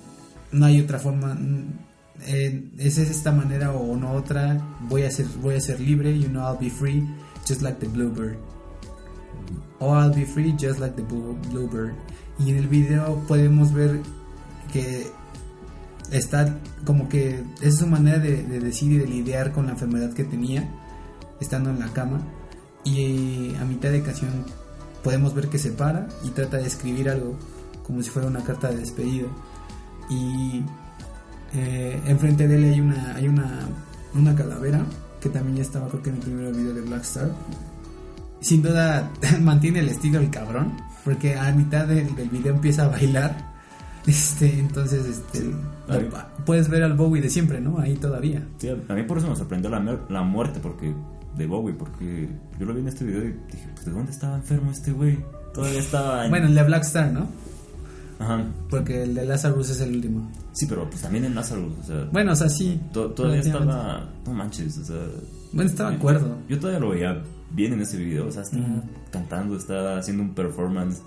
no 0.51 0.65
hay 0.65 0.81
otra 0.81 0.99
forma 0.99 1.33
mm, 1.35 1.63
eh, 2.27 2.69
es 2.77 2.97
esta 2.97 3.31
manera 3.31 3.71
o 3.71 3.95
no 3.97 4.13
otra 4.13 4.59
voy 4.89 5.03
a 5.03 5.11
ser 5.11 5.25
voy 5.41 5.55
a 5.55 5.61
ser 5.61 5.79
libre 5.79 6.17
you 6.17 6.27
know 6.29 6.43
I'll 6.47 6.59
be 6.59 6.69
free 6.69 7.07
just 7.47 7.61
like 7.61 7.79
the 7.79 7.87
bluebird 7.87 8.37
Oh, 9.79 9.91
I'll 9.93 10.13
be 10.13 10.25
free 10.25 10.53
just 10.57 10.79
like 10.79 10.95
the 10.95 11.03
blue- 11.03 11.37
bluebird. 11.51 11.93
Y 12.39 12.49
en 12.51 12.57
el 12.57 12.67
video 12.67 13.21
podemos 13.27 13.73
ver 13.73 13.99
que 14.71 15.07
está 16.11 16.57
como 16.85 17.09
que 17.09 17.43
es 17.61 17.77
su 17.77 17.85
manera 17.87 18.19
de, 18.19 18.43
de 18.43 18.59
decir 18.61 18.91
y 18.93 18.97
de 18.97 19.05
lidiar 19.05 19.51
con 19.51 19.65
la 19.65 19.73
enfermedad 19.73 20.13
que 20.13 20.23
tenía, 20.23 20.67
estando 21.41 21.69
en 21.69 21.79
la 21.79 21.87
cama. 21.89 22.21
Y 22.85 23.53
a 23.55 23.65
mitad 23.65 23.89
de 23.89 24.01
canción 24.01 24.31
podemos 25.03 25.33
ver 25.35 25.47
que 25.49 25.57
se 25.57 25.71
para 25.71 26.07
y 26.23 26.29
trata 26.29 26.57
de 26.57 26.67
escribir 26.67 27.09
algo, 27.09 27.35
como 27.85 28.01
si 28.01 28.09
fuera 28.09 28.27
una 28.27 28.43
carta 28.43 28.69
de 28.69 28.77
despedida. 28.77 29.27
Y 30.09 30.63
eh, 31.53 31.99
enfrente 32.05 32.47
de 32.47 32.55
él 32.57 32.73
hay 32.73 32.79
una, 32.81 33.15
hay 33.15 33.27
una, 33.27 33.67
una 34.13 34.35
calavera 34.35 34.85
que 35.19 35.29
también 35.29 35.57
ya 35.57 35.63
estaba 35.63 35.87
creo 35.89 36.03
que 36.03 36.09
en 36.11 36.15
el 36.17 36.21
primer 36.21 36.53
video 36.53 36.73
de 36.73 36.81
Black 36.81 37.01
Star. 37.03 37.31
Sin 38.41 38.61
duda 38.61 39.11
mantiene 39.41 39.79
el 39.79 39.89
estilo 39.89 40.19
el 40.19 40.29
cabrón, 40.29 40.73
porque 41.03 41.35
a 41.35 41.51
mitad 41.51 41.87
del, 41.87 42.15
del 42.15 42.29
video 42.29 42.53
empieza 42.53 42.85
a 42.85 42.89
bailar. 42.89 43.55
Este, 44.05 44.59
entonces, 44.59 45.03
este, 45.07 45.43
lo- 45.87 46.45
puedes 46.45 46.69
ver 46.69 46.83
al 46.83 46.93
Bowie 46.93 47.23
de 47.23 47.29
siempre, 47.31 47.59
¿no? 47.59 47.79
Ahí 47.79 47.95
todavía. 47.95 48.47
Sí, 48.59 48.69
a 48.69 48.93
mí 48.93 49.01
por 49.03 49.17
eso 49.17 49.27
me 49.27 49.35
sorprendió 49.35 49.71
la, 49.71 49.99
la 50.09 50.21
muerte 50.21 50.59
porque 50.61 50.93
de 51.37 51.47
Bowie, 51.47 51.73
porque 51.75 52.29
yo 52.59 52.65
lo 52.65 52.73
vi 52.73 52.81
en 52.81 52.87
este 52.87 53.05
video 53.05 53.23
y 53.23 53.33
dije, 53.51 53.67
pues 53.73 53.85
¿de 53.85 53.91
dónde 53.91 54.11
estaba 54.11 54.35
enfermo 54.35 54.71
este 54.71 54.91
güey? 54.91 55.17
Todavía 55.53 55.79
estaba 55.79 56.25
en... 56.25 56.29
Bueno, 56.31 56.47
el 56.47 56.55
de 56.55 56.63
Black 56.63 56.83
Star, 56.83 57.11
¿no? 57.11 57.27
Ajá. 58.19 58.43
Porque 58.69 59.03
el 59.03 59.13
de 59.15 59.25
Lazarus 59.25 59.69
es 59.69 59.81
el 59.81 59.95
último. 59.95 60.31
Sí, 60.53 60.65
pero 60.67 60.89
pues 60.89 61.01
también 61.01 61.25
en 61.25 61.35
Lazarus, 61.35 61.73
o 61.81 61.83
sea, 61.83 62.07
Bueno, 62.11 62.31
o 62.31 62.35
sea, 62.35 62.47
sí. 62.49 62.79
to- 62.93 63.11
todavía 63.11 63.41
estaba... 63.41 64.09
No 64.25 64.33
manches, 64.33 64.77
o 64.77 64.85
sea... 64.85 64.95
Bueno, 65.51 65.69
estaba 65.69 65.89
de 65.89 65.95
yo- 65.95 65.99
acuerdo. 65.99 66.37
Yo 66.49 66.59
todavía 66.59 66.79
lo 66.79 66.89
veía 66.89 67.23
bien 67.51 67.73
en 67.73 67.81
ese 67.81 67.97
video, 67.97 68.27
o 68.27 68.31
sea, 68.31 68.41
Ujú. 68.43 68.81
cantando, 69.11 69.55
estaba 69.57 69.97
haciendo 69.97 70.23
un 70.23 70.33
performance. 70.33 71.01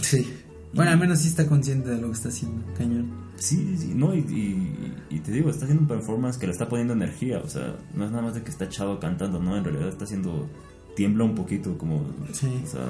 Sí. 0.00 0.26
Bueno, 0.74 0.90
al 0.92 0.98
menos 0.98 1.18
sí 1.20 1.28
está 1.28 1.46
consciente 1.46 1.90
de 1.90 1.98
lo 2.00 2.08
que 2.08 2.14
está 2.14 2.28
haciendo, 2.28 2.62
cañón. 2.76 3.10
Sí, 3.40 3.74
sí, 3.78 3.92
no, 3.96 4.14
y, 4.14 4.18
y- 4.20 4.94
y 5.16 5.18
te 5.20 5.32
digo, 5.32 5.50
está 5.50 5.64
haciendo 5.64 5.82
un 5.82 5.88
performance 5.88 6.36
que 6.38 6.46
le 6.46 6.52
está 6.52 6.68
poniendo 6.68 6.92
energía, 6.92 7.40
o 7.44 7.48
sea, 7.48 7.74
no 7.94 8.04
es 8.04 8.10
nada 8.12 8.22
más 8.22 8.34
de 8.34 8.42
que 8.42 8.50
está 8.50 8.66
echado 8.66 9.00
cantando, 9.00 9.40
no, 9.40 9.56
en 9.56 9.64
realidad 9.64 9.88
está 9.88 10.04
haciendo, 10.04 10.48
tiembla 10.94 11.24
un 11.24 11.34
poquito, 11.34 11.76
como, 11.78 12.04
Sí. 12.32 12.46
o 12.62 12.66
sea, 12.66 12.84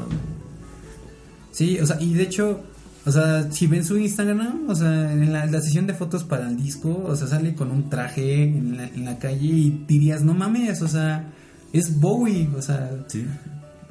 Sí, 1.53 1.79
o 1.81 1.87
sea, 1.87 2.01
y 2.01 2.15
de 2.15 2.23
hecho, 2.25 2.61
o 3.07 3.11
sea, 3.11 3.51
si 3.51 3.67
ven 3.67 3.85
su 3.85 3.97
Instagram, 3.99 4.69
o 4.69 4.75
sea, 4.75 5.13
en 5.13 5.33
la, 5.33 5.47
la 5.47 5.61
sesión 5.61 5.87
de 5.87 5.95
fotos 5.95 6.23
para 6.25 6.49
el 6.49 6.57
disco, 6.57 7.05
o 7.07 7.17
sea, 7.17 7.27
sale 7.27 7.55
con 7.55 7.71
un 7.71 7.89
traje 7.91 8.45
en 8.45 8.77
la, 8.77 8.87
en 8.87 9.05
la 9.05 9.19
calle 9.19 9.47
y 9.47 9.85
dirías, 9.89 10.23
no 10.23 10.35
mames, 10.35 10.81
o 10.83 10.89
sea, 10.89 11.29
es 11.73 11.99
Bowie, 12.01 12.49
o 12.57 12.63
sea, 12.63 12.91
sí, 13.09 13.27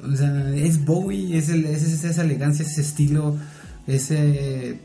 o 0.02 0.16
sea, 0.16 0.54
es 0.54 0.84
Bowie, 0.84 1.36
es, 1.36 1.48
el, 1.50 1.64
es, 1.66 1.82
es 1.82 2.04
esa 2.04 2.22
elegancia, 2.22 2.64
ese 2.64 2.80
estilo, 2.82 3.36
ese... 3.86 4.80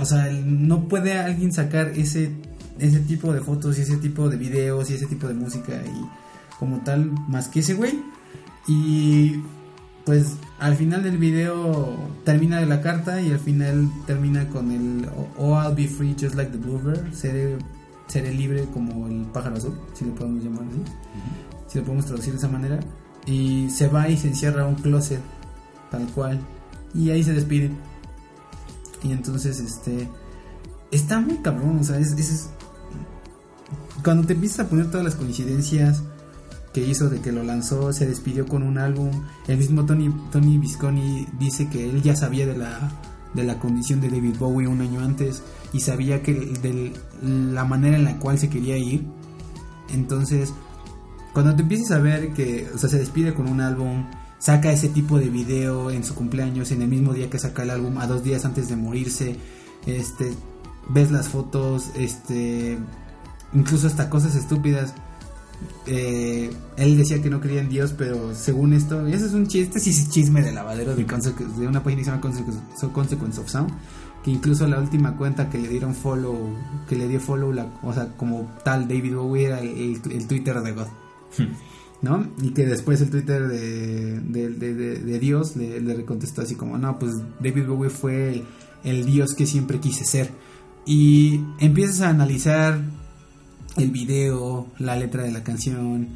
O 0.00 0.04
sea, 0.04 0.30
no 0.30 0.88
puede 0.88 1.18
alguien 1.18 1.52
sacar 1.52 1.88
ese, 1.88 2.30
ese 2.78 3.00
tipo 3.00 3.32
de 3.32 3.40
fotos 3.40 3.78
y 3.78 3.82
ese 3.82 3.96
tipo 3.96 4.28
de 4.28 4.36
videos 4.36 4.90
y 4.90 4.94
ese 4.94 5.06
tipo 5.06 5.28
de 5.28 5.34
música 5.34 5.74
y 5.84 6.58
como 6.58 6.78
tal 6.78 7.10
más 7.28 7.48
que 7.48 7.60
ese 7.60 7.74
güey. 7.74 8.00
Y 8.66 9.42
pues 10.04 10.36
al 10.58 10.76
final 10.76 11.02
del 11.02 11.18
video 11.18 11.94
termina 12.24 12.60
la 12.62 12.80
carta 12.80 13.20
y 13.20 13.30
al 13.30 13.38
final 13.38 13.90
termina 14.06 14.48
con 14.48 14.70
el 14.70 15.08
Oh 15.36 15.60
I'll 15.60 15.74
be 15.74 15.86
free 15.86 16.16
just 16.18 16.34
like 16.34 16.50
the 16.50 16.58
bluebird, 16.58 17.12
seré, 17.12 17.58
seré 18.08 18.32
libre 18.32 18.64
como 18.72 19.06
el 19.08 19.26
pájaro 19.26 19.56
azul, 19.56 19.78
si 19.94 20.04
lo 20.04 20.14
podemos 20.14 20.42
llamar 20.42 20.64
así, 20.68 20.82
si 21.68 21.78
lo 21.78 21.84
podemos 21.84 22.06
traducir 22.06 22.32
de 22.32 22.38
esa 22.38 22.48
manera. 22.48 22.80
Y 23.26 23.68
se 23.70 23.88
va 23.88 24.08
y 24.08 24.16
se 24.16 24.28
encierra 24.28 24.62
a 24.62 24.66
un 24.66 24.76
closet, 24.76 25.20
tal 25.90 26.06
cual, 26.08 26.40
y 26.94 27.10
ahí 27.10 27.22
se 27.22 27.34
despide. 27.34 27.70
Y 29.02 29.12
entonces, 29.12 29.60
este, 29.60 30.08
está 30.90 31.20
muy 31.20 31.38
cabrón, 31.38 31.78
o 31.80 31.84
sea, 31.84 31.98
es, 31.98 32.50
cuando 34.02 34.26
te 34.26 34.34
empiezas 34.34 34.60
a 34.60 34.68
poner 34.68 34.90
todas 34.90 35.04
las 35.04 35.14
coincidencias 35.14 36.02
que 36.72 36.86
hizo 36.86 37.08
de 37.08 37.20
que 37.20 37.32
lo 37.32 37.42
lanzó, 37.42 37.92
se 37.92 38.06
despidió 38.06 38.46
con 38.46 38.62
un 38.62 38.78
álbum, 38.78 39.10
el 39.48 39.58
mismo 39.58 39.86
Tony, 39.86 40.14
Tony 40.30 40.58
Visconti 40.58 41.26
dice 41.38 41.68
que 41.68 41.88
él 41.88 42.02
ya 42.02 42.14
sabía 42.14 42.46
de 42.46 42.56
la, 42.56 42.92
de 43.34 43.44
la 43.44 43.58
condición 43.58 44.00
de 44.00 44.08
David 44.08 44.36
Bowie 44.38 44.68
un 44.68 44.80
año 44.80 45.00
antes 45.00 45.42
y 45.72 45.80
sabía 45.80 46.22
que 46.22 46.32
de 46.32 46.92
la 47.22 47.64
manera 47.64 47.96
en 47.96 48.04
la 48.04 48.18
cual 48.18 48.38
se 48.38 48.48
quería 48.48 48.76
ir. 48.76 49.04
Entonces, 49.92 50.52
cuando 51.32 51.54
te 51.56 51.62
empieces 51.62 51.90
a 51.90 51.98
ver 51.98 52.32
que, 52.32 52.68
o 52.74 52.78
sea, 52.78 52.88
se 52.88 52.98
despide 52.98 53.34
con 53.34 53.48
un 53.48 53.60
álbum, 53.60 54.04
saca 54.40 54.72
ese 54.72 54.88
tipo 54.88 55.18
de 55.18 55.28
video 55.28 55.90
en 55.92 56.02
su 56.02 56.16
cumpleaños, 56.16 56.72
en 56.72 56.82
el 56.82 56.88
mismo 56.88 57.12
día 57.12 57.30
que 57.30 57.38
saca 57.38 57.62
el 57.62 57.70
álbum, 57.70 57.98
a 57.98 58.08
dos 58.08 58.24
días 58.24 58.44
antes 58.44 58.68
de 58.68 58.74
morirse, 58.74 59.36
este, 59.86 60.32
ves 60.88 61.12
las 61.12 61.28
fotos, 61.28 61.90
este, 61.94 62.78
incluso 63.54 63.86
hasta 63.86 64.10
cosas 64.10 64.34
estúpidas. 64.34 64.94
Eh, 65.86 66.50
él 66.78 66.96
decía 66.96 67.20
que 67.20 67.28
no 67.28 67.38
creía 67.38 67.60
en 67.60 67.68
Dios, 67.68 67.94
pero 67.96 68.34
según 68.34 68.72
esto, 68.72 69.06
ese 69.06 69.26
es 69.26 69.34
un 69.34 69.46
chiste, 69.46 69.78
sí 69.78 69.90
es 69.90 70.08
chisme 70.08 70.40
de 70.42 70.52
lavadero 70.52 70.96
de, 70.96 71.04
de 71.04 71.66
una 71.68 71.82
página 71.82 71.98
que 71.98 72.04
se 72.04 72.10
llama 72.10 72.22
Consecu- 72.22 72.92
Consequence 72.92 73.40
of 73.40 73.48
Sound, 73.50 73.70
que 74.24 74.30
incluso 74.30 74.66
la 74.66 74.78
última 74.80 75.16
cuenta 75.18 75.50
que 75.50 75.58
le 75.58 75.68
dieron 75.68 75.94
follow, 75.94 76.56
que 76.88 76.96
le 76.96 77.08
dio 77.08 77.20
follow, 77.20 77.52
la, 77.52 77.66
o 77.82 77.92
sea, 77.92 78.08
como 78.16 78.50
tal 78.64 78.88
David 78.88 79.16
Bowie 79.16 79.46
era 79.46 79.60
el, 79.60 80.00
Twitter 80.26 80.62
de 80.62 80.72
God. 80.72 80.86
¿No? 82.02 82.26
Y 82.42 82.50
que 82.50 82.64
después 82.64 83.00
el 83.02 83.10
Twitter 83.10 83.46
de, 83.46 84.20
de, 84.20 84.48
de- 84.48 84.74
de- 85.00 85.18
Dios 85.18 85.54
le, 85.56 85.80
le 85.80 86.04
contestó 86.06 86.40
así 86.40 86.54
como, 86.54 86.78
no, 86.78 86.98
pues 86.98 87.12
David 87.40 87.66
Bowie 87.66 87.90
fue 87.90 88.30
el, 88.32 88.44
el 88.84 89.04
Dios 89.04 89.34
que 89.34 89.44
siempre 89.46 89.80
quise 89.80 90.04
ser. 90.06 90.30
Y 90.86 91.40
empiezas 91.58 92.00
a 92.00 92.08
analizar 92.08 92.80
el 93.76 93.90
video, 93.90 94.66
la 94.78 94.96
letra 94.96 95.24
de 95.24 95.30
la 95.30 95.42
canción, 95.44 96.08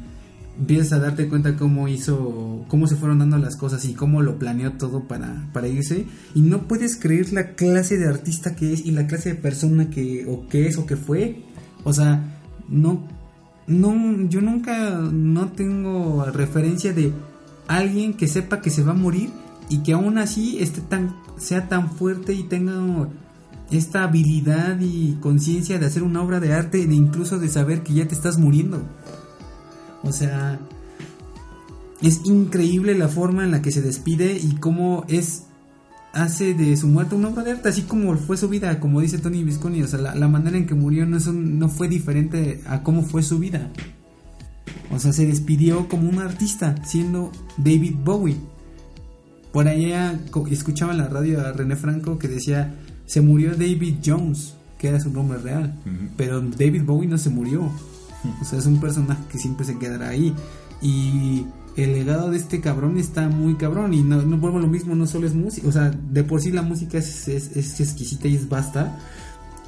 empiezas 0.57 0.93
a 0.93 0.99
darte 0.99 1.27
cuenta 1.29 1.55
cómo 1.55 1.87
hizo, 1.87 2.65
cómo 2.67 2.87
se 2.87 2.95
fueron 2.95 3.19
dando 3.19 3.37
las 3.37 3.55
cosas 3.55 3.85
y 3.85 3.93
cómo 3.93 4.23
lo 4.23 4.39
planeó 4.39 4.73
todo 4.73 5.07
para, 5.07 5.49
para 5.53 5.67
irse. 5.67 6.07
Y 6.33 6.41
no 6.41 6.67
puedes 6.67 6.95
creer 6.97 7.31
la 7.31 7.53
clase 7.53 7.97
de 7.97 8.07
artista 8.07 8.55
que 8.55 8.73
es 8.73 8.83
y 8.85 8.91
la 8.91 9.05
clase 9.05 9.29
de 9.29 9.35
persona 9.35 9.91
que, 9.91 10.25
o 10.27 10.47
que 10.47 10.67
es 10.67 10.79
o 10.79 10.87
que 10.87 10.95
fue. 10.97 11.43
O 11.83 11.93
sea, 11.93 12.41
no, 12.67 13.07
no, 13.67 14.27
yo 14.27 14.41
nunca, 14.41 14.89
no 14.91 15.49
tengo 15.49 16.25
referencia 16.25 16.93
de 16.93 17.11
alguien 17.67 18.13
que 18.13 18.27
sepa 18.27 18.61
que 18.61 18.69
se 18.69 18.83
va 18.83 18.91
a 18.91 18.95
morir 18.95 19.31
y 19.69 19.79
que 19.79 19.93
aún 19.93 20.17
así 20.17 20.59
esté 20.59 20.81
tan, 20.81 21.15
sea 21.37 21.67
tan 21.67 21.89
fuerte 21.91 22.33
y 22.33 22.43
tenga 22.43 22.73
esta 23.71 24.03
habilidad 24.03 24.79
y 24.79 25.17
conciencia 25.21 25.79
de 25.79 25.87
hacer 25.87 26.03
una 26.03 26.21
obra 26.21 26.39
de 26.39 26.53
arte, 26.53 26.85
de 26.85 26.95
incluso 26.95 27.39
de 27.39 27.49
saber 27.49 27.81
que 27.81 27.93
ya 27.93 28.07
te 28.07 28.13
estás 28.13 28.37
muriendo. 28.37 28.83
O 30.03 30.11
sea, 30.11 30.59
es 32.01 32.21
increíble 32.25 32.95
la 32.95 33.07
forma 33.07 33.43
en 33.43 33.51
la 33.51 33.61
que 33.61 33.71
se 33.71 33.81
despide 33.81 34.37
y 34.37 34.55
cómo 34.57 35.05
es 35.07 35.44
hace 36.15 36.53
de 36.55 36.75
su 36.77 36.87
muerte 36.87 37.13
una 37.15 37.27
obra 37.27 37.43
de 37.43 37.51
arte, 37.51 37.69
así 37.69 37.83
como 37.83 38.15
fue 38.17 38.37
su 38.37 38.49
vida, 38.49 38.79
como 38.79 39.01
dice 39.01 39.17
Tony 39.19 39.43
Visconti, 39.43 39.81
o 39.83 39.87
sea, 39.87 39.99
la, 39.99 40.15
la 40.15 40.27
manera 40.27 40.57
en 40.57 40.65
que 40.65 40.73
murió 40.73 41.05
no, 41.05 41.17
es 41.17 41.27
un- 41.27 41.59
no 41.59 41.69
fue 41.69 41.87
diferente 41.87 42.61
a 42.65 42.81
cómo 42.81 43.03
fue 43.03 43.21
su 43.21 43.37
vida. 43.37 43.69
O 44.91 44.97
sea, 44.99 45.13
se 45.13 45.27
despidió 45.27 45.87
como 45.87 46.09
un 46.09 46.19
artista, 46.19 46.75
siendo 46.85 47.31
David 47.57 47.95
Bowie. 48.03 48.37
Por 49.51 49.67
allá 49.67 50.19
escuchaba 50.49 50.91
en 50.93 50.97
la 50.99 51.07
radio 51.07 51.39
a 51.45 51.51
René 51.51 51.75
Franco 51.75 52.17
que 52.17 52.27
decía, 52.27 52.75
se 53.05 53.21
murió 53.21 53.51
David 53.51 53.95
Jones, 54.05 54.53
que 54.77 54.87
era 54.89 54.99
su 54.99 55.09
nombre 55.11 55.37
real, 55.39 55.73
pero 56.17 56.41
David 56.41 56.83
Bowie 56.83 57.07
no 57.07 57.17
se 57.17 57.29
murió. 57.29 57.69
O 58.41 58.45
sea, 58.45 58.59
es 58.59 58.65
un 58.65 58.79
personaje 58.79 59.21
que 59.31 59.37
siempre 59.37 59.65
se 59.65 59.77
quedará 59.77 60.09
ahí. 60.09 60.33
Y 60.81 61.45
el 61.75 61.93
legado 61.93 62.29
de 62.31 62.37
este 62.37 62.61
cabrón 62.61 62.97
está 62.97 63.27
muy 63.27 63.55
cabrón. 63.55 63.93
Y 63.93 64.01
no, 64.01 64.21
no 64.21 64.37
vuelvo 64.37 64.57
a 64.57 64.61
lo 64.61 64.67
mismo, 64.67 64.95
no 64.95 65.07
solo 65.07 65.27
es 65.27 65.33
música. 65.33 65.67
O 65.67 65.71
sea, 65.71 65.91
de 65.91 66.23
por 66.23 66.41
sí 66.41 66.51
la 66.51 66.61
música 66.61 66.97
es, 66.97 67.27
exquisita 67.27 68.27
y 68.27 68.35
es 68.35 68.47
basta. 68.49 68.97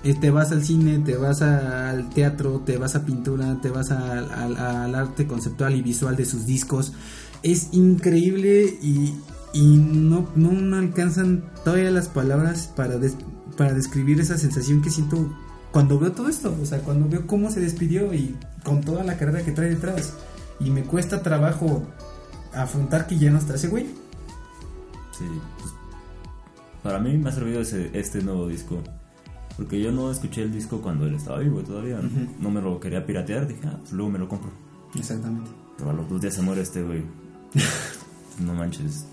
Eh, 0.04 0.14
te 0.14 0.30
vas 0.30 0.52
al 0.52 0.64
cine, 0.64 1.00
te 1.00 1.16
vas 1.18 1.42
al 1.42 2.10
teatro, 2.12 2.62
te 2.66 2.78
vas 2.78 2.96
a 2.96 3.04
pintura, 3.06 3.60
te 3.62 3.70
vas 3.70 3.92
al- 3.92 4.96
arte 4.96 5.28
conceptual 5.28 5.76
y 5.76 5.82
visual 5.82 6.16
de 6.16 6.26
sus 6.26 6.46
discos. 6.46 6.94
Es 7.44 7.70
increíble 7.72 8.78
y, 8.82 9.14
y 9.54 9.78
no, 9.78 10.30
no 10.36 10.78
alcanzan 10.78 11.44
todavía 11.64 11.92
las 11.92 12.08
palabras 12.08 12.72
para, 12.76 12.96
para 13.58 13.74
describir 13.74 14.20
esa 14.20 14.38
sensación 14.38 14.82
que 14.82 14.92
siento 14.92 15.34
cuando 15.72 16.00
veo 16.00 16.12
todo 16.12 16.30
esto. 16.30 16.56
O 16.62 16.66
sea, 16.66 16.80
cuando 16.80 17.10
veo 17.10 17.28
cómo 17.28 17.52
se 17.52 17.60
despidió 17.60 18.14
y 18.14 18.36
con 18.64 18.82
toda 18.82 19.04
la 19.04 19.18
carrera 19.18 19.44
que 19.44 19.52
trae 19.52 19.70
detrás. 19.70 20.14
Y 20.60 20.72
me 20.72 20.84
cuesta 20.84 21.22
trabajo 21.22 21.84
afrontar 22.54 23.08
que 23.08 23.18
ya 23.18 23.32
no 23.32 23.38
está 23.38 23.56
ese 23.56 23.68
güey. 23.68 23.86
Sí, 25.18 25.26
pues, 25.60 25.74
para 26.84 27.00
mí 27.00 27.18
me 27.18 27.30
ha 27.30 27.32
servido 27.32 27.62
ese, 27.62 27.90
este 27.94 28.22
nuevo 28.22 28.48
disco. 28.48 28.82
Porque 29.56 29.82
yo 29.82 29.92
no 29.92 30.12
escuché 30.12 30.44
el 30.44 30.52
disco 30.52 30.82
cuando 30.82 31.06
él 31.08 31.16
estaba 31.16 31.40
vivo 31.40 31.62
todavía. 31.62 32.00
¿no? 32.40 32.52
Me 32.52 32.62
lo 32.62 32.80
quería 32.80 33.06
piratear, 33.06 33.48
dije, 33.48 33.62
ah, 33.66 33.78
pues 33.80 33.92
luego 33.92 34.12
me 34.12 34.20
lo 34.20 34.30
compro. 34.30 34.52
Exactamente. 34.96 35.50
Pero 35.78 35.90
a 35.90 35.94
los 35.94 36.08
dos 36.08 36.22
días 36.22 36.36
se 36.36 36.42
muere 36.44 36.62
este 36.62 36.84
güey. 36.84 37.04
no 38.40 38.54
manches. 38.54 39.06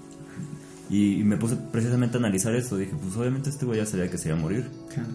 Y, 0.91 1.21
y 1.21 1.25
me 1.25 1.39
puse 1.39 1.57
precisamente 1.57 2.19
a 2.19 2.21
analizar 2.21 2.55
esto. 2.55 2.77
Dije, 2.77 2.95
pues 3.01 3.17
obviamente 3.17 3.49
este 3.49 3.65
güey 3.65 3.81
ya 3.81 3.87
sabía 3.87 4.11
que 4.11 4.19
se 4.19 4.29
iba 4.29 4.37
a 4.37 4.41
morir. 4.41 4.71
Claro. 4.93 5.09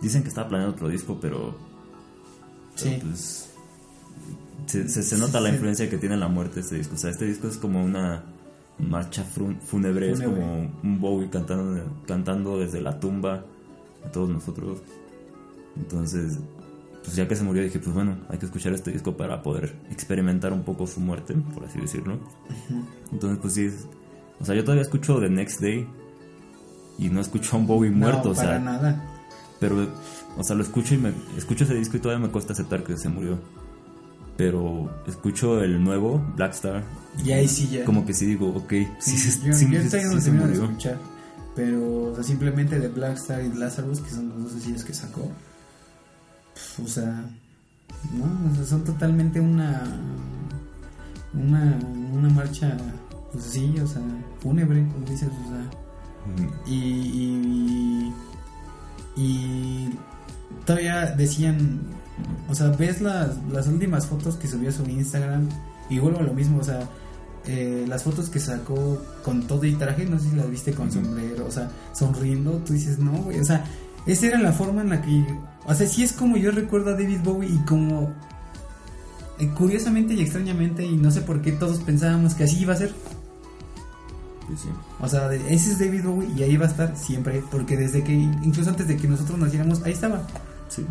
Dicen 0.00 0.22
que 0.22 0.28
estaba 0.28 0.48
planeando 0.48 0.74
otro 0.74 0.88
disco, 0.88 1.18
pero. 1.20 1.56
Sí. 2.76 2.90
pero, 2.90 3.08
pues, 3.08 3.50
se, 4.66 4.88
se- 4.88 5.02
se 5.02 5.18
nota 5.18 5.40
la 5.40 5.48
Sí. 5.48 5.54
influencia 5.54 5.90
que 5.90 5.98
tiene 5.98 6.16
la 6.16 6.28
muerte 6.28 6.56
de 6.56 6.60
este 6.62 6.76
disco. 6.76 6.94
O 6.94 6.98
sea, 6.98 7.10
este 7.10 7.24
disco 7.26 7.48
es 7.48 7.56
como 7.56 7.82
una 7.84 8.22
marcha 8.78 9.24
fúnebre, 9.24 10.10
es 10.12 10.20
como 10.20 10.70
un 10.82 11.00
Bowie 11.00 11.28
cantando, 11.30 11.82
cantando 12.06 12.58
desde 12.58 12.80
la 12.80 12.98
tumba 12.98 13.44
a 14.04 14.10
todos 14.10 14.30
nosotros. 14.30 14.78
Entonces, 15.76 16.38
pues 17.04 17.16
ya 17.16 17.26
que 17.28 17.36
se 17.36 17.42
murió, 17.44 17.62
dije, 17.62 17.78
pues 17.78 17.94
bueno, 17.94 18.16
hay 18.28 18.38
que 18.38 18.46
escuchar 18.46 18.72
este 18.72 18.90
disco 18.90 19.16
para 19.16 19.42
poder 19.42 19.74
experimentar 19.90 20.52
un 20.52 20.62
poco 20.62 20.86
su 20.86 21.00
muerte, 21.00 21.34
por 21.54 21.64
así 21.64 21.78
decirlo. 21.80 22.18
Entonces, 23.12 23.38
pues 23.40 23.54
sí, 23.54 23.70
o 24.40 24.44
sea, 24.44 24.54
yo 24.54 24.62
todavía 24.64 24.82
escucho 24.82 25.20
The 25.20 25.28
Next 25.30 25.60
Day 25.60 25.86
y 26.98 27.08
no 27.08 27.20
escucho 27.20 27.56
a 27.56 27.60
un 27.60 27.66
Bowie 27.66 27.90
muerto, 27.90 28.24
no, 28.28 28.30
o 28.32 28.34
para 28.34 28.48
sea, 28.50 28.58
nada. 28.58 29.20
pero, 29.58 29.86
o 30.36 30.42
sea, 30.44 30.56
lo 30.56 30.62
escucho 30.62 30.94
y 30.94 30.98
me 30.98 31.12
escucho 31.36 31.64
ese 31.64 31.74
disco 31.74 31.96
y 31.96 32.00
todavía 32.00 32.26
me 32.26 32.32
cuesta 32.32 32.52
aceptar 32.52 32.82
que 32.82 32.96
se 32.96 33.08
murió. 33.08 33.38
Pero 34.36 34.90
escucho 35.06 35.62
el 35.62 35.82
nuevo, 35.82 36.22
Black 36.36 36.52
Star, 36.54 36.82
Y 37.22 37.32
ahí 37.32 37.46
sí 37.48 37.68
ya. 37.68 37.84
como 37.84 38.06
que 38.06 38.14
sí 38.14 38.24
digo, 38.26 38.48
ok, 38.48 38.70
sí, 38.70 38.86
Sí, 39.00 39.16
sí, 39.18 39.40
yo, 39.44 39.52
sí, 39.52 39.70
yo 39.70 39.82
sí, 39.82 39.88
todavía 39.88 40.08
no 40.10 40.14
sí 40.16 40.20
se 40.22 40.30
de 40.32 40.38
murió. 40.38 40.64
escuchar. 40.64 40.98
Pero, 41.54 42.04
o 42.12 42.14
sea, 42.14 42.24
simplemente 42.24 42.78
de 42.78 42.88
Black 42.88 43.16
Star 43.18 43.42
y 43.44 43.52
Lazarus, 43.52 44.00
que 44.00 44.10
son 44.10 44.28
los 44.30 44.42
dos 44.44 44.52
sencillos 44.52 44.84
que 44.84 44.94
sacó. 44.94 45.28
O 46.82 46.86
sea, 46.86 47.24
no, 48.14 48.50
o 48.50 48.54
sea, 48.54 48.64
son 48.64 48.84
totalmente 48.84 49.40
una. 49.40 49.82
Una, 51.34 51.78
una 52.12 52.28
marcha, 52.30 52.76
pues 53.32 53.44
sí, 53.44 53.74
o 53.82 53.86
sea, 53.86 54.00
fúnebre, 54.40 54.86
como 54.92 55.04
dices, 55.06 55.28
o 55.28 55.48
sea. 55.50 55.70
Y, 56.66 58.12
y 59.16 59.90
todavía 60.64 61.06
decían, 61.06 61.80
o 62.48 62.54
sea, 62.54 62.68
ves 62.68 63.00
las, 63.00 63.36
las 63.50 63.66
últimas 63.68 64.06
fotos 64.06 64.36
que 64.36 64.48
subió 64.48 64.70
a 64.70 64.72
su 64.72 64.84
Instagram 64.84 65.48
y 65.88 65.98
vuelvo 65.98 66.20
a 66.20 66.22
lo 66.22 66.34
mismo, 66.34 66.60
o 66.60 66.64
sea, 66.64 66.88
eh, 67.46 67.84
las 67.88 68.02
fotos 68.02 68.28
que 68.28 68.38
sacó 68.38 69.02
con 69.24 69.46
todo 69.46 69.64
y 69.64 69.74
traje, 69.74 70.04
no 70.04 70.18
sé 70.18 70.30
si 70.30 70.36
las 70.36 70.50
viste 70.50 70.72
con 70.72 70.92
sombrero, 70.92 71.46
o 71.46 71.50
sea, 71.50 71.70
sonriendo, 71.92 72.52
tú 72.66 72.74
dices, 72.74 72.98
no, 72.98 73.12
güey, 73.12 73.40
o 73.40 73.44
sea, 73.44 73.64
esa 74.06 74.26
era 74.26 74.38
la 74.38 74.52
forma 74.52 74.82
en 74.82 74.90
la 74.90 75.02
que, 75.02 75.24
o 75.66 75.74
sea, 75.74 75.86
sí 75.86 76.02
es 76.02 76.12
como 76.12 76.36
yo 76.36 76.50
recuerdo 76.50 76.90
a 76.90 76.92
David 76.94 77.20
Bowie 77.24 77.48
y 77.48 77.58
como, 77.64 78.12
eh, 79.38 79.48
curiosamente 79.56 80.14
y 80.14 80.20
extrañamente, 80.20 80.84
y 80.84 80.96
no 80.96 81.10
sé 81.10 81.22
por 81.22 81.40
qué 81.40 81.52
todos 81.52 81.78
pensábamos 81.80 82.34
que 82.34 82.44
así 82.44 82.60
iba 82.60 82.74
a 82.74 82.76
ser. 82.76 82.92
Sí. 84.56 84.68
O 85.00 85.08
sea, 85.08 85.28
de- 85.28 85.36
ese 85.54 85.72
es 85.72 85.78
David 85.78 86.04
Bowie 86.04 86.28
y 86.36 86.42
ahí 86.42 86.56
va 86.56 86.66
a 86.66 86.68
estar 86.70 86.96
siempre, 86.96 87.42
porque 87.50 87.76
desde 87.76 88.02
que, 88.04 88.12
incluso 88.12 88.70
antes 88.70 88.88
de 88.88 88.96
que 88.96 89.06
nosotros 89.08 89.38
naciéramos, 89.38 89.82
ahí 89.82 89.92
estaba. 89.92 90.26
Sí. 90.68 90.84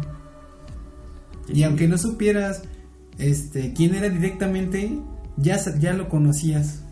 Y 1.48 1.64
aunque 1.64 1.88
no 1.88 1.98
supieras 1.98 2.62
este 3.18 3.74
quién 3.74 3.96
era 3.96 4.10
directamente, 4.10 4.98
ya, 5.38 5.58
ya 5.80 5.94
lo 5.94 6.08
conocías, 6.10 6.84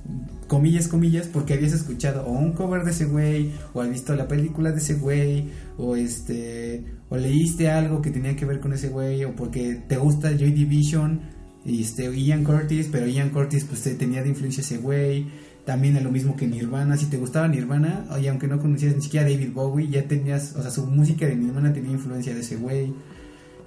comillas, 0.48 0.88
comillas, 0.88 1.28
porque 1.28 1.54
habías 1.54 1.74
escuchado 1.74 2.26
o 2.26 2.32
un 2.32 2.54
cover 2.54 2.84
de 2.84 2.92
ese 2.92 3.06
güey, 3.06 3.52
o 3.74 3.82
has 3.82 3.90
visto 3.90 4.16
la 4.16 4.28
película 4.28 4.72
de 4.72 4.78
ese 4.80 4.96
güey, 4.96 5.50
o 5.78 5.96
este, 5.96 6.84
o 7.10 7.18
leíste 7.18 7.70
algo 7.70 8.02
que 8.02 8.10
tenía 8.12 8.36
que 8.36 8.46
ver 8.46 8.60
con 8.60 8.74
ese 8.74 8.90
güey, 8.90 9.24
o 9.26 9.36
porque 9.36 9.76
te 9.88 9.98
gusta 9.98 10.32
Joy 10.36 10.52
Division, 10.52 11.22
y 11.66 11.82
este, 11.84 12.10
Ian 12.18 12.44
Curtis, 12.46 12.88
pero 12.92 13.08
Ian 13.08 13.30
Curtis 13.30 13.66
pues 13.66 13.84
te- 13.84 13.96
tenía 13.96 14.24
de 14.24 14.30
influencia 14.30 14.62
ese 14.62 14.78
güey, 14.78 15.28
también 15.68 15.96
es 15.98 16.04
lo 16.04 16.10
mismo 16.12 16.36
que 16.36 16.48
Nirvana, 16.48 16.98
si 16.98 17.06
te 17.08 17.18
gustaba 17.18 17.48
Nirvana, 17.48 18.06
y 18.20 18.26
aunque 18.28 18.48
no 18.48 18.58
conocías 18.60 18.96
ni 18.96 19.02
siquiera 19.04 19.30
David 19.30 19.52
Bowie, 19.54 19.90
ya 19.90 20.08
tenías, 20.08 20.56
o 20.56 20.62
sea, 20.64 20.72
su 20.72 20.88
música 20.88 21.28
de 21.28 21.36
Nirvana 21.36 21.74
tenía 21.74 21.92
influencia 21.92 22.34
de 22.34 22.40
ese 22.40 22.56
güey, 22.56 22.94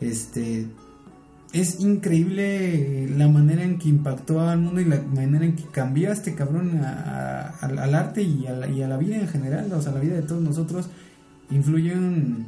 este, 0.00 0.66
es 1.52 1.78
increíble 1.80 3.06
la 3.16 3.28
manera 3.28 3.62
en 3.64 3.78
que 3.78 3.88
impactó 3.90 4.40
al 4.40 4.58
mundo 4.60 4.80
y 4.80 4.86
la 4.86 5.00
manera 5.02 5.44
en 5.44 5.56
que 5.56 5.64
cambió 5.64 6.08
a 6.10 6.14
este 6.14 6.34
cabrón 6.34 6.78
a- 6.78 6.88
a- 6.90 7.48
al, 7.66 7.78
al 7.78 7.94
arte 7.94 8.22
y 8.22 8.46
a, 8.46 8.52
la, 8.52 8.68
y 8.68 8.82
a 8.82 8.88
la 8.88 8.96
vida 8.96 9.16
en 9.16 9.28
general, 9.28 9.70
o 9.72 9.82
sea, 9.82 9.92
la 9.92 10.00
vida 10.00 10.14
de 10.16 10.22
todos 10.22 10.40
nosotros, 10.42 10.88
influyen 11.50 12.46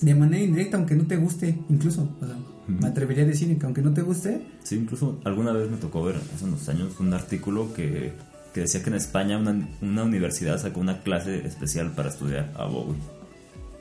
de 0.00 0.14
manera 0.14 0.42
indirecta, 0.42 0.76
aunque 0.78 0.94
no 0.96 1.04
te 1.04 1.16
guste, 1.16 1.58
incluso, 1.68 2.08
o 2.20 2.26
sea, 2.26 2.36
me 2.68 2.86
atrevería 2.88 3.24
a 3.24 3.26
decir 3.26 3.56
que 3.58 3.66
aunque 3.66 3.82
no 3.82 3.92
te 3.92 4.02
guste, 4.02 4.40
Sí, 4.62 4.76
incluso 4.76 5.20
alguna 5.24 5.52
vez 5.52 5.70
me 5.70 5.76
tocó 5.76 6.02
ver 6.04 6.16
hace 6.34 6.44
unos 6.44 6.68
años 6.68 6.98
un 7.00 7.12
artículo 7.12 7.74
que, 7.74 8.12
que 8.52 8.60
decía 8.60 8.82
que 8.82 8.90
en 8.90 8.96
España 8.96 9.38
una, 9.38 9.68
una 9.80 10.02
universidad 10.04 10.60
sacó 10.60 10.80
una 10.80 11.02
clase 11.02 11.46
especial 11.46 11.92
para 11.92 12.08
estudiar 12.10 12.52
a 12.56 12.64
Bowie. 12.66 12.96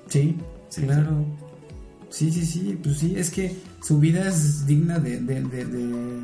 sí, 0.07 0.37
Sí, 0.69 0.83
claro. 0.83 1.25
Sí, 2.09 2.31
sí, 2.31 2.45
sí, 2.45 2.79
pues 2.81 2.97
sí, 2.99 3.13
es 3.17 3.29
que 3.29 3.55
su 3.81 3.99
vida 3.99 4.27
es 4.27 4.65
digna 4.65 4.99
de, 4.99 5.19
de, 5.19 5.41
de, 5.43 5.65
de- 5.65 6.21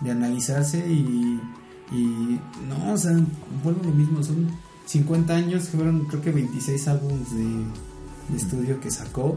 de 0.00 0.10
analizarse 0.10 0.78
y, 0.90 1.40
y 1.92 2.38
no, 2.68 2.92
o 2.92 2.96
sea, 2.96 3.12
vuelvo 3.62 3.82
a 3.82 3.86
lo 3.86 3.92
mismo, 3.92 4.22
son 4.22 4.48
50 4.86 5.32
años, 5.34 5.68
fueron 5.68 6.06
creo 6.06 6.20
que 6.20 6.32
26 6.32 6.88
álbumes 6.88 7.30
de, 7.34 7.44
de 8.30 8.36
estudio 8.36 8.80
que 8.80 8.90
sacó, 8.90 9.36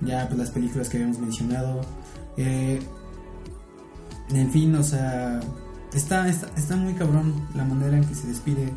ya 0.00 0.26
pues 0.26 0.38
las 0.38 0.50
películas 0.50 0.88
que 0.88 0.96
habíamos 0.96 1.18
mencionado, 1.20 1.82
eh, 2.36 2.80
en 4.30 4.50
fin, 4.50 4.74
o 4.74 4.82
sea, 4.82 5.40
está, 5.96 6.28
está, 6.28 6.48
está 6.56 6.76
muy 6.76 6.94
cabrón 6.94 7.46
la 7.54 7.64
manera 7.64 7.96
en 7.96 8.04
que 8.04 8.14
se 8.14 8.28
despide, 8.28 8.72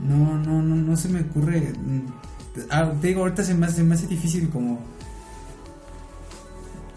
no, 0.00 0.38
no, 0.38 0.62
no, 0.62 0.76
no 0.76 0.96
se 0.96 1.08
me 1.08 1.20
ocurre, 1.20 1.72
mm, 1.72 2.66
ah, 2.70 2.92
te 3.00 3.08
digo, 3.08 3.22
ahorita 3.22 3.44
se 3.44 3.54
me 3.54 3.66
hace, 3.66 3.96
se 3.96 4.06
difícil 4.06 4.50
como 4.50 4.80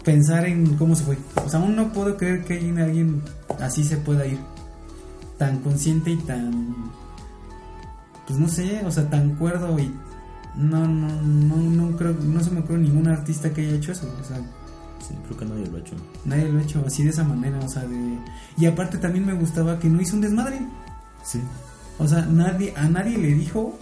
pensar 0.06 0.46
en 0.46 0.76
cómo 0.76 0.94
se 0.94 1.02
fue. 1.04 1.18
O 1.44 1.50
sea, 1.50 1.60
aún 1.60 1.74
no 1.74 1.92
puedo 1.92 2.16
creer 2.16 2.44
que 2.44 2.54
alguien, 2.54 2.78
alguien 2.78 3.22
así 3.60 3.84
se 3.84 3.96
pueda 3.96 4.24
ir. 4.24 4.38
Tan 5.36 5.58
consciente 5.58 6.10
y 6.12 6.16
tan. 6.16 6.92
Pues 8.26 8.38
no 8.38 8.48
sé, 8.48 8.82
o 8.86 8.90
sea, 8.90 9.10
tan 9.10 9.34
cuerdo 9.34 9.78
y. 9.78 9.92
No, 10.54 10.86
no, 10.86 11.08
no, 11.22 11.56
no 11.56 11.96
creo, 11.98 12.14
no 12.14 12.40
se 12.40 12.50
me 12.50 12.60
ocurre 12.60 12.78
ningún 12.78 13.08
artista 13.08 13.52
que 13.52 13.62
haya 13.62 13.74
hecho 13.74 13.92
eso. 13.92 14.06
O 14.18 14.24
sea, 14.24 14.38
Sí, 15.06 15.14
creo 15.26 15.38
que 15.38 15.44
nadie 15.44 15.66
lo 15.66 15.76
ha 15.76 15.80
hecho. 15.80 15.94
nadie 16.24 16.50
lo 16.50 16.58
ha 16.58 16.62
hecho 16.62 16.82
así 16.86 17.04
de 17.04 17.10
esa 17.10 17.22
manera, 17.22 17.58
o 17.60 17.68
sea, 17.68 17.82
de. 17.82 18.18
Y 18.56 18.66
aparte 18.66 18.98
también 18.98 19.24
me 19.24 19.34
gustaba 19.34 19.78
que 19.78 19.88
no 19.88 20.00
hizo 20.00 20.16
un 20.16 20.22
desmadre. 20.22 20.60
Sí. 21.22 21.40
O 21.98 22.08
sea, 22.08 22.26
nadie, 22.26 22.74
a 22.76 22.88
nadie 22.88 23.16
le 23.18 23.34
dijo 23.34 23.78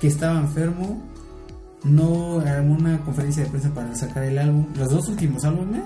que 0.00 0.08
estaba 0.08 0.38
enfermo. 0.38 1.02
No 1.82 2.40
armó 2.40 2.74
una 2.74 3.00
conferencia 3.04 3.44
de 3.44 3.50
prensa 3.50 3.72
para 3.72 3.94
sacar 3.94 4.24
el 4.24 4.38
álbum. 4.38 4.66
Los 4.76 4.90
dos 4.90 5.08
últimos 5.08 5.44
álbumes 5.44 5.82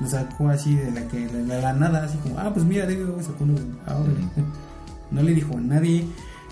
lo 0.00 0.08
sacó 0.08 0.48
así 0.48 0.74
de 0.74 0.90
la 0.90 1.06
que 1.08 1.26
de 1.26 1.44
la, 1.44 1.72
nada, 1.72 2.04
así 2.04 2.18
como, 2.18 2.38
ah, 2.38 2.50
pues 2.52 2.66
mira, 2.66 2.84
David 2.84 3.06
sacó 3.20 3.44
uno 3.44 3.54
ahora. 3.86 4.10
No 5.10 5.22
le 5.22 5.34
dijo 5.34 5.56
a 5.56 5.60
nadie. 5.60 6.04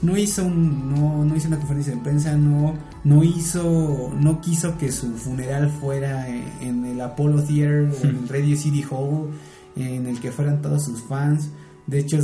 No 0.04 0.18
hizo 0.18 0.44
un, 0.44 0.94
no, 0.94 1.24
no 1.24 1.34
hizo 1.34 1.48
una 1.48 1.58
conferencia 1.58 1.94
de 1.94 2.02
prensa, 2.02 2.36
no, 2.36 2.74
no 3.04 3.24
hizo, 3.24 4.12
no 4.20 4.40
quiso 4.40 4.76
que 4.76 4.92
su 4.92 5.14
funeral 5.16 5.70
fuera 5.70 6.28
en, 6.28 6.84
el 6.84 7.00
Apollo 7.00 7.42
Theater 7.42 7.90
o 7.90 8.04
en 8.06 8.16
el 8.16 8.28
Radio 8.28 8.56
City 8.56 8.84
Hall, 8.90 9.30
en 9.76 10.06
el 10.06 10.20
que 10.20 10.30
fueran 10.30 10.60
todos 10.60 10.84
sus 10.84 11.02
fans. 11.02 11.50
De 11.86 12.00
hecho, 12.00 12.18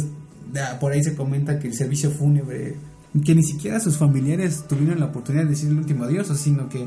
por 0.78 0.93
ahí 0.93 1.03
se 1.03 1.14
comenta 1.14 1.59
que 1.59 1.68
el 1.68 1.74
servicio 1.74 2.11
fúnebre, 2.11 2.76
que 3.24 3.35
ni 3.35 3.43
siquiera 3.43 3.81
sus 3.81 3.97
familiares 3.97 4.64
tuvieron 4.68 5.01
la 5.01 5.07
oportunidad 5.07 5.45
de 5.45 5.51
decir 5.51 5.70
el 5.70 5.78
último 5.78 6.05
adiós, 6.05 6.28
sino 6.39 6.68
que 6.68 6.87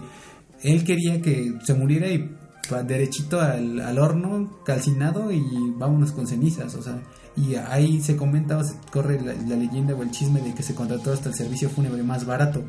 él 0.62 0.84
quería 0.84 1.22
que 1.22 1.58
se 1.64 1.74
muriera 1.74 2.08
y 2.08 2.30
derechito 2.88 3.42
al, 3.42 3.80
al 3.80 3.98
horno, 3.98 4.60
calcinado 4.64 5.32
y 5.32 5.44
vámonos 5.76 6.12
con 6.12 6.28
cenizas, 6.28 6.76
o 6.76 6.82
sea, 6.82 7.02
y 7.36 7.56
ahí 7.56 8.02
se 8.02 8.16
comenta 8.16 8.58
o 8.58 8.64
se 8.64 8.76
corre 8.92 9.20
la, 9.22 9.34
la 9.34 9.56
leyenda 9.56 9.96
o 9.96 10.04
el 10.04 10.12
chisme 10.12 10.42
de 10.42 10.54
que 10.54 10.64
se 10.64 10.76
contrató 10.76 11.14
hasta 11.14 11.30
el 11.30 11.36
servicio 11.36 11.70
fúnebre 11.70 12.04
más 12.04 12.26
barato. 12.26 12.64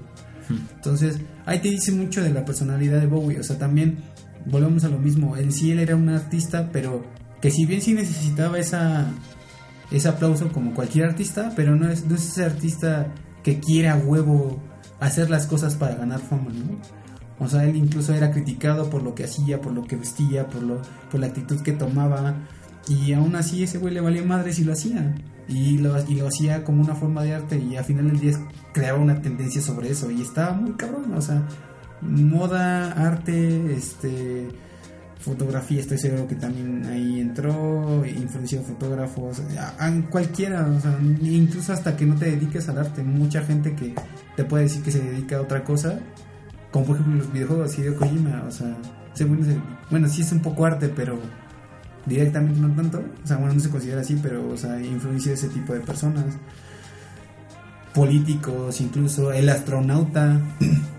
Entonces, 0.49 1.21
ahí 1.47 1.61
te 1.61 1.71
dice 1.71 1.93
mucho 1.93 2.23
de 2.23 2.31
la 2.31 2.45
personalidad 2.45 3.01
de 3.01 3.07
Bowie, 3.07 3.41
o 3.41 3.43
sea, 3.43 3.57
también 3.57 3.99
volvemos 4.45 4.85
a 4.85 4.89
lo 4.89 4.99
mismo, 4.99 5.37
en 5.37 5.53
sí 5.53 5.71
él 5.71 5.79
era 5.79 5.97
un 5.97 6.11
artista, 6.11 6.69
pero 6.71 7.05
que 7.41 7.51
si 7.51 7.65
bien 7.65 7.81
sí 7.81 7.95
necesitaba 7.95 8.59
esa 8.59 9.11
ese 9.91 10.09
aplauso 10.09 10.49
como 10.49 10.75
cualquier 10.75 11.07
artista, 11.07 11.53
pero 11.55 11.77
no 11.77 11.89
es, 11.89 12.07
no 12.07 12.15
es 12.15 12.27
ese 12.27 12.45
artista 12.45 13.13
que 13.43 13.61
quiere 13.61 13.89
a 13.89 13.97
huevo 13.97 14.63
hacer 15.01 15.31
las 15.31 15.47
cosas 15.47 15.77
para 15.77 15.95
ganar 15.95 16.21
fama, 16.21 16.51
¿no? 16.53 16.79
O 17.39 17.49
sea, 17.49 17.65
él 17.65 17.77
incluso 17.77 18.15
era 18.15 18.31
criticado 18.31 18.89
por 18.91 19.03
lo 19.03 19.15
que 19.15 19.25
hacía, 19.25 19.61
por 19.61 19.73
lo 19.73 19.85
que 19.85 19.97
vestía, 19.97 20.47
por, 20.47 20.63
lo, 20.63 20.81
por 21.11 21.21
la 21.21 21.27
actitud 21.27 21.61
que 21.61 21.73
tomaba. 21.73 22.35
Y 22.89 23.13
aún 23.15 23.35
así 23.37 23.63
ese 23.63 23.79
güey 23.79 23.95
le 23.95 24.01
valía 24.01 24.23
madre 24.25 24.53
si 24.53 24.65
lo 24.65 24.73
hacía. 24.73 25.15
Y 25.49 25.79
lo, 25.79 25.95
y 26.09 26.15
lo 26.17 26.29
hacía 26.29 26.65
como 26.65 26.83
una 26.83 26.95
forma 26.95 27.23
de 27.23 27.35
arte 27.35 27.59
y 27.59 27.77
al 27.77 27.85
final 27.85 28.09
del 28.09 28.19
día 28.21 28.33
creaba 28.73 28.99
una 28.99 29.21
tendencia 29.21 29.61
sobre 29.61 29.91
eso. 29.91 30.11
Y 30.11 30.23
estaba 30.23 30.53
muy 30.55 30.73
cabrón, 30.73 31.13
o 31.15 31.21
sea, 31.21 31.43
moda, 32.01 32.93
arte, 32.93 33.75
este 33.75 34.49
fotografía, 35.21 35.81
estoy 35.81 35.97
seguro 35.97 36.27
que 36.29 36.35
también 36.35 36.85
ahí 36.85 37.19
entró, 37.21 38.05
influenció 38.05 38.61
fotógrafos, 38.63 39.41
a, 39.59 39.87
a 39.87 40.11
cualquiera, 40.11 40.67
o 40.67 40.79
sea, 40.81 40.99
incluso 41.23 41.73
hasta 41.73 41.97
que 41.97 42.05
no 42.05 42.15
te 42.17 42.27
dediques 42.27 42.69
al 42.69 42.77
arte, 42.79 43.03
mucha 43.03 43.41
gente 43.43 43.75
que 43.75 43.95
te 44.37 44.45
puede 44.45 44.65
decir 44.65 44.83
que 44.83 44.91
se 44.91 45.01
dedica 45.01 45.39
a 45.39 45.41
otra 45.41 45.65
cosa, 45.65 45.99
Como 46.71 46.85
por 46.87 46.97
ejemplo 46.97 47.17
los 47.23 47.33
videojuegos 47.33 47.79
Hideo 47.79 47.97
Kojima, 47.97 48.45
o 48.47 48.51
sea, 48.51 48.77
ese- 49.15 49.25
bueno, 49.91 50.09
sí 50.09 50.21
es 50.21 50.31
un 50.33 50.41
poco 50.41 50.67
arte, 50.67 50.91
pero 50.91 51.19
directamente 52.07 52.61
no 52.61 52.75
tanto. 52.75 53.03
O 53.23 53.27
sea, 53.27 53.37
bueno, 53.37 53.55
no 53.55 53.61
se 53.61 53.71
considera 53.71 54.01
así, 54.01 54.19
pero, 54.23 54.49
o 54.49 54.57
sea, 54.57 54.81
influencia 54.81 55.31
de 55.31 55.37
ese 55.37 55.49
tipo 55.49 55.73
de 55.73 55.81
personas. 55.81 56.25
Políticos, 57.95 58.81
incluso 58.81 59.33
el 59.33 59.49
astronauta. 59.49 60.41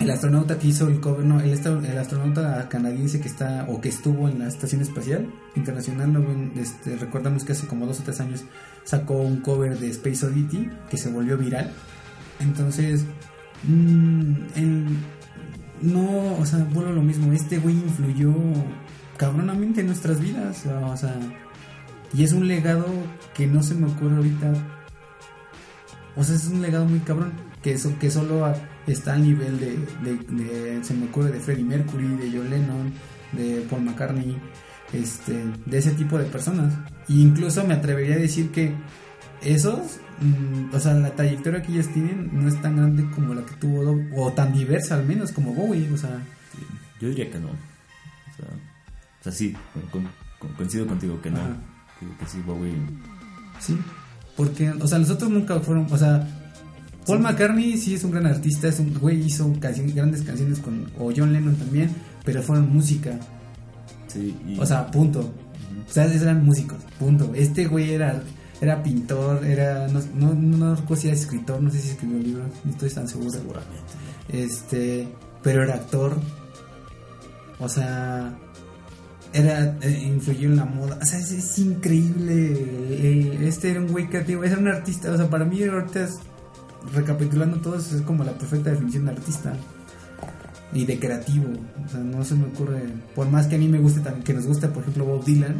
El 0.00 0.10
astronauta 0.10 0.58
que 0.58 0.66
hizo 0.66 0.88
el 0.88 1.00
cover, 1.00 1.24
no, 1.24 1.38
el, 1.38 1.50
el 1.50 1.98
astronauta 1.98 2.68
canadiense 2.68 3.20
que 3.20 3.28
está 3.28 3.66
o 3.68 3.80
que 3.80 3.90
estuvo 3.90 4.28
en 4.28 4.40
la 4.40 4.48
Estación 4.48 4.80
Espacial 4.80 5.30
Internacional, 5.54 6.12
¿no? 6.12 6.24
este, 6.60 6.96
recordamos 6.96 7.44
que 7.44 7.52
hace 7.52 7.68
como 7.68 7.86
dos 7.86 8.00
o 8.00 8.02
tres 8.02 8.18
años 8.18 8.42
sacó 8.82 9.18
un 9.18 9.42
cover 9.42 9.78
de 9.78 9.90
Space 9.90 10.26
Oddity 10.26 10.70
que 10.90 10.96
se 10.96 11.08
volvió 11.08 11.38
viral. 11.38 11.70
Entonces, 12.40 13.04
mm, 13.62 14.32
él 14.56 14.86
no, 15.82 16.36
o 16.36 16.46
sea, 16.46 16.66
vuelvo 16.72 16.90
a 16.90 16.94
lo 16.94 17.02
mismo, 17.02 17.32
este 17.32 17.58
güey 17.58 17.76
influyó 17.76 18.32
cabronamente 19.22 19.82
en 19.82 19.86
nuestras 19.86 20.20
vidas, 20.20 20.66
o 20.66 20.96
sea, 20.96 21.14
y 22.12 22.24
es 22.24 22.32
un 22.32 22.48
legado 22.48 22.84
que 23.34 23.46
no 23.46 23.62
se 23.62 23.76
me 23.76 23.86
ocurre 23.86 24.16
ahorita. 24.16 24.52
O 26.16 26.24
sea, 26.24 26.34
es 26.34 26.48
un 26.48 26.60
legado 26.60 26.86
muy 26.86 26.98
cabrón, 26.98 27.32
que, 27.62 27.74
eso, 27.74 27.96
que 28.00 28.10
solo 28.10 28.52
está 28.88 29.14
al 29.14 29.22
nivel 29.22 29.60
de, 29.60 30.80
se 30.82 30.94
me 30.94 31.06
ocurre, 31.06 31.30
de 31.30 31.38
Freddie 31.38 31.62
Mercury, 31.62 32.08
de 32.16 32.36
John 32.36 32.50
Lennon, 32.50 32.92
de 33.30 33.64
Paul 33.70 33.82
McCartney, 33.82 34.36
este, 34.92 35.44
de 35.66 35.78
ese 35.78 35.92
tipo 35.92 36.18
de 36.18 36.24
personas. 36.24 36.74
E 37.08 37.12
incluso 37.12 37.64
me 37.64 37.74
atrevería 37.74 38.16
a 38.16 38.18
decir 38.18 38.50
que 38.50 38.74
esos, 39.40 40.00
mm, 40.20 40.74
o 40.74 40.80
sea, 40.80 40.94
la 40.94 41.14
trayectoria 41.14 41.62
que 41.62 41.70
ellos 41.70 41.86
tienen 41.92 42.28
no 42.32 42.48
es 42.48 42.60
tan 42.60 42.76
grande 42.76 43.08
como 43.14 43.34
la 43.34 43.42
que 43.42 43.54
tuvo, 43.54 44.00
o 44.16 44.32
tan 44.32 44.52
diversa 44.52 44.96
al 44.96 45.06
menos 45.06 45.30
como 45.30 45.54
Bowie, 45.54 45.88
o 45.92 45.96
sea, 45.96 46.24
Yo 47.00 47.08
diría 47.08 47.30
que 47.30 47.38
no. 47.38 47.71
O 49.22 49.24
sea, 49.24 49.32
sí, 49.32 49.54
con- 49.90 50.08
con- 50.40 50.52
coincido 50.56 50.86
contigo 50.86 51.20
que 51.22 51.30
no. 51.30 51.38
Ajá. 51.40 51.56
Que, 52.18 52.26
sí, 52.26 52.38
Bowie. 52.44 52.74
Sí, 53.60 53.78
porque, 54.36 54.70
o 54.70 54.86
sea, 54.88 54.98
los 54.98 55.10
otros 55.10 55.30
nunca 55.30 55.60
fueron, 55.60 55.86
o 55.90 55.96
sea, 55.96 56.26
Paul 57.06 57.20
McCartney 57.20 57.76
sí 57.76 57.94
es 57.94 58.02
un 58.04 58.10
gran 58.10 58.26
artista, 58.26 58.66
es 58.68 58.80
un 58.80 58.92
güey, 58.98 59.20
hizo 59.24 59.52
canciones, 59.60 59.94
grandes 59.94 60.22
canciones 60.22 60.58
con, 60.58 60.86
o 60.98 61.12
John 61.16 61.32
Lennon 61.32 61.54
también, 61.56 61.90
pero 62.24 62.42
fueron 62.42 62.72
música, 62.72 63.18
Sí, 64.08 64.36
y, 64.46 64.58
o 64.58 64.66
sea, 64.66 64.90
punto. 64.90 65.20
O 65.88 65.92
sea, 65.92 66.04
eran 66.12 66.44
músicos, 66.44 66.78
punto. 66.98 67.32
Este 67.34 67.66
güey 67.66 67.92
era, 67.94 68.22
era 68.60 68.82
pintor, 68.82 69.44
era, 69.44 69.86
no, 69.88 70.00
no, 70.14 70.34
no 70.34 70.74
recuerdo 70.74 71.00
si 71.02 71.08
era 71.08 71.16
escritor, 71.16 71.62
no 71.62 71.70
sé 71.70 71.80
si 71.80 71.90
escribió 71.90 72.18
libros, 72.18 72.46
no 72.64 72.70
estoy 72.72 72.90
tan 72.90 73.06
seguro. 73.08 73.30
seguramente. 73.30 73.76
Este, 74.28 75.08
pero 75.42 75.62
era 75.62 75.74
actor. 75.76 76.16
O 77.58 77.68
sea, 77.68 78.34
era 79.32 79.76
eh, 79.80 80.02
influyó 80.06 80.48
en 80.48 80.56
la 80.56 80.64
moda. 80.64 80.98
O 81.00 81.04
sea, 81.04 81.18
es, 81.18 81.32
es 81.32 81.58
increíble. 81.58 82.52
eh, 82.90 83.38
este 83.42 83.70
era 83.70 83.80
un 83.80 83.88
güey 83.88 84.08
creativo, 84.08 84.44
era 84.44 84.58
un 84.58 84.68
artista. 84.68 85.10
O 85.12 85.16
sea, 85.16 85.28
para 85.30 85.44
mí 85.44 85.62
ahorita 85.62 86.04
es- 86.04 86.18
recapitulando 86.94 87.58
todo 87.60 87.76
eso, 87.78 87.96
es 87.96 88.02
como 88.02 88.24
la 88.24 88.32
perfecta 88.32 88.70
definición 88.70 89.04
de 89.06 89.12
artista 89.12 89.52
y 90.72 90.84
de 90.84 90.98
creativo. 90.98 91.46
O 91.84 91.88
sea, 91.88 92.00
no 92.00 92.24
se 92.24 92.34
me 92.34 92.46
ocurre. 92.46 92.82
Por 93.14 93.28
más 93.30 93.46
que 93.46 93.56
a 93.56 93.58
mí 93.58 93.68
me 93.68 93.78
guste 93.78 94.00
también, 94.00 94.24
que 94.24 94.34
nos 94.34 94.46
guste, 94.46 94.68
por 94.68 94.82
ejemplo, 94.82 95.04
Bob 95.04 95.24
Dylan. 95.24 95.54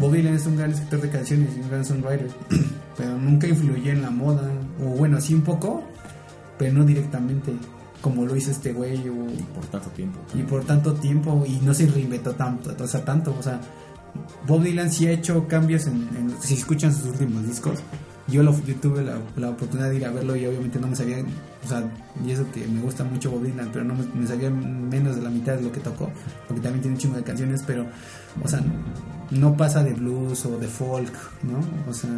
Bob 0.00 0.12
Dylan 0.12 0.34
es 0.34 0.46
un 0.46 0.56
gran 0.56 0.72
escritor 0.72 1.00
de 1.02 1.10
canciones 1.10 1.50
y 1.56 1.60
un 1.60 1.68
gran 1.68 1.84
songwriter, 1.84 2.28
pero 2.96 3.16
nunca 3.18 3.46
influyó 3.46 3.92
en 3.92 4.02
la 4.02 4.10
moda. 4.10 4.50
O 4.80 4.86
bueno, 4.96 5.20
sí 5.20 5.34
un 5.34 5.42
poco, 5.42 5.84
pero 6.58 6.72
no 6.72 6.84
directamente 6.84 7.52
como 8.00 8.24
lo 8.24 8.36
hizo 8.36 8.50
este 8.50 8.72
güey 8.72 8.96
o- 9.08 9.30
Y 9.30 9.42
por 9.54 9.64
tanto 9.66 9.88
tiempo. 9.90 10.18
y 10.34 10.42
por 10.42 10.64
tanto 10.64 10.94
tiempo 10.94 11.44
y 11.46 11.56
no 11.64 11.74
se 11.74 11.86
reinventó 11.86 12.32
tanto, 12.34 12.74
o 12.78 12.86
sea, 12.86 13.04
tanto, 13.04 13.34
o 13.38 13.42
sea, 13.42 13.60
Bob 14.46 14.62
Dylan 14.62 14.90
sí 14.90 15.06
ha 15.06 15.10
hecho 15.12 15.46
cambios 15.48 15.86
en, 15.86 15.94
en- 16.16 16.34
si 16.40 16.54
escuchan 16.54 16.92
sus 16.94 17.06
últimos 17.06 17.46
discos. 17.46 17.78
Yo, 18.28 18.42
lo, 18.42 18.52
yo 18.64 18.74
tuve 18.76 19.04
la, 19.04 19.18
la 19.36 19.50
oportunidad 19.50 19.88
de 19.88 19.96
ir 19.98 20.04
a 20.04 20.10
verlo 20.10 20.34
y 20.34 20.44
obviamente 20.46 20.80
no 20.80 20.88
me 20.88 20.96
sabía, 20.96 21.18
o 21.64 21.68
sea, 21.68 21.88
y 22.26 22.32
eso 22.32 22.44
que 22.52 22.66
me 22.66 22.80
gusta 22.80 23.04
mucho 23.04 23.30
Bob 23.30 23.44
Dylan, 23.44 23.70
pero 23.72 23.84
no 23.84 23.94
me, 23.94 24.04
me 24.20 24.26
sabía 24.26 24.50
menos 24.50 25.14
de 25.14 25.22
la 25.22 25.30
mitad 25.30 25.54
de 25.54 25.62
lo 25.62 25.70
que 25.70 25.78
tocó, 25.78 26.10
porque 26.48 26.60
también 26.60 26.82
tiene 26.82 26.96
un 26.96 27.00
chingo 27.00 27.16
de 27.16 27.22
canciones, 27.22 27.62
pero, 27.64 27.86
o 28.42 28.48
sea, 28.48 28.60
no 29.30 29.56
pasa 29.56 29.84
de 29.84 29.92
blues 29.94 30.44
o 30.46 30.58
de 30.58 30.66
folk, 30.66 31.12
¿no? 31.44 31.60
O 31.88 31.94
sea, 31.94 32.10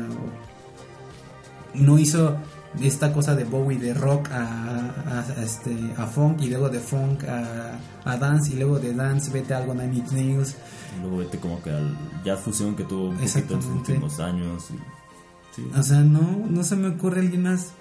no 1.75 1.99
hizo 1.99 2.37
esta 2.83 3.13
cosa 3.13 3.35
de 3.35 3.45
Bowie 3.45 3.79
de 3.79 3.95
rock 3.95 4.29
a, 4.31 4.43
a- 4.43 5.25
a 5.39 5.43
este, 5.43 5.77
a 5.97 6.07
funk 6.07 6.43
y 6.43 6.49
luego 6.51 6.69
de 6.69 6.79
funk 6.81 7.25
a, 7.25 7.79
a 8.05 8.17
dance 8.17 8.53
y 8.53 8.57
luego 8.57 8.79
de 8.79 8.95
dance 8.95 9.31
vete 9.33 9.55
a 9.55 9.59
algo 9.59 9.75
Nine 9.75 9.97
Inch 9.97 10.13
Nails. 10.13 10.55
Y 10.97 11.01
luego 11.03 11.19
vete 11.19 11.39
como 11.39 11.63
que 11.63 11.71
al 11.71 11.97
jazz 12.25 12.41
fusión 12.41 12.77
que 12.77 12.85
tuvo 12.85 13.09
un 13.11 13.17
poquito 13.17 13.23
en 13.23 13.25
Exactamente. 13.25 13.93
últimos 13.93 14.21
años. 14.21 14.65
y- 14.71 15.57
sí. 15.57 15.67
O 15.77 15.83
sea, 15.83 16.01
no, 16.01 16.47
no 16.49 16.63
se 16.65 16.77
me 16.77 16.89
ocurre 16.89 17.21
alguien 17.21 17.43
más. 17.43 17.73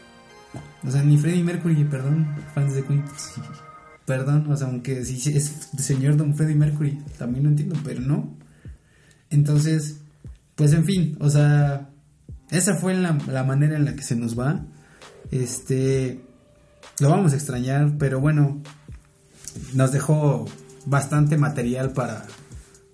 O 0.84 0.90
sea, 0.92 1.04
ni 1.04 1.18
Freddie 1.18 1.44
Mercury, 1.44 1.84
perdón, 1.84 2.26
fans 2.56 2.74
de 2.74 2.84
Queen. 2.84 3.04
Perdón, 4.06 4.50
o 4.50 4.56
sea, 4.56 4.68
aunque 4.68 5.04
sí 5.04 5.16
es 5.36 5.70
el 5.74 5.80
señor 5.80 6.16
Don 6.16 6.34
Freddie 6.34 6.56
Mercury, 6.56 6.98
también 7.18 7.44
lo 7.44 7.50
entiendo, 7.50 7.76
pero 7.84 8.00
no. 8.00 8.38
Entonces, 9.30 10.00
pues 10.56 10.72
en 10.72 10.86
fin, 10.86 11.18
o 11.20 11.30
sea, 11.30 11.90
esa 12.50 12.76
fue 12.76 12.94
la, 12.94 13.18
la 13.28 13.44
manera 13.44 13.76
en 13.76 13.84
la 13.84 13.96
que 13.96 14.04
se 14.04 14.16
nos 14.16 14.40
va. 14.40 14.62
Este, 15.32 16.22
lo 17.00 17.10
vamos 17.10 17.34
a 17.34 17.36
extrañar, 17.36 17.98
pero 17.98 18.20
bueno, 18.20 18.62
nos 19.74 19.92
dejó 19.92 20.46
bastante 20.86 21.38
material 21.38 21.92
para, 21.92 22.26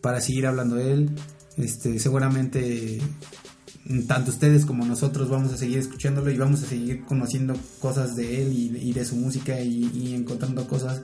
para 0.01 0.21
seguir 0.21 0.47
hablando 0.47 0.75
de 0.75 0.93
él. 0.93 1.09
Este, 1.57 1.99
seguramente 1.99 2.99
tanto 4.07 4.31
ustedes 4.31 4.65
como 4.65 4.85
nosotros 4.85 5.29
vamos 5.29 5.51
a 5.51 5.57
seguir 5.57 5.77
escuchándolo 5.77 6.31
y 6.31 6.37
vamos 6.37 6.63
a 6.63 6.67
seguir 6.67 7.03
conociendo 7.03 7.53
cosas 7.79 8.15
de 8.15 8.41
él 8.41 8.53
y, 8.53 8.89
y 8.89 8.93
de 8.93 9.03
su 9.03 9.15
música 9.15 9.59
y, 9.59 9.91
y 9.93 10.13
encontrando 10.13 10.67
cosas. 10.67 11.01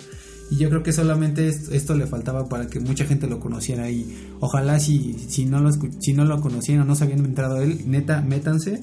Y 0.50 0.58
yo 0.58 0.70
creo 0.70 0.82
que 0.82 0.94
solamente 0.94 1.48
esto, 1.48 1.74
esto 1.74 1.94
le 1.94 2.08
faltaba 2.08 2.50
para 2.50 2.68
que 2.68 2.80
mucha 2.80 3.06
gente 3.06 3.28
lo 3.28 3.40
conociera 3.40 3.90
y 3.92 4.34
ojalá 4.40 4.80
si, 4.80 5.14
si, 5.30 5.46
no, 5.46 5.60
lo, 5.60 5.72
si 5.72 6.14
no 6.14 6.26
lo 6.26 6.42
conocían 6.42 6.82
o 6.82 6.86
no 6.86 6.96
se 6.96 7.04
habían 7.04 7.24
entrado 7.24 7.62
él, 7.62 7.84
neta, 7.86 8.22
métanse 8.22 8.82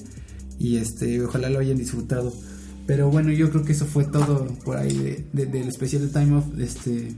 y 0.59 0.77
este 0.77 1.21
ojalá 1.23 1.49
lo 1.49 1.59
hayan 1.59 1.77
disfrutado. 1.77 2.33
Pero 2.85 3.09
bueno, 3.11 3.31
yo 3.31 3.49
creo 3.49 3.63
que 3.65 3.73
eso 3.73 3.85
fue 3.85 4.05
todo 4.05 4.45
por 4.63 4.77
ahí 4.77 4.97
de- 4.97 5.25
de- 5.33 5.45
del 5.45 5.67
especial 5.67 6.01
de 6.03 6.07
Time 6.19 6.37
of 6.37 6.45
este, 6.59 7.13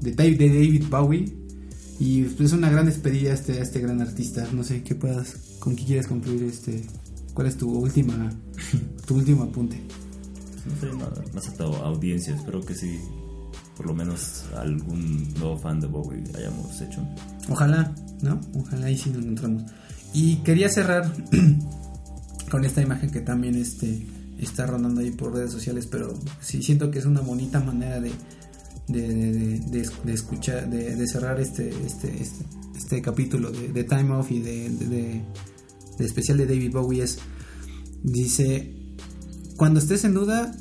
de, 0.00 0.12
de 0.12 0.48
David 0.48 0.84
Bowie. 0.88 1.36
Y 1.98 2.22
pues, 2.22 2.40
es 2.48 2.52
una 2.52 2.70
gran 2.70 2.86
despedida 2.86 3.30
a 3.32 3.34
este, 3.34 3.58
a 3.58 3.62
este 3.62 3.80
gran 3.80 4.00
artista. 4.00 4.46
No 4.52 4.62
sé 4.64 4.82
qué 4.82 4.94
puedas, 4.94 5.34
con 5.58 5.74
qué 5.76 5.84
quieres 5.84 6.06
concluir 6.06 6.44
este. 6.44 6.84
¿Cuál 7.34 7.48
es 7.48 7.56
tu 7.56 7.70
última, 7.70 8.32
tu 9.06 9.16
último 9.16 9.42
apunte? 9.44 9.80
No 10.66 10.80
sé, 10.80 10.96
nada, 10.96 11.22
más 11.34 11.48
a 11.48 11.54
tu 11.54 11.62
audiencia. 11.64 12.34
Espero 12.34 12.60
que 12.60 12.74
sí, 12.74 12.98
por 13.76 13.86
lo 13.86 13.94
menos 13.94 14.44
algún 14.56 15.28
nuevo 15.34 15.58
fan 15.58 15.80
de 15.80 15.86
Bowie 15.88 16.22
hayamos 16.36 16.80
hecho. 16.80 17.04
Ojalá, 17.48 17.94
¿no? 18.22 18.40
Ojalá 18.54 18.90
y 18.90 18.96
sí 18.96 19.10
nos 19.10 19.22
encontramos. 19.22 19.64
Y 20.14 20.36
quería 20.36 20.68
cerrar 20.68 21.12
con 22.50 22.64
esta 22.64 22.82
imagen 22.82 23.10
que 23.10 23.20
también 23.20 23.54
este, 23.54 24.06
está 24.38 24.66
rondando 24.66 25.00
ahí 25.00 25.10
por 25.10 25.34
redes 25.34 25.52
sociales, 25.52 25.86
pero 25.86 26.18
sí 26.40 26.62
siento 26.62 26.90
que 26.90 26.98
es 26.98 27.06
una 27.06 27.20
bonita 27.20 27.60
manera 27.60 28.00
de, 28.00 28.10
de, 28.88 29.60
de- 29.60 30.12
escuchar, 30.12 30.68
de, 30.68 31.06
cerrar 31.06 31.40
este, 31.40 31.70
este, 31.86 32.20
este, 32.20 32.44
este 32.76 33.02
capítulo 33.02 33.50
de, 33.50 33.84
Time 33.84 34.12
Off 34.12 34.30
y 34.30 34.40
de 34.40 35.22
especial 36.04 36.38
de 36.38 36.46
David 36.46 36.72
Bowie 36.72 37.02
es, 37.02 37.18
dice, 38.02 38.74
cuando 39.56 39.80
estés 39.80 40.04
en 40.04 40.14
duda, 40.14 40.54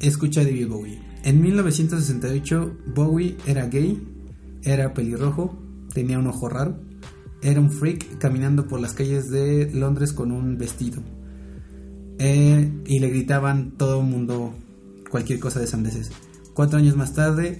escucha 0.00 0.40
a 0.42 0.44
David 0.44 0.68
Bowie. 0.68 1.00
En 1.24 1.40
1968 1.40 2.78
Bowie 2.94 3.36
era 3.46 3.66
gay, 3.66 4.02
era 4.62 4.94
pelirrojo, 4.94 5.58
tenía 5.92 6.18
un 6.18 6.26
ojo 6.26 6.48
raro, 6.48 6.78
era 7.42 7.60
un 7.60 7.70
freak 7.70 8.18
caminando 8.18 8.66
por 8.66 8.80
las 8.80 8.92
calles 8.94 9.30
de 9.30 9.70
Londres 9.72 10.12
con 10.12 10.32
un 10.32 10.56
vestido. 10.58 11.02
Eh, 12.18 12.82
y 12.86 12.98
le 13.00 13.08
gritaban 13.08 13.72
todo 13.76 14.00
el 14.00 14.06
mundo 14.06 14.54
cualquier 15.10 15.40
cosa 15.40 15.60
de 15.60 15.66
sandeces. 15.66 16.10
Cuatro 16.54 16.78
años 16.78 16.96
más 16.96 17.14
tarde 17.14 17.58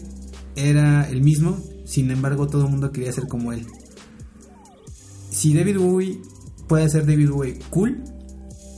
era 0.56 1.08
el 1.08 1.22
mismo, 1.22 1.58
sin 1.84 2.10
embargo 2.10 2.46
todo 2.46 2.64
el 2.64 2.70
mundo 2.70 2.92
quería 2.92 3.12
ser 3.12 3.26
como 3.26 3.52
él. 3.52 3.66
Si 5.30 5.52
David 5.52 5.78
Bowie 5.78 6.20
puede 6.68 6.88
ser 6.88 7.06
David 7.06 7.30
Bowie 7.30 7.58
cool, 7.70 8.04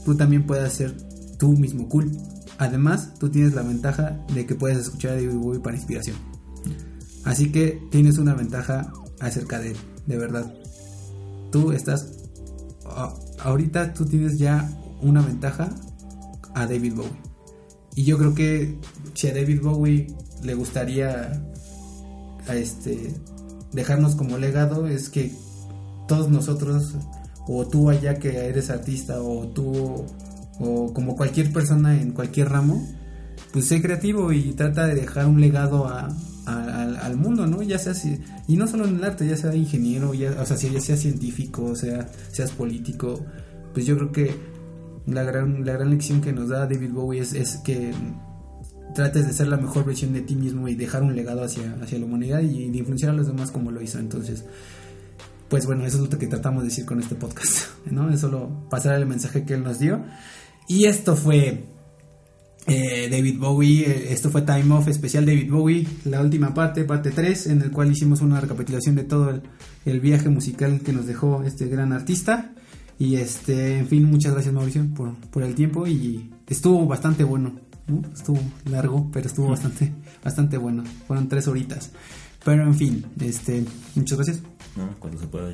tú 0.05 0.15
también 0.15 0.45
puedes 0.45 0.73
ser 0.73 0.95
tú 1.37 1.51
mismo 1.51 1.87
cool. 1.87 2.11
Además, 2.57 3.13
tú 3.19 3.29
tienes 3.29 3.53
la 3.53 3.61
ventaja 3.61 4.25
de 4.33 4.47
que 4.47 4.55
puedes 4.55 4.79
escuchar 4.79 5.11
a 5.11 5.15
David 5.15 5.35
Bowie 5.35 5.59
para 5.59 5.75
inspiración. 5.75 6.17
Así 7.23 7.51
que 7.51 7.79
tienes 7.91 8.17
una 8.17 8.33
ventaja 8.33 8.91
acerca 9.19 9.59
de 9.59 9.71
él, 9.71 9.77
de 10.07 10.17
verdad. 10.17 10.53
Tú 11.51 11.71
estás. 11.71 12.07
ahorita 13.39 13.93
tú 13.93 14.05
tienes 14.05 14.39
ya 14.39 14.69
una 15.01 15.21
ventaja 15.21 15.69
a 16.53 16.65
David 16.65 16.95
Bowie. 16.95 17.11
Y 17.95 18.03
yo 18.03 18.17
creo 18.17 18.33
que 18.35 18.77
si 19.13 19.27
a 19.27 19.33
David 19.33 19.61
Bowie 19.61 20.07
le 20.43 20.53
gustaría 20.53 21.41
a 22.47 22.55
este 22.55 23.13
dejarnos 23.73 24.15
como 24.15 24.37
legado 24.37 24.87
es 24.87 25.09
que 25.09 25.31
todos 26.07 26.29
nosotros 26.29 26.95
o 27.47 27.67
tú 27.67 27.89
allá 27.89 28.19
que 28.19 28.47
eres 28.47 28.69
artista 28.69 29.21
o 29.21 29.47
tú 29.47 30.05
o 30.59 30.93
como 30.93 31.15
cualquier 31.15 31.51
persona 31.51 31.99
en 32.01 32.11
cualquier 32.11 32.49
ramo 32.49 32.87
pues 33.51 33.65
sé 33.65 33.81
creativo 33.81 34.31
y 34.31 34.53
trata 34.53 34.87
de 34.87 34.95
dejar 34.95 35.25
un 35.27 35.41
legado 35.41 35.87
a, 35.87 36.09
al, 36.45 37.17
mundo, 37.17 37.45
¿no? 37.47 37.61
Ya 37.61 37.77
sea 37.79 37.93
si- 37.93 38.19
y 38.47 38.55
no 38.55 38.67
solo 38.67 38.85
en 38.87 38.95
el 38.97 39.03
arte, 39.03 39.27
ya 39.27 39.35
sea 39.35 39.53
ingeniero, 39.55 40.13
ya, 40.13 40.35
o 40.41 40.45
sea, 40.45 40.57
si 40.57 40.69
ya 40.69 40.79
sea 40.79 40.95
científico, 40.95 41.75
sea, 41.75 42.09
seas 42.31 42.51
político, 42.51 43.25
pues 43.73 43.85
yo 43.85 43.97
creo 43.97 44.11
que 44.11 44.35
la 45.07 45.23
gran, 45.23 45.65
la 45.65 45.73
gran 45.73 45.89
lección 45.89 46.21
que 46.21 46.33
nos 46.33 46.49
da 46.49 46.67
David 46.67 46.91
Bowie 46.91 47.21
es, 47.21 47.33
es 47.33 47.57
que 47.57 47.93
trates 48.93 49.27
de 49.27 49.33
ser 49.33 49.47
la 49.47 49.57
mejor 49.57 49.85
versión 49.85 50.13
de 50.13 50.21
ti 50.21 50.35
mismo 50.35 50.67
y 50.67 50.75
dejar 50.75 51.03
un 51.03 51.15
legado 51.15 51.43
hacia, 51.43 51.77
hacia 51.81 51.99
la 51.99 52.05
humanidad 52.05 52.41
y 52.41 52.69
de 52.69 52.77
influenciar 52.77 53.11
a 53.11 53.13
los 53.13 53.27
demás 53.27 53.51
como 53.51 53.71
lo 53.71 53.81
hizo. 53.81 53.99
Entonces, 53.99 54.43
pues 55.49 55.65
bueno, 55.65 55.85
eso 55.85 56.03
es 56.03 56.11
lo 56.11 56.19
que 56.19 56.27
tratamos 56.27 56.63
de 56.63 56.69
decir 56.69 56.85
con 56.85 56.99
este 56.99 57.15
podcast, 57.15 57.67
¿no? 57.91 58.09
Es 58.09 58.19
solo 58.19 58.67
pasar 58.69 58.95
el 58.95 59.05
mensaje 59.05 59.45
que 59.45 59.53
él 59.53 59.63
nos 59.63 59.79
dio. 59.79 60.03
Y 60.67 60.85
esto 60.85 61.15
fue 61.15 61.63
eh, 62.65 63.07
David 63.09 63.39
Bowie, 63.39 63.89
eh, 63.89 64.07
esto 64.11 64.29
fue 64.29 64.41
Time 64.41 64.73
Off 64.73 64.89
especial 64.89 65.25
David 65.25 65.49
Bowie, 65.49 65.87
la 66.03 66.21
última 66.21 66.53
parte, 66.53 66.83
parte 66.83 67.11
3, 67.11 67.47
en 67.47 67.61
el 67.61 67.71
cual 67.71 67.91
hicimos 67.91 68.21
una 68.21 68.41
recapitulación 68.41 68.95
de 68.95 69.03
todo 69.03 69.29
el, 69.29 69.41
el 69.85 70.01
viaje 70.01 70.27
musical 70.27 70.81
que 70.81 70.91
nos 70.91 71.05
dejó 71.05 71.43
este 71.43 71.67
gran 71.67 71.93
artista. 71.93 72.53
Y 72.99 73.15
este, 73.15 73.79
en 73.79 73.87
fin, 73.87 74.05
muchas 74.05 74.33
gracias 74.33 74.53
Mauricio 74.53 74.85
por, 74.95 75.13
por 75.15 75.43
el 75.43 75.53
tiempo 75.53 75.85
y 75.85 76.31
estuvo 76.47 76.85
bastante 76.87 77.23
bueno, 77.23 77.53
¿no? 77.87 78.01
Estuvo 78.11 78.39
largo, 78.65 79.09
pero 79.11 79.27
estuvo 79.27 79.49
bastante, 79.49 79.93
bastante 80.23 80.57
bueno. 80.57 80.83
Fueron 81.07 81.27
tres 81.27 81.47
horitas. 81.47 81.91
Pero 82.43 82.63
en 82.63 82.75
fin, 82.75 83.05
este, 83.19 83.63
muchas 83.95 84.17
gracias. 84.17 84.41
No, 84.75 84.89
cuando 84.99 85.19
se 85.19 85.27
pueda. 85.27 85.51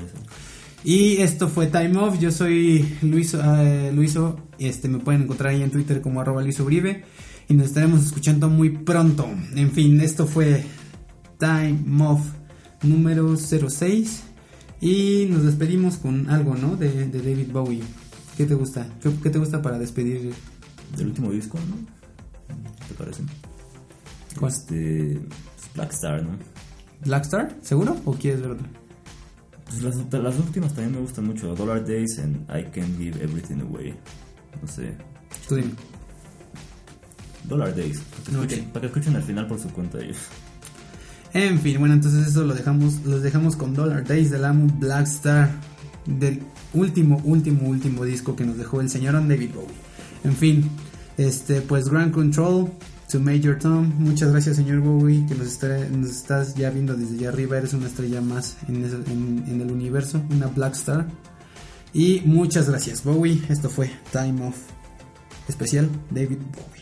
Y 0.84 1.18
esto 1.18 1.48
fue 1.48 1.68
Time 1.68 1.98
Off. 1.98 2.20
Yo 2.20 2.32
soy 2.32 2.98
Luis, 3.02 3.34
eh, 3.34 3.92
Luiso. 3.94 4.38
Este, 4.60 4.90
me 4.90 5.00
pueden 5.00 5.24
encontrar 5.24 5.54
ahí 5.54 5.64
en 5.64 5.72
Twitter 5.72 6.02
como 6.02 6.22
arroba 6.22 6.44
Uribe. 6.44 7.04
Y 7.50 7.54
nos 7.56 7.68
estaremos 7.68 8.06
escuchando 8.06 8.50
muy 8.50 8.70
pronto. 8.70 9.28
En 9.56 9.72
fin, 9.72 10.00
esto 10.02 10.28
fue 10.28 10.64
Time 11.40 11.84
Off 12.04 12.22
número 12.84 13.36
06. 13.36 14.24
Y 14.84 15.28
nos 15.30 15.46
despedimos 15.46 15.96
con 15.96 16.30
algo, 16.30 16.56
¿no? 16.56 16.76
De, 16.76 17.08
de 17.08 17.20
David 17.20 17.54
Bowie. 17.54 17.82
¿Qué 18.36 18.46
te 18.46 18.54
gusta? 18.54 18.86
¿Qué, 19.02 19.10
qué 19.24 19.30
te 19.30 19.40
gusta 19.40 19.62
para 19.62 19.80
despedir? 19.80 20.34
Del 20.98 21.08
último 21.08 21.32
disco, 21.32 21.58
¿no? 21.70 21.78
¿Te 22.90 22.94
parece? 22.94 23.24
¿Cuál? 24.38 24.52
Este. 24.52 25.22
Blackstar, 25.74 26.24
¿no? 26.24 26.38
¿Blackstar? 27.06 27.56
¿Seguro? 27.62 27.96
¿O 28.04 28.12
quieres 28.12 28.42
ver 28.42 28.52
otro? 28.52 28.68
Pues 29.64 29.82
las, 29.84 29.96
las 30.22 30.38
últimas 30.38 30.74
también 30.74 30.96
me 30.96 31.00
gustan 31.00 31.28
mucho. 31.28 31.56
Dollar 31.56 31.86
Days 31.86 32.20
and 32.20 32.42
I 32.50 32.70
Can 32.70 32.98
Give 32.98 33.24
Everything 33.24 33.62
Away. 33.62 33.96
No 34.62 34.68
sé. 34.68 34.98
Tú 35.48 35.56
dime. 35.56 35.72
Dollar 37.46 37.74
Days. 37.74 38.02
Para 38.02 38.26
que 38.26 38.32
escuchen, 38.32 38.66
para 38.66 38.82
que 38.82 38.88
escuchen 38.88 39.16
al 39.16 39.24
final 39.24 39.48
por 39.48 39.60
su 39.60 39.70
cuenta 39.70 39.98
ellos. 40.00 40.18
En 41.34 41.60
fin, 41.60 41.80
bueno, 41.80 41.96
entonces 41.96 42.28
eso 42.28 42.44
lo 42.44 42.54
dejamos, 42.54 43.04
los 43.06 43.22
dejamos 43.24 43.56
con 43.56 43.74
Dollar 43.74 44.06
Days 44.06 44.30
del 44.30 44.46
álbum 44.46 44.70
Black 44.80 45.08
Star, 45.08 45.50
del 46.06 46.42
último, 46.74 47.20
último, 47.24 47.68
último 47.68 48.06
disco 48.06 48.36
que 48.36 48.46
nos 48.46 48.58
dejó 48.58 48.82
el 48.82 48.90
señor 48.90 49.14
David 49.14 49.50
Bowie. 49.56 49.74
En 50.24 50.36
fin, 50.36 50.70
este, 51.18 51.62
pues 51.62 51.86
Grand 51.90 52.12
Control 52.12 52.72
to 53.12 53.20
Major 53.20 53.58
Tom, 53.58 53.92
muchas 54.00 54.32
gracias 54.32 54.56
señor 54.58 54.80
Bowie 54.82 55.26
que 55.28 55.36
nos, 55.36 55.48
está- 55.48 55.88
nos 55.90 56.10
estás 56.10 56.54
ya 56.56 56.70
viendo 56.70 56.96
desde 56.96 57.16
allá 57.18 57.30
arriba, 57.30 57.58
eres 57.58 57.74
una 57.74 57.88
estrella 57.88 58.22
más 58.22 58.58
en- 58.68 59.44
en 59.48 59.62
el 59.62 59.72
universo, 59.72 60.22
una 60.32 60.48
Black 60.48 60.74
Star. 60.76 61.08
Y 61.94 62.22
muchas 62.26 62.70
gracias 62.70 63.04
Bowie, 63.04 63.42
esto 63.50 63.70
fue 63.70 63.92
Time 64.12 64.48
Off 64.48 64.58
especial 65.48 65.90
David 66.12 66.38
Bowie. 66.56 66.73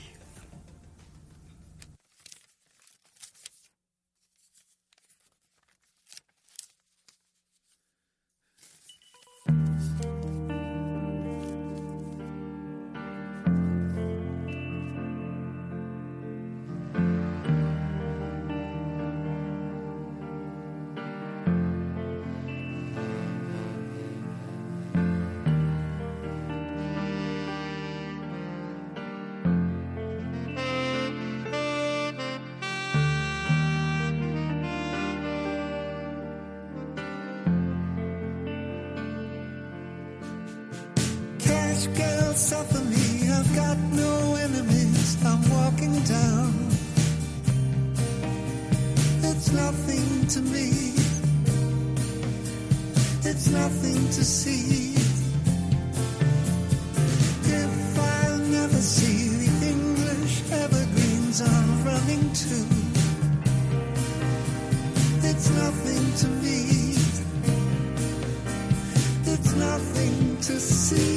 Cash 41.81 41.97
girl, 41.97 42.33
suffer 42.33 42.83
me. 42.83 43.29
I've 43.31 43.55
got 43.55 43.77
no 43.93 44.35
enemies. 44.35 45.17
I'm 45.25 45.41
walking 45.49 45.99
down. 46.03 46.53
It's 49.23 49.51
nothing 49.51 50.27
to 50.27 50.41
me. 50.41 50.93
It's 53.23 53.47
nothing 53.47 54.05
to 54.09 54.23
see. 54.23 54.93
If 57.45 57.99
I'll 57.99 58.37
never 58.37 58.81
see 58.95 59.29
the 59.41 59.67
English 59.67 60.43
evergreens 60.51 61.41
I'm 61.41 61.83
running 61.83 62.31
to, 62.43 62.57
it's 65.29 65.49
nothing 65.49 66.13
to 66.21 66.27
me. 66.43 66.91
It's 69.33 69.55
nothing 69.55 70.37
to 70.41 70.59
see. 70.59 71.10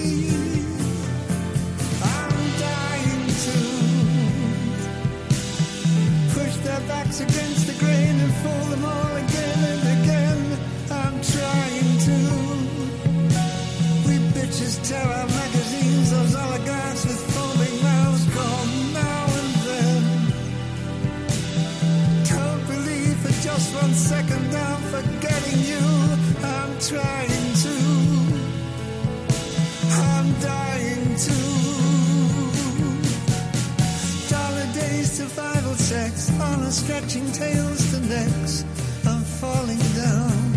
Honor 37.05 37.33
tails 37.33 37.91
to 37.91 38.01
necks. 38.01 38.65
I'm 39.07 39.23
falling 39.41 39.85
down. 40.05 40.55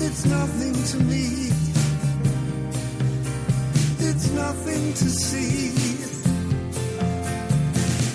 It's 0.00 0.24
nothing 0.26 0.74
to 0.90 0.96
me. 1.04 1.50
It's 4.08 4.30
nothing 4.32 4.92
to 4.92 5.08
see. 5.08 5.72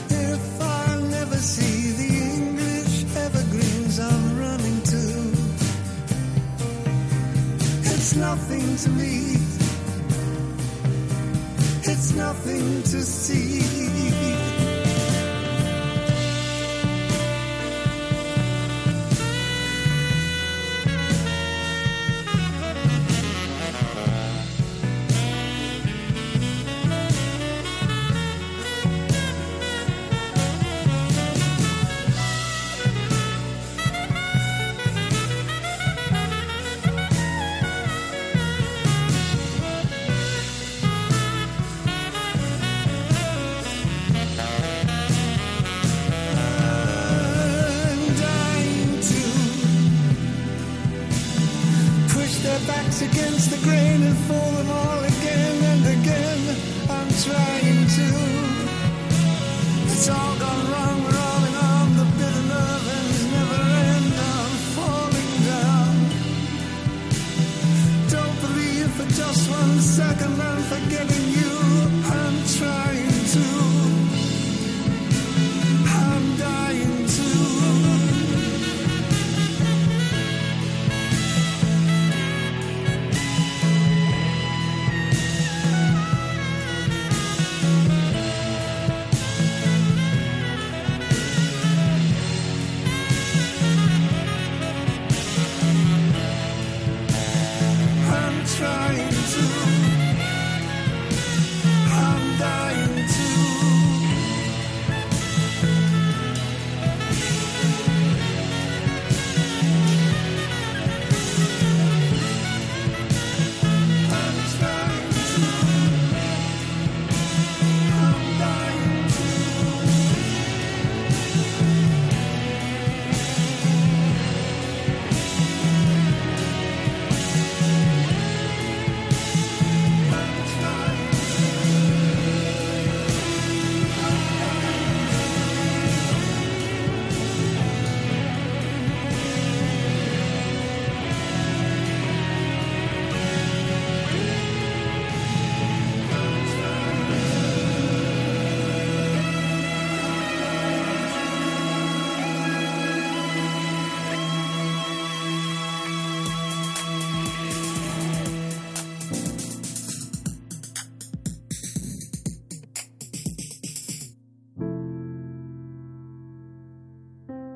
If 0.10 0.62
I'll 0.62 1.02
never 1.02 1.38
see 1.38 1.92
the 2.02 2.12
English 2.36 3.06
evergreens 3.26 4.00
I'm 4.00 4.40
running 4.40 4.82
to, 4.94 5.04
it's 7.94 8.16
nothing 8.16 8.76
to 8.84 8.90
me. 8.90 9.38
It's 11.92 12.14
nothing 12.14 12.84
to 12.84 13.02
see. 13.02 13.55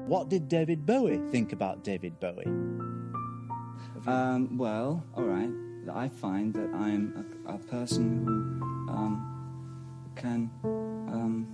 What 0.09 0.27
did 0.27 0.49
David 0.49 0.87
Bowie 0.87 1.21
think 1.29 1.53
about 1.53 1.83
David 1.83 2.19
Bowie? 2.19 2.47
Um, 4.07 4.57
well, 4.57 5.05
all 5.13 5.23
right. 5.23 5.51
I 5.93 6.09
find 6.09 6.51
that 6.55 6.73
I'm 6.73 7.43
a, 7.47 7.53
a 7.53 7.57
person 7.59 8.25
who 8.25 8.91
um, 8.91 10.11
can 10.15 10.49
um, 10.63 11.47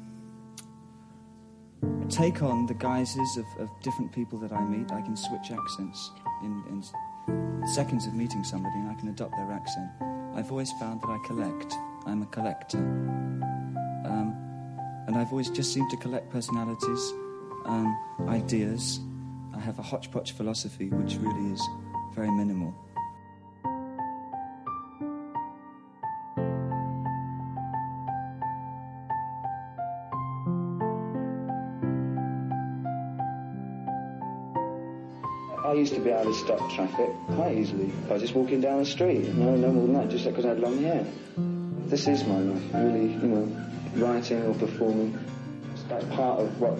take 2.08 2.41
on 2.43 2.66
the 2.66 2.76
guises 2.76 3.36
of, 3.36 3.45
of 3.60 3.70
different 3.84 4.14
people 4.14 4.39
that 4.39 4.53
I 4.53 4.64
meet. 4.64 4.89
I 4.89 5.01
can 5.01 5.18
switch 5.18 5.51
accents 5.51 6.12
in, 6.41 6.64
in 6.70 7.68
seconds 7.68 8.08
of 8.08 8.14
meeting 8.14 8.45
somebody, 8.45 8.76
and 8.78 8.89
I 8.89 8.93
can 8.93 9.10
adopt 9.10 9.36
their 9.36 9.51
accent. 9.51 9.89
I've 10.34 10.49
always 10.49 10.72
found 10.80 11.01
that 11.01 11.10
I 11.10 11.20
collect. 11.28 11.76
I'm 12.06 12.22
a 12.22 12.28
collector. 12.28 12.78
Um, 12.78 14.34
and 15.08 15.18
I've 15.18 15.32
always 15.32 15.49
just 15.49 15.74
seemed 15.74 15.91
to 15.91 15.97
collect 15.97 16.30
personalities, 16.30 17.14
um, 17.66 17.97
ideas. 18.28 18.99
I 19.55 19.59
have 19.59 19.80
a 19.80 19.82
hodgepodge 19.82 20.34
philosophy, 20.34 20.89
which 20.89 21.16
really 21.16 21.53
is 21.53 21.61
very 22.13 22.32
minimal. 22.32 22.74
I 35.66 35.74
used 35.74 35.95
to 35.95 35.99
be 35.99 36.09
able 36.09 36.32
to 36.32 36.34
stop 36.34 36.72
traffic 36.72 37.09
quite 37.36 37.57
easily 37.57 37.88
by 38.07 38.18
just 38.18 38.34
walking 38.36 38.61
down 38.61 38.80
the 38.80 38.86
street. 38.86 39.34
No, 39.34 39.55
no 39.55 39.72
more 39.72 39.88
than 39.88 39.93
that, 39.93 40.09
just 40.09 40.26
because 40.26 40.45
I 40.45 40.49
had 40.49 40.59
long 40.59 40.82
hair. 40.82 41.05
This 41.88 42.07
is 42.07 42.24
my 42.26 42.39
life, 42.39 42.63
really, 42.74 43.11
you 43.11 43.28
know, 43.28 43.66
writing 43.95 44.43
or 44.43 44.53
performing. 44.53 45.20
It's 45.86 45.91
like 45.91 46.17
part 46.17 46.39
of 46.39 46.59
what 46.59 46.75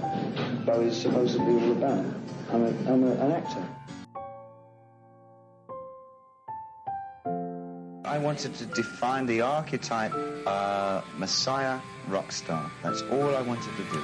Bowie's 0.66 0.98
supposedly 0.98 1.62
all 1.64 1.72
about. 1.74 2.06
I'm, 2.52 2.64
a, 2.64 2.70
I'm 2.92 3.04
a, 3.04 3.12
an 3.12 3.32
actor. 3.34 3.64
I 8.04 8.18
wanted 8.18 8.56
to 8.56 8.66
define 8.66 9.28
the 9.28 9.42
archetype 9.42 10.14
uh, 10.48 11.02
Messiah 11.18 11.80
rock 12.08 12.32
star. 12.32 12.72
That's 12.82 13.04
all 13.04 13.36
I 13.36 13.42
wanted 13.42 13.70
to 13.76 13.84
do. 13.92 14.02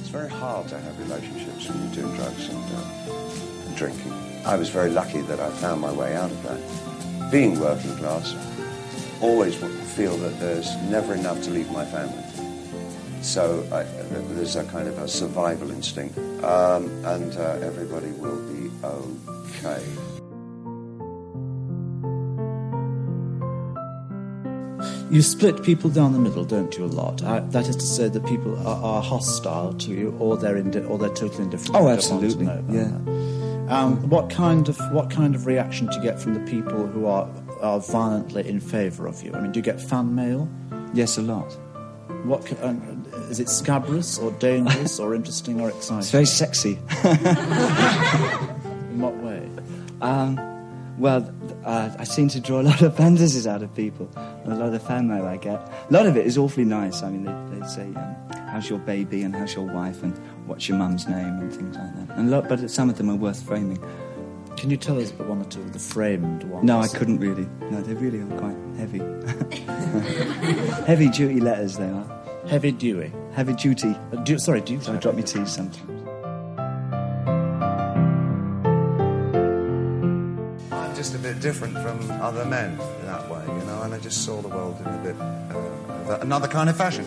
It's 0.00 0.08
very 0.08 0.30
hard 0.30 0.66
to 0.68 0.80
have 0.80 0.98
relationships 0.98 1.68
when 1.68 1.82
you're 1.84 2.02
doing 2.02 2.16
drugs 2.16 2.48
and, 2.48 2.64
uh, 2.74 3.66
and 3.66 3.76
drinking. 3.76 4.12
I 4.44 4.56
was 4.56 4.68
very 4.68 4.90
lucky 4.90 5.20
that 5.20 5.38
I 5.38 5.50
found 5.50 5.80
my 5.80 5.92
way 5.92 6.16
out 6.16 6.30
of 6.30 6.42
that. 6.42 7.30
Being 7.30 7.60
working 7.60 7.94
class, 7.98 8.34
always 9.20 9.54
feel 9.96 10.16
that 10.18 10.38
there's 10.40 10.74
never 10.84 11.14
enough 11.14 11.42
to 11.42 11.50
leave 11.50 11.70
my 11.70 11.84
family. 11.84 12.22
So 13.22 13.66
I, 13.72 13.82
there's 14.34 14.56
a 14.56 14.64
kind 14.64 14.86
of 14.88 14.98
a 14.98 15.08
survival 15.08 15.70
instinct, 15.70 16.16
um, 16.44 16.88
and 17.04 17.36
uh, 17.36 17.58
everybody 17.62 18.12
will 18.12 18.40
be 18.52 18.70
okay. 18.84 19.82
You 25.10 25.22
split 25.22 25.62
people 25.62 25.88
down 25.90 26.12
the 26.12 26.18
middle, 26.18 26.44
don't 26.44 26.76
you? 26.76 26.84
A 26.84 26.86
lot. 26.86 27.22
Uh, 27.22 27.40
that 27.40 27.66
is 27.66 27.76
to 27.76 27.86
say 27.86 28.08
that 28.08 28.26
people 28.26 28.56
are, 28.66 28.82
are 28.82 29.02
hostile 29.02 29.72
to 29.72 29.90
you, 29.90 30.14
or 30.18 30.36
they're 30.36 30.56
indi- 30.56 30.80
or 30.80 30.98
they're 30.98 31.08
totally 31.08 31.44
indifferent. 31.44 31.76
Oh, 31.76 31.88
absolutely, 31.88 32.46
yeah. 32.68 32.92
Um, 33.68 34.08
what 34.08 34.30
kind 34.30 34.68
of 34.68 34.78
what 34.92 35.10
kind 35.10 35.34
of 35.34 35.46
reaction 35.46 35.88
do 35.88 35.96
you 35.96 36.02
get 36.02 36.20
from 36.20 36.34
the 36.34 36.50
people 36.50 36.86
who 36.86 37.06
are 37.06 37.26
are 37.60 37.80
violently 37.80 38.48
in 38.48 38.60
favour 38.60 39.06
of 39.06 39.22
you? 39.22 39.32
I 39.34 39.40
mean, 39.40 39.52
do 39.52 39.58
you 39.58 39.64
get 39.64 39.80
fan 39.80 40.14
mail? 40.14 40.48
Yes, 40.94 41.18
a 41.18 41.22
lot. 41.22 41.52
What 42.24 42.50
um, 42.62 43.06
is 43.30 43.38
it? 43.40 43.48
Scabrous 43.48 44.18
or 44.18 44.32
dangerous 44.32 44.98
or 44.98 45.14
interesting 45.14 45.60
or 45.60 45.68
exciting? 45.68 45.98
It's 45.98 46.10
very 46.10 46.26
sexy. 46.26 46.78
In 48.90 49.00
what 49.00 49.14
way? 49.18 49.48
Um, 50.00 50.36
well, 50.98 51.32
uh, 51.64 51.94
I 51.96 52.04
seem 52.04 52.28
to 52.30 52.40
draw 52.40 52.60
a 52.60 52.62
lot 52.62 52.82
of 52.82 52.96
fantasies 52.96 53.46
out 53.46 53.62
of 53.62 53.72
people. 53.74 54.10
A 54.16 54.48
lot 54.48 54.62
of 54.62 54.72
the 54.72 54.80
fan 54.80 55.06
mail 55.06 55.26
I 55.26 55.36
get. 55.36 55.60
A 55.60 55.86
lot 55.90 56.06
of 56.06 56.16
it 56.16 56.26
is 56.26 56.36
awfully 56.36 56.64
nice. 56.64 57.02
I 57.02 57.10
mean, 57.10 57.24
they, 57.24 57.58
they 57.58 57.66
say, 57.68 57.82
um, 57.84 58.16
"How's 58.50 58.68
your 58.68 58.80
baby?" 58.80 59.22
and 59.22 59.34
"How's 59.34 59.54
your 59.54 59.66
wife?" 59.66 60.02
and 60.02 60.16
"What's 60.48 60.68
your 60.68 60.76
mum's 60.76 61.06
name?" 61.06 61.38
and 61.38 61.54
things 61.54 61.76
like 61.76 62.08
that. 62.08 62.16
And 62.16 62.28
a 62.28 62.36
lot, 62.36 62.48
but 62.48 62.68
some 62.68 62.90
of 62.90 62.96
them 62.96 63.10
are 63.10 63.16
worth 63.16 63.42
framing. 63.42 63.78
Can 64.58 64.70
you 64.70 64.76
tell 64.76 65.00
us 65.00 65.12
about 65.12 65.28
one 65.28 65.40
or 65.40 65.44
two 65.44 65.60
of 65.60 65.72
the 65.72 65.78
framed 65.78 66.42
ones? 66.42 66.64
No, 66.64 66.80
I 66.80 66.88
couldn't 66.88 67.20
really. 67.20 67.48
No, 67.70 67.80
they 67.80 67.94
really 67.94 68.18
are 68.18 68.38
quite 68.38 68.56
heavy. 68.76 68.98
heavy 70.84 71.08
duty 71.10 71.38
letters 71.38 71.76
they 71.76 71.88
are. 71.88 72.24
Heavy 72.48 72.72
duty. 72.72 73.12
Heavy 73.34 73.54
duty. 73.54 73.94
Uh, 74.12 74.16
du- 74.24 74.38
sorry, 74.40 74.60
Dewey. 74.60 74.80
So 74.80 74.94
I 74.94 74.96
drop 74.96 75.14
me 75.14 75.22
T's 75.22 75.52
sometimes. 75.52 75.86
I'm 80.72 80.96
just 80.96 81.14
a 81.14 81.18
bit 81.18 81.38
different 81.38 81.74
from 81.74 82.10
other 82.20 82.44
men 82.44 82.72
in 82.72 83.06
that 83.06 83.30
way, 83.30 83.44
you 83.46 83.64
know, 83.64 83.82
and 83.82 83.94
I 83.94 83.98
just 84.00 84.24
saw 84.24 84.42
the 84.42 84.48
world 84.48 84.76
in 84.80 84.86
a 84.86 84.98
bit 85.04 85.16
uh, 85.20 86.18
another 86.20 86.48
kind 86.48 86.68
of 86.68 86.76
fashion. 86.76 87.04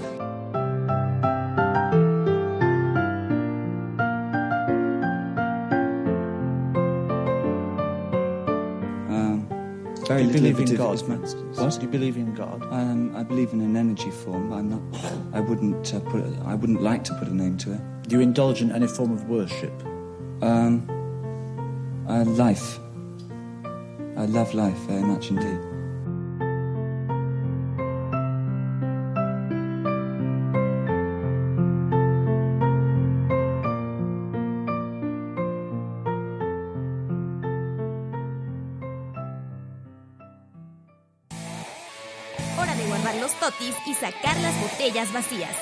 Very 10.11 10.23
you 10.23 10.33
believe 10.33 10.59
in 10.59 10.67
if- 10.71 10.77
God? 10.77 10.95
if 10.95 11.09
it's- 11.09 11.35
What? 11.59 11.81
You 11.81 11.87
believe 11.87 12.17
in 12.17 12.33
God? 12.33 12.59
Um, 12.71 13.15
I 13.15 13.23
believe 13.23 13.53
in 13.53 13.61
an 13.61 13.75
energy 13.75 14.11
form. 14.11 14.51
I'm 14.53 14.69
not. 14.69 14.81
I 15.33 15.39
wouldn't 15.39 15.93
uh, 15.93 15.99
put. 16.11 16.23
I 16.45 16.55
wouldn't 16.55 16.81
like 16.81 17.03
to 17.05 17.13
put 17.15 17.27
a 17.27 17.35
name 17.35 17.57
to 17.59 17.73
it. 17.73 17.81
Do 18.07 18.15
you 18.15 18.21
indulge 18.21 18.61
in 18.61 18.71
any 18.71 18.87
form 18.87 19.11
of 19.11 19.29
worship? 19.29 19.73
Um, 20.41 20.73
uh, 22.09 22.23
life. 22.25 22.79
I 24.17 24.25
love 24.25 24.53
life 24.53 24.77
very 24.89 25.03
much 25.03 25.29
indeed. 25.29 25.59
Vacías. 45.09 45.55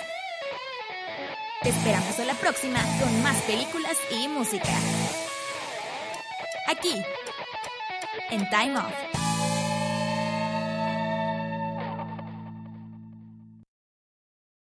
Te 1.62 1.70
esperamos 1.70 2.20
a 2.20 2.26
la 2.26 2.34
próxima 2.34 2.80
con 3.00 3.22
más 3.22 3.38
películas 3.44 3.98
y 4.12 4.28
música. 4.28 4.74
Aquí, 6.68 7.02
en 8.32 8.50
Time 8.50 8.78
Off. 8.78 9.18